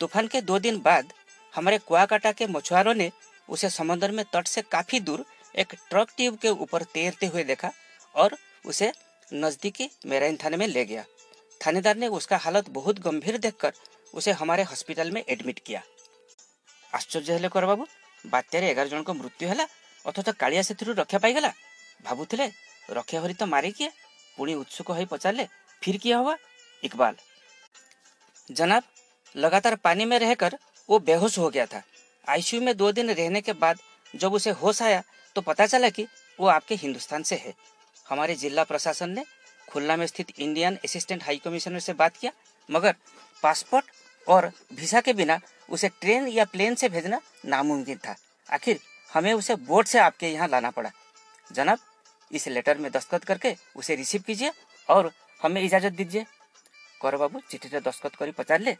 तूफ़ान 0.00 0.26
के 0.26 0.40
दो 0.42 0.58
दिन 0.58 0.78
बाद 0.80 1.12
हमारे 1.54 1.78
कुआकाटा 1.80 2.32
के 2.32 2.46
मछुआरों 2.46 2.94
ने 2.94 3.10
उसे 3.48 3.70
समंदर 3.70 4.10
में 4.10 4.24
तट 4.24 4.46
से 4.46 4.62
काफ़ी 4.62 5.00
दूर 5.00 5.24
एक 5.54 5.74
ट्रक 5.90 6.08
ट्यूब 6.16 6.36
के 6.38 6.48
ऊपर 6.48 6.82
तैरते 6.94 7.26
हुए 7.26 7.44
देखा 7.44 7.70
और 8.14 8.36
उसे 8.66 8.92
नजदीकी 9.34 9.88
मेराइन 10.06 10.36
थाने 10.36 10.56
में 10.56 10.66
ले 10.66 10.84
गया। 10.84 11.04
थानेदार 11.60 11.96
ने 11.96 12.08
उसका 12.08 12.36
हालत 12.36 12.68
बहुत 12.70 12.98
गंभीर 12.98 13.38
देखकर 13.38 13.72
उसे 14.14 14.32
हमारे 14.32 14.62
हॉस्पिटल 14.62 15.10
में 15.10 15.22
एडमिट 15.28 15.58
किया। 15.58 15.82
आश्चर्य 16.92 17.32
हेले 17.32 17.48
कर 17.48 17.66
बाबू। 17.66 17.86
बात्यारे 18.24 18.70
एगार 18.70 18.88
जन 18.88 19.04
मृत्यु 19.10 19.48
है 19.48 19.66
अथच 20.04 20.24
तो 20.26 20.32
कालिया 20.32 20.62
से 20.62 20.74
रक्षा 20.82 21.18
पाई 21.18 21.34
भावुले 22.04 22.46
रक्षा 22.90 23.20
हरी 23.20 23.34
तो 23.34 23.46
मारे 23.46 23.70
किए 23.70 23.90
ବୁଢ଼ୀ 24.38 24.54
उत्सुक 24.56 24.90
हो 24.90 25.04
पचारे 25.06 25.48
फिर 25.82 25.96
କିଏ 25.98 26.14
ହବା 26.14 26.34
इकबाल। 26.82 27.16
जनाब, 28.50 28.82
लगातार 29.34 29.74
पानी 29.76 30.04
में 30.04 30.18
रहकर 30.18 30.56
वो 30.88 30.98
बेहोश 31.00 31.38
हो 31.38 31.48
गया 31.50 31.66
था। 31.66 31.82
आईसीयू 32.26 32.62
में 32.62 32.76
दो 32.76 32.90
दिन 32.92 33.10
रहने 33.12 33.40
के 33.40 33.52
बाद 33.54 33.78
जब 34.14 34.34
उसे 34.34 34.50
होश 34.52 34.82
आया 34.82 35.02
तो 35.36 35.40
पता 35.42 35.66
चला 35.66 35.88
कि 35.90 36.06
वो 36.38 36.46
आपके 36.48 36.74
हिंदुस्तान 36.74 37.22
से 37.22 37.36
है। 37.36 37.54
हमारे 38.06 38.34
जिला 38.34 38.64
प्रशासन 38.64 39.10
ने 39.10 39.24
खुलना 39.68 39.96
में 39.96 40.06
स्थित 40.06 40.32
इंडियन 40.38 40.78
असिस्टेंट 40.84 41.24
हाई 41.24 41.36
कमिश्नर 41.38 41.80
से 41.80 41.92
बात 41.94 42.16
किया, 42.16 42.32
मगर 42.68 42.94
पासपोर्ट 43.42 43.84
और 44.26 44.46
वीज़ा 44.72 45.00
के 45.00 45.12
बिना 45.14 45.38
उसे 45.68 45.88
ट्रेन 46.00 46.28
या 46.28 46.44
प्लेन 46.46 46.74
से 46.74 46.88
भेजना 46.88 47.20
नामुमकिन 47.46 47.98
था। 47.98 48.16
आखिर 48.48 48.80
हमें 49.10 49.32
उसे 49.34 49.54
बोट 49.62 49.86
से 49.86 49.98
आपके 50.00 50.28
यहाँ 50.28 50.48
लाना 50.48 50.70
पड़ा। 50.70 50.90
जनाब 51.50 51.78
इस 52.30 52.48
लेटर 52.48 52.78
में 52.78 52.90
दस्तखत 52.92 53.24
करके 53.24 53.54
उसे 53.76 53.94
रिसीव 53.96 54.22
कीजिए 54.26 54.52
और 54.88 55.10
हमें 55.42 55.60
इजाज़त 55.62 55.92
दीजिए। 55.92 56.24
कौर 57.00 57.16
बाबू, 57.16 57.40
चिट्ठी 57.50 57.68
से 57.68 57.80
दस्तखत 57.80 58.16
कर 58.16 58.30
पचार 58.30 58.60
ले। 58.60 58.76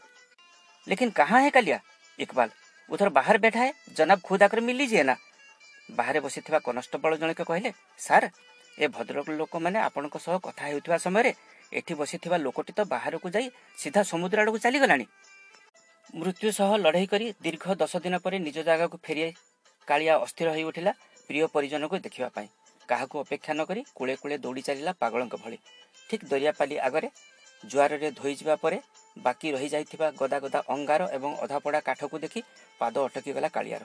लेकिन 0.87 1.09
कहाँ 1.09 1.41
है 1.41 1.49
कलिया? 1.49 1.79
इकबाल, 2.19 2.49
उधर 2.89 3.09
बाहर 3.09 3.37
बैठा 3.37 3.59
है, 3.59 3.73
जनाब 3.97 4.21
खुद 4.21 4.43
आकर 4.43 4.59
मिल 4.59 4.75
लीजिए 4.75 5.03
ना। 5.03 5.15
बाहर 5.89 6.19
बस 6.19 6.39
कनस्टेबल 6.39 7.15
जन 7.17 7.33
के 7.33 7.43
कहले, 7.43 7.71
सार, 7.99 8.29
ए 8.79 8.87
भद्रक 8.87 9.29
लोक 9.29 9.55
मैंने 9.55 9.79
आपण 9.79 10.07
कथा 10.07 10.97
समय 10.97 11.33
एटी 11.73 11.93
लोकटी 12.37 12.73
तो 12.73 12.85
बाहर 12.85 13.17
को 13.17 13.29
जा 13.29 13.39
सीधा 13.77 14.03
समुद्र 14.03 14.39
आड़ 14.39 14.49
को 14.49 14.57
चली 14.57 15.05
मृत्यु 16.15 16.51
सह 16.51 16.75
लड़े 16.77 17.05
कर 17.05 17.23
दीर्घ 17.43 17.67
दस 17.71 17.95
दिन 17.95 18.17
पर 18.17 18.33
निज 18.39 18.57
जगह 18.59 18.87
को 18.87 18.97
फेरी 18.97 19.31
कालिया 19.87 20.15
अस्थिर 20.17 20.47
हो 20.49 20.67
उठिला 20.67 20.91
प्रिय 21.29 21.45
परिजन 21.47 21.85
को 21.87 21.97
देखापी 21.97 22.47
କାହାକୁ 22.89 23.15
ଅପେକ୍ଷା 23.23 23.53
ନ 23.53 23.61
କରି 23.69 23.81
କୂଳେ 23.97 24.15
କୂଳେ 24.21 24.35
ଦୌଡ଼ି 24.43 24.61
ଚାଲିଲା 24.67 24.91
ପାଗଳଙ୍କ 25.01 25.35
ଭଳି। 25.43 25.57
ଠିକ୍ 26.09 26.25
ଦରିଆପାଲି 26.31 26.75
ଆଗରେ 26.87 27.09
ଜୁଆରରେ 27.63 28.09
ଧୋଇଯିବା 28.19 28.55
ପରେ 28.63 28.77
ବାକି 29.17 29.47
ରହିଯାଇଥିବା 29.55 30.07
ଗଦା 30.19 30.37
ଗଦା 30.39 30.59
ଅଙ୍ଗାର 30.73 31.01
ଏବଂ 31.17 31.31
ଅଧାପଡ଼ା 31.45 31.79
କାଠକୁ 31.87 32.15
ଦେଖି 32.19 32.41
ପାଦ 32.79 32.95
ଅଟକିଗଲା 33.07 33.49
କାଳିଆର। 33.55 33.83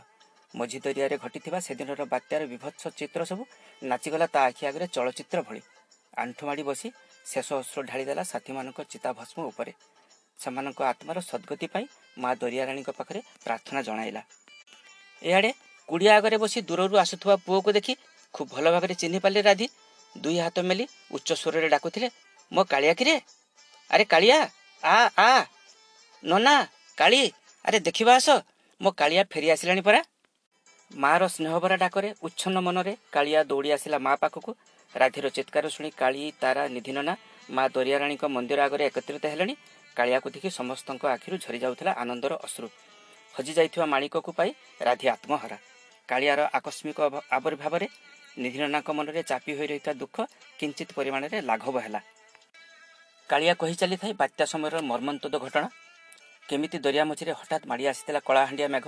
ମଝି 0.55 0.79
ଦରିଆରେ 0.85 1.17
ଘଟିଥିବା 1.17 1.59
ସେଦିନର 1.67 2.03
ବାତ୍ୟାର 2.13 2.43
ବିଭତ୍ସ 2.53 2.83
ଚିତ୍ର 2.99 3.21
ସବୁ 3.31 3.43
ନାଚିଗଲା 3.83 4.27
ତା 4.35 4.41
ଆଖି 4.49 4.63
ଆଗରେ 4.67 4.87
ଚଳଚ୍ଚିତ୍ର 4.95 5.39
ଭଳି। 5.49 5.61
ଆଣ୍ଠୁମାଡ଼ି 6.17 6.63
ବସି 6.63 6.89
ଶେଷ 7.27 7.49
ଅଶ୍ରୁ 7.61 7.81
ଢାଳିଦେଲା 7.91 8.23
ସାଥୀମାନଙ୍କ 8.23 8.79
ଚିତାଭସ୍ମ 8.93 9.39
ଉପରେ। 9.51 9.73
ସେମାନଙ୍କ 10.39 10.81
ଆତ୍ମାର 10.83 11.19
ସଦ୍ଗତି 11.21 11.67
ପାଇଁ 11.75 11.87
ମା 12.19 12.31
ଦରିଆରାଣୀଙ୍କ 12.35 12.91
ପାଖରେ 12.99 13.21
ପ୍ରାର୍ଥନା 13.45 13.81
ଜଣାଇଲା। 13.83 14.23
ଏଆଡ଼େ 15.23 15.51
କୁଡ଼ିଆ 15.89 16.13
ଆଗରେ 16.17 16.37
ବସି 16.39 16.59
ଦୂରରୁ 16.69 16.95
ଆସୁଥିବା 16.99 17.37
ପୁଅକୁ 17.47 17.71
ଦେଖି 17.73 17.93
ଖୁବ୍ 18.35 18.49
ଭଲ 18.51 18.67
ଭାବରେ 18.75 18.95
ଚିହ୍ନି 19.01 19.19
ପାରିଲେ 19.25 19.43
ରାଧି। 19.49 19.67
ଦୁଇ 20.17 20.39
ହାତ 20.39 20.57
ମେଲି 20.69 20.85
ଉଚ୍ଚ 21.11 21.29
ସ୍ୱରରେ 21.43 21.69
ଡାକୁଥିଲେ 21.75 22.09
ମୋ 22.53 22.63
କାଳିଆ 22.73 22.93
କିରେ? 23.01 23.15
ଆରେ 23.91 24.05
କାଳିଆ 24.05 24.39
ଆ 24.83 24.97
ଆ 25.19 25.31
ନନା 26.23 26.55
କାଳି 26.99 27.21
ଆରେ 27.65 27.79
ଦେଖିବା 27.81 28.13
ଆସ 28.15 28.29
ମୋ 28.81 28.91
କାଳିଆ 29.01 29.23
ଫେରି 29.33 29.49
ଆସିଲାଣି 29.55 29.83
ପରା। 29.89 30.01
ମାର 30.91 31.23
ସ୍ନେହଭରା 31.29 31.77
ଡାକରେ 31.77 32.09
ଉଚ୍ଛନ୍ନ 32.23 32.57
ମନରେ 32.67 32.93
କାଳିଆ 33.13 33.41
ଦୌଡ଼ି 33.51 33.71
ଆସିଲା 33.77 33.99
ମା 34.07 34.13
ପାଖକୁ। 34.23 34.51
ରାଧିର 34.95 35.27
ଚିତ୍କାର 35.37 35.67
ଶୁଣି 35.69 35.91
କାଳି 36.01 36.23
ତାରା 36.43 36.63
ନିଧିନନା 36.69 37.15
ମା 37.51 37.65
ଦରିଆରାଣୀଙ୍କ 37.69 38.25
ମନ୍ଦିର 38.35 38.61
ଆଗରେ 38.67 38.85
ଏକତ୍ରିତ 38.87 39.25
ହେଲେଣି। 39.33 39.55
କାଳିଆକୁ 39.97 40.29
ଦେଖି 40.35 40.49
ସମସ୍ତଙ୍କ 40.51 41.05
ଆଖିରୁ 41.15 41.37
ଝରି 41.45 41.59
ଯାଉଥିଲା 41.59 41.93
ଆନନ୍ଦର 42.03 42.33
ଅଶ୍ରୁ। 42.47 42.69
ହଜି 43.35 43.53
ଯାଇଥିବା 43.59 43.87
ମାଣିକକୁ 43.87 44.31
ପାଇ 44.33 44.51
ରାଧି 44.81 45.07
ଆତ୍ମହରା। 45.09 45.59
କାଳିଆର 46.09 46.41
ଆକସ୍ମିକ 46.59 46.99
ଆବିର୍ଭାବରେ 47.31 47.87
ନିଧିନନାଙ୍କ 48.37 48.89
ମନରେ 48.91 49.23
ଚାପି 49.23 49.53
ହୋଇ 49.59 49.67
ରହିଥିବା 49.67 49.95
ଦୁଃଖ 49.95 50.17
କିଞ୍ଚିତ 50.59 50.91
ପରିମାଣରେ 50.99 51.39
ଲାଘବ 51.41 51.77
ହେଲା। 51.81 52.01
କାଳିଆ 53.31 53.55
କହି 53.55 53.75
ଚାଲିଥାଏ 53.75 54.13
ବାତ୍ୟା 54.13 54.45
ସମୟର 54.47 54.77
ମର୍ମନ୍ତୁଦ 54.83 55.35
ଘଟଣା। 55.39 55.69
କେମିତି 56.49 56.79
ଦରିଆ 56.79 57.05
ମଝିରେ 57.05 57.33
ହଠାତ୍ 57.41 57.65
ମାଡ଼ି 57.67 57.85
ଆସିଥିଲା 57.87 58.21
କଳାହାଣ୍ଡିଆ 58.29 58.69
ମେଘ 58.69 58.87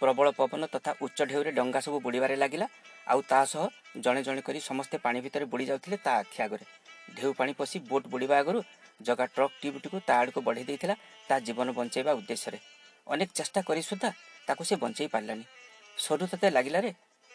ପ୍ରବଳ 0.00 0.26
ପବନ 0.30 0.62
ତଥା 0.66 0.90
ଉଚ୍ଚ 1.00 1.18
ଢେଉରେ 1.30 1.50
ଡଙ୍ଗା 1.50 1.80
ସବୁ 1.80 1.98
ବୁଡ଼ିବାରେ 2.00 2.34
ଲାଗିଲା 2.36 2.66
ଆଉ 3.06 3.20
ତା 3.30 3.38
ସହ 3.44 3.64
ଜଣେ 4.00 4.20
ଜଣେ 4.22 4.40
କରି 4.40 4.60
ସମସ୍ତେ 4.60 4.96
ପାଣି 4.98 5.18
ଭିତରେ 5.20 5.44
ବୁଡ଼ି 5.44 5.64
ଯାଉଥିଲେ 5.70 5.96
ତା 6.04 6.12
ଆଖି 6.20 6.38
ଆଗରେ। 6.42 6.64
ଢେଉ 7.16 7.32
ପାଣି 7.32 7.52
ପଶି 7.52 7.76
ବୋଟ୍ 7.88 8.06
ବୁଡ଼ିବା 8.08 8.36
ଆଗରୁ 8.38 8.60
ଜଗା 9.00 9.24
ଟ୍ରକ୍ 9.26 9.54
ଟ୍ୟୁବ୍ଟିକୁ 9.62 9.96
ତା 10.06 10.12
ଆଡ଼କୁ 10.20 10.40
ବଢ଼େଇ 10.46 10.66
ଦେଇଥିଲା 10.66 10.94
ତା 11.28 11.34
ଜୀବନ 11.46 11.68
ବଞ୍ଚାଇବା 11.78 12.12
ଉଦ୍ଦେଶ୍ୟରେ। 12.12 12.58
ଅନେକ 13.06 13.30
ଚେଷ୍ଟା 13.34 13.60
କରି 13.68 13.82
ସୁଦ୍ଧା 13.82 14.10
ତାକୁ 14.46 14.62
ସେ 14.64 14.74
ବଞ୍ଚେଇ 14.76 15.08
ପାରିଲାନି। 15.14 15.44
ସରୁ 15.98 16.24
ତତେ 16.32 16.48
ଲାଗିଲାରେ 16.50 16.90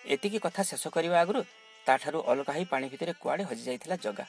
ଏତିକି 0.05 0.39
କଥା 0.39 0.63
ଶେଷ 0.63 0.83
କରିବା 0.87 1.17
ଆଗରୁ 1.21 1.41
ତାଠାରୁ 1.85 2.19
ଅଲଗା 2.27 2.53
ହୋଇ 2.53 2.65
ପାଣି 2.65 2.85
ଭିତରେ 2.89 3.13
କୁଆଡ଼େ 3.13 3.43
ହଜି 3.43 3.63
ଯାଇଥିଲା 3.63 3.95
ଜଗା। 3.95 4.25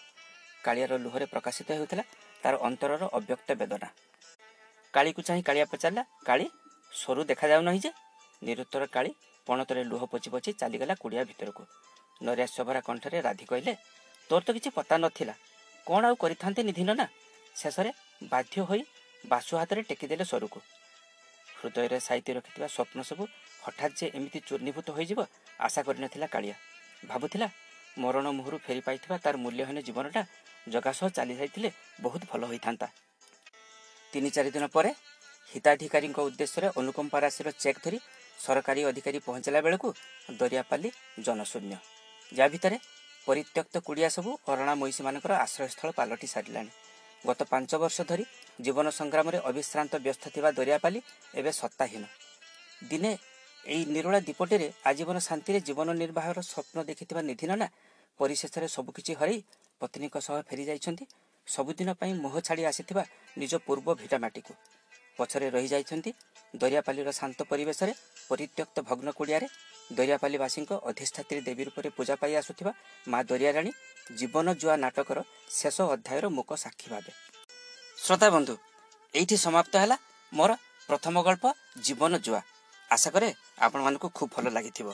କାଳିଆର 0.64 0.92
ଲୁହରେ 0.98 1.26
ପ୍ରକାଶିତ 1.26 1.68
ହେଉଥିଲା 1.72 2.04
ତାର 2.42 2.54
ଅନ୍ତରର 2.62 3.02
ଅବ୍ୟକ୍ତ 3.12 3.48
ବେଦନା। 3.60 3.88
କାଳିକୁ 4.94 5.20
ଚାହିଁ 5.22 5.42
କାଳିଆ 5.42 5.64
ପଚାରିଲା 5.64 6.02
କାଳି 6.26 6.46
ସରୁ 6.92 7.22
ଦେଖାଯାଉ 7.24 7.62
ନାହିଁ 7.62 7.80
ଯେ? 7.80 7.90
ନିରୁତ୍ତର 8.42 8.82
କାଳି 8.86 9.10
ପଣତରେ 9.46 9.82
ଲୁହ 9.84 10.02
ପୋଛି 10.12 10.28
ପୋଛି 10.30 10.50
ଚାଲିଗଲା 10.52 10.94
କୁଡ଼ିଆ 10.94 11.22
ଭିତରକୁ। 11.24 11.62
ନୈରାଶ୍ୟଭରା 12.22 12.80
କଣ୍ଠରେ 12.80 13.18
ରାଧି 13.20 13.44
କହିଲେ 13.50 13.72
ତୋର 14.30 14.40
ତ 14.46 14.48
କିଛି 14.56 14.70
ପତା 14.70 14.94
ନଥିଲା। 14.98 15.34
କ'ଣ 15.86 16.02
ଆଉ 16.06 16.14
କରିଥାନ୍ତେ 16.14 16.62
ନିଧିନ 16.62 16.90
ନା? 17.00 17.06
ଶେଷରେ 17.56 17.90
ବାଧ୍ୟ 18.32 18.56
ହୋଇ 18.68 18.82
ବାସୁ 19.24 19.52
ହାତରେ 19.56 19.80
ଟେକିଦେଲେ 19.82 20.24
ସରୁକୁ। 20.24 20.60
ହୃଦୟରେ 21.60 21.98
ସାଇତି 22.00 22.30
ରଖିଥିବା 22.36 22.68
ସ୍ୱପ୍ନ 22.74 22.98
ସବୁ 23.02 23.24
ହଠାତ୍ 23.64 23.94
ଯେ 23.98 24.06
ଏମିତି 24.16 24.38
ଚୂର୍ଣ୍ଣୀଭୂତ 24.48 24.88
ହୋଇଯିବ 24.96 25.20
ଆଶା 25.66 25.80
କରିନଥିଲା 25.86 26.26
କାଳିଆ। 26.26 26.56
ଭାବୁଥିଲା 27.02 27.48
ମରଣ 27.98 28.26
ମୁହଁରୁ 28.38 28.56
ଫେରି 28.64 28.80
ପାଇଥିବା 28.86 29.16
ତାର 29.24 29.34
ମୂଲ୍ୟହୀନ 29.44 29.78
ଜୀବନଟା 29.86 30.22
ଜଗା 30.72 30.92
ସହ 30.92 31.08
ଚାଲି 31.16 31.34
ଯାଇଥିଲେ 31.40 31.70
ବହୁତ 32.00 32.22
ଭଲ 32.30 32.42
ହୋଇଥାନ୍ତା। 32.50 32.86
ତିନି 34.12 34.30
ଚାରି 34.36 34.50
ଦିନ 34.50 34.64
ପରେ 34.76 34.90
ହିତାଧିକାରୀଙ୍କ 35.52 36.18
ଉଦ୍ଦେଶ୍ୟରେ 36.28 36.68
ଅନୁକମ୍ପା 36.80 37.18
ରାଶିର 37.24 37.48
ଚେକ୍ 37.62 37.82
ଧରି 37.84 37.98
ସରକାରୀ 38.38 38.80
ଅଧିକାରୀ 38.90 39.18
ପହଞ୍ଚିଲା 39.26 39.60
ବେଳକୁ 39.66 39.88
ଦରିଆପାଲି 40.40 40.88
ଜନଶୂନ୍ୟ। 41.24 41.76
ଯାହା 42.32 42.48
ଭିତରେ 42.54 42.76
ପରିତ୍ୟକ୍ତ 43.26 43.74
କୁଡ଼ିଆ 43.86 44.08
ସବୁ 44.16 44.30
ଅରଣା 44.50 44.74
ମଇଁଷିମାନଙ୍କର 44.74 45.32
ଆଶ୍ରୟସ୍ଥଳ 45.44 45.88
ପାଲଟି 45.98 46.26
ସାରିଲାଣି। 46.34 46.70
ଗତ 47.26 47.40
ପାଞ୍ଚ 47.52 47.70
ବର୍ଷ 47.82 47.98
ଧରି 48.10 48.24
ଜୀବନ 48.60 48.86
ସଂଗ୍ରାମରେ 48.90 49.38
ଅବିଶ୍ରାନ୍ତ 49.50 49.92
ବ୍ୟସ୍ତ 50.06 50.24
ଥିବା 50.34 50.50
ଦରିଆପାଲି 50.58 51.00
ଏବେ 51.34 51.50
ସତ୍ତାହୀନ। 51.52 52.04
ଦିନେ 52.90 53.12
ଏଇ 53.64 53.84
ନିରୋଳା 53.94 54.20
ଦ୍ୱୀପଟିରେ 54.20 54.66
ଆଜୀବନ 54.90 55.16
ଶାନ୍ତିରେ 55.18 55.58
ଜୀବନ 55.60 55.88
ନିର୍ବାହର 56.02 56.38
ସ୍ୱପ୍ନ 56.42 56.78
ଦେଖିଥିବା 56.88 57.22
ନିଧିନନା 57.22 57.66
ପରିଶେଷରେ 58.20 58.66
ସବୁକିଛି 58.68 59.12
ହରାଇ 59.20 59.38
ପତ୍ନୀଙ୍କ 59.80 60.16
ସହ 60.26 60.36
ଫେରି 60.48 60.64
ଯାଇଛନ୍ତି। 60.70 61.04
ସବୁଦିନ 61.46 61.90
ପାଇଁ 62.00 62.12
ମୋହ 62.24 62.34
ଛାଡ଼ି 62.46 62.64
ଆସିଥିବା 62.70 63.02
ନିଜ 63.36 63.52
ପୂର୍ବ 63.66 63.88
ଭିଟାମାଟିକୁ 64.00 64.52
ପଛରେ 65.18 65.46
ରହିଯାଇଛନ୍ତି 65.56 66.10
ଦରିଆପାଲିର 66.54 67.08
ଶାନ୍ତ 67.12 67.38
ପରିବେଶରେ 67.50 67.92
ପରିତ୍ୟକ୍ତ 68.30 68.76
ଭଗ୍ନ 68.88 69.08
କୁଡ଼ିଆରେ। 69.18 69.46
ଦରିଆପାଲିବାସୀଙ୍କ 69.90 70.70
ଅଧିଷ୍ଠାତ୍ରୀ 70.90 71.40
ଦେବୀ 71.48 71.62
ରୂପରେ 71.68 71.88
ପୂଜା 71.96 72.14
ପାଇ 72.20 72.32
ଆସୁଥିବା 72.40 72.72
ମା 73.08 73.18
ଦରିଆରାଣୀ 73.30 73.72
ଜୀବନ 74.18 74.46
ଜୁଆ 74.60 74.74
ନାଟକର 74.84 75.18
ଶେଷ 75.50 75.76
ଅଧ୍ୟାୟର 75.94 76.26
ମୂକ 76.36 76.50
ସାକ୍ଷୀ 76.64 76.86
ଭାବେ। 76.92 77.12
ଶ୍ରୋତା 77.98 78.28
ବନ୍ଧୁ 78.30 78.54
ଏଇଠି 79.14 79.36
ସମାପ୍ତ 79.46 79.72
ହେଲା 79.82 79.96
ମୋର 80.32 80.50
ପ୍ରଥମ 80.88 81.14
ଗଳ୍ପ 81.26 81.44
ଜୀବନ 81.86 82.12
ଜୁଆ। 82.26 82.40
ଆଶା 82.90 83.10
କରେ 83.10 83.28
ଆପଣମାନଙ୍କୁ 83.58 84.08
ଖୁବ୍ 84.08 84.30
ଭଲ 84.34 84.46
ଲାଗିଥିବ। 84.50 84.88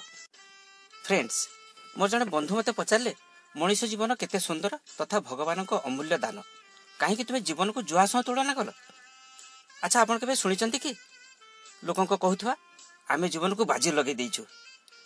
ଫ୍ରେଣ୍ଡସ୍ 1.05 1.41
ମୋର 1.99 2.09
ଜଣେ 2.09 2.25
ବନ୍ଧୁ 2.25 2.53
ମୋତେ 2.57 2.73
ପଚାରିଲେ 2.73 3.13
ମଣିଷ 3.57 3.81
ଜୀବନ 3.85 4.11
କେତେ 4.15 4.39
ସୁନ୍ଦର 4.39 4.73
ତଥା 4.99 5.17
ଭଗବାନଙ୍କ 5.21 5.73
ଅମୂଲ୍ୟ 5.85 6.17
ଦାନ। 6.19 6.37
କାହିଁକି 7.01 7.25
ତୁମେ 7.25 7.41
ଜୀବନକୁ 7.41 7.81
ଜୁଆ 7.83 8.05
ସହ 8.07 8.21
ତୁଳନା 8.23 8.53
କଲ? 8.55 8.69
ଆଚ୍ଛା 9.85 9.99
ଆପଣ 10.01 10.17
କେବେ 10.19 10.35
ଶୁଣିଛନ୍ତି 10.37 10.79
କି? 10.79 10.93
ଲୋକଙ୍କ 11.85 12.13
କହୁଥିବା 12.25 12.55
ଆମେ 13.09 13.27
ଜୀବନକୁ 13.29 13.63
ବାଜି 13.65 13.91
ଲଗେଇ 13.93 14.15
ଦେଇଛୁ। 14.15 14.43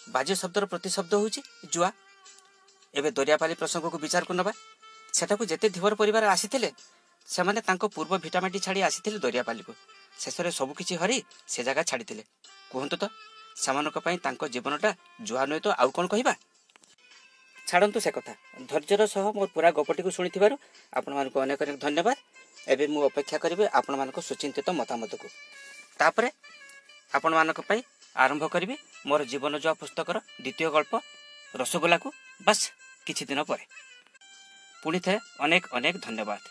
ବାଜି 0.08 0.34
ଶବ୍ଦର 0.34 0.64
ପ୍ରତିଶବ୍ଦ 0.66 1.12
ହେଉଛି 1.20 1.40
ଜୁଆ। 1.72 1.90
ଏବେ 2.94 3.10
ଦରିଆପାଲି 3.10 3.54
ପ୍ରସଙ୍ଗକୁ 3.54 3.96
ବିଚାରକୁ 3.98 4.32
ନେବା। 4.34 4.52
ସେଠାକୁ 5.12 5.42
ଯେତେ 5.44 5.66
ଧୀବର 5.68 5.92
ପରିବାର 5.94 6.24
ଆସିଥିଲେ 6.34 6.70
ସେମାନେ 7.28 7.60
ତାଙ୍କ 7.60 7.84
ପୂର୍ବ 7.94 8.12
ଭିଟାମାଟି 8.24 8.58
ଛାଡ଼ି 8.58 8.80
ଆସିଥିଲେ 8.82 9.18
ଦରିଆପାଲିକୁ। 9.18 9.72
ଶେଷରେ 10.18 10.50
ସବୁକିଛି 10.50 10.94
ହରାଇ 10.96 11.20
ସେ 11.48 11.60
ଜାଗା 11.64 11.82
ଛାଡ଼ିଥିଲେ। 11.82 12.24
କୁହନ୍ତୁ 12.70 12.96
ତ 12.96 13.04
ସେମାନଙ୍କ 13.56 13.98
ପାଇଁ 14.04 14.16
ତାଙ୍କ 14.24 14.42
ଜୀବନଟା 14.54 14.90
ଜୁଆ 15.26 15.42
ନୁହେଁ 15.50 15.60
ତ 15.64 15.68
ଆଉ 15.82 15.90
କ'ଣ 15.96 16.06
କହିବା? 16.12 16.34
ଛାଡ଼ନ୍ତୁ 17.66 17.98
ସେ 18.00 18.10
କଥା। 18.10 18.32
ଧୈର୍ଯ୍ୟର 18.70 19.02
ସହ 19.06 19.24
ମୋ 19.36 19.44
ପୁରା 19.54 19.70
ଗପଟିକୁ 19.70 20.10
ଶୁଣିଥିବାରୁ 20.10 20.54
ଆପଣମାନଙ୍କୁ 20.92 21.38
ଅନେକ 21.40 21.58
ଅନେକ 21.64 21.78
ଧନ୍ୟବାଦ। 21.84 22.16
ଏବେ 22.68 22.84
ମୁଁ 22.86 23.02
ଅପେକ୍ଷା 23.04 23.38
କରିବି 23.38 23.64
ଆପଣମାନଙ୍କ 23.78 24.18
ସୁଚିନ୍ତିତ 24.20 24.68
ମତାମତକୁ। 24.70 25.26
ତାପରେ 25.98 26.28
ଆପଣମାନଙ୍କ 27.12 27.60
ପାଇଁ 27.68 27.80
ଆରମ୍ଭ 28.16 28.44
କରିବି 28.54 28.74
ମୋର 29.06 29.20
ଜୀବନ 29.24 29.54
ଜୁଆ 29.58 29.72
ପୁସ୍ତକର 29.80 30.16
ଦ୍ୱିତୀୟ 30.44 30.68
ଗଳ୍ପ 30.74 30.92
ରସଗୋଲାକୁ। 31.54 32.08
ବାସ୍ 32.40 32.62
କିଛି 33.06 33.22
ଦିନ 33.30 33.40
ପରେ। 33.44 33.64
ପୁଣି 34.82 34.98
ଥରେ 35.04 35.18
ଅନେକ 35.38 35.64
ଅନେକ 35.72 35.94
ଧନ୍ୟବାଦ। 36.06 36.42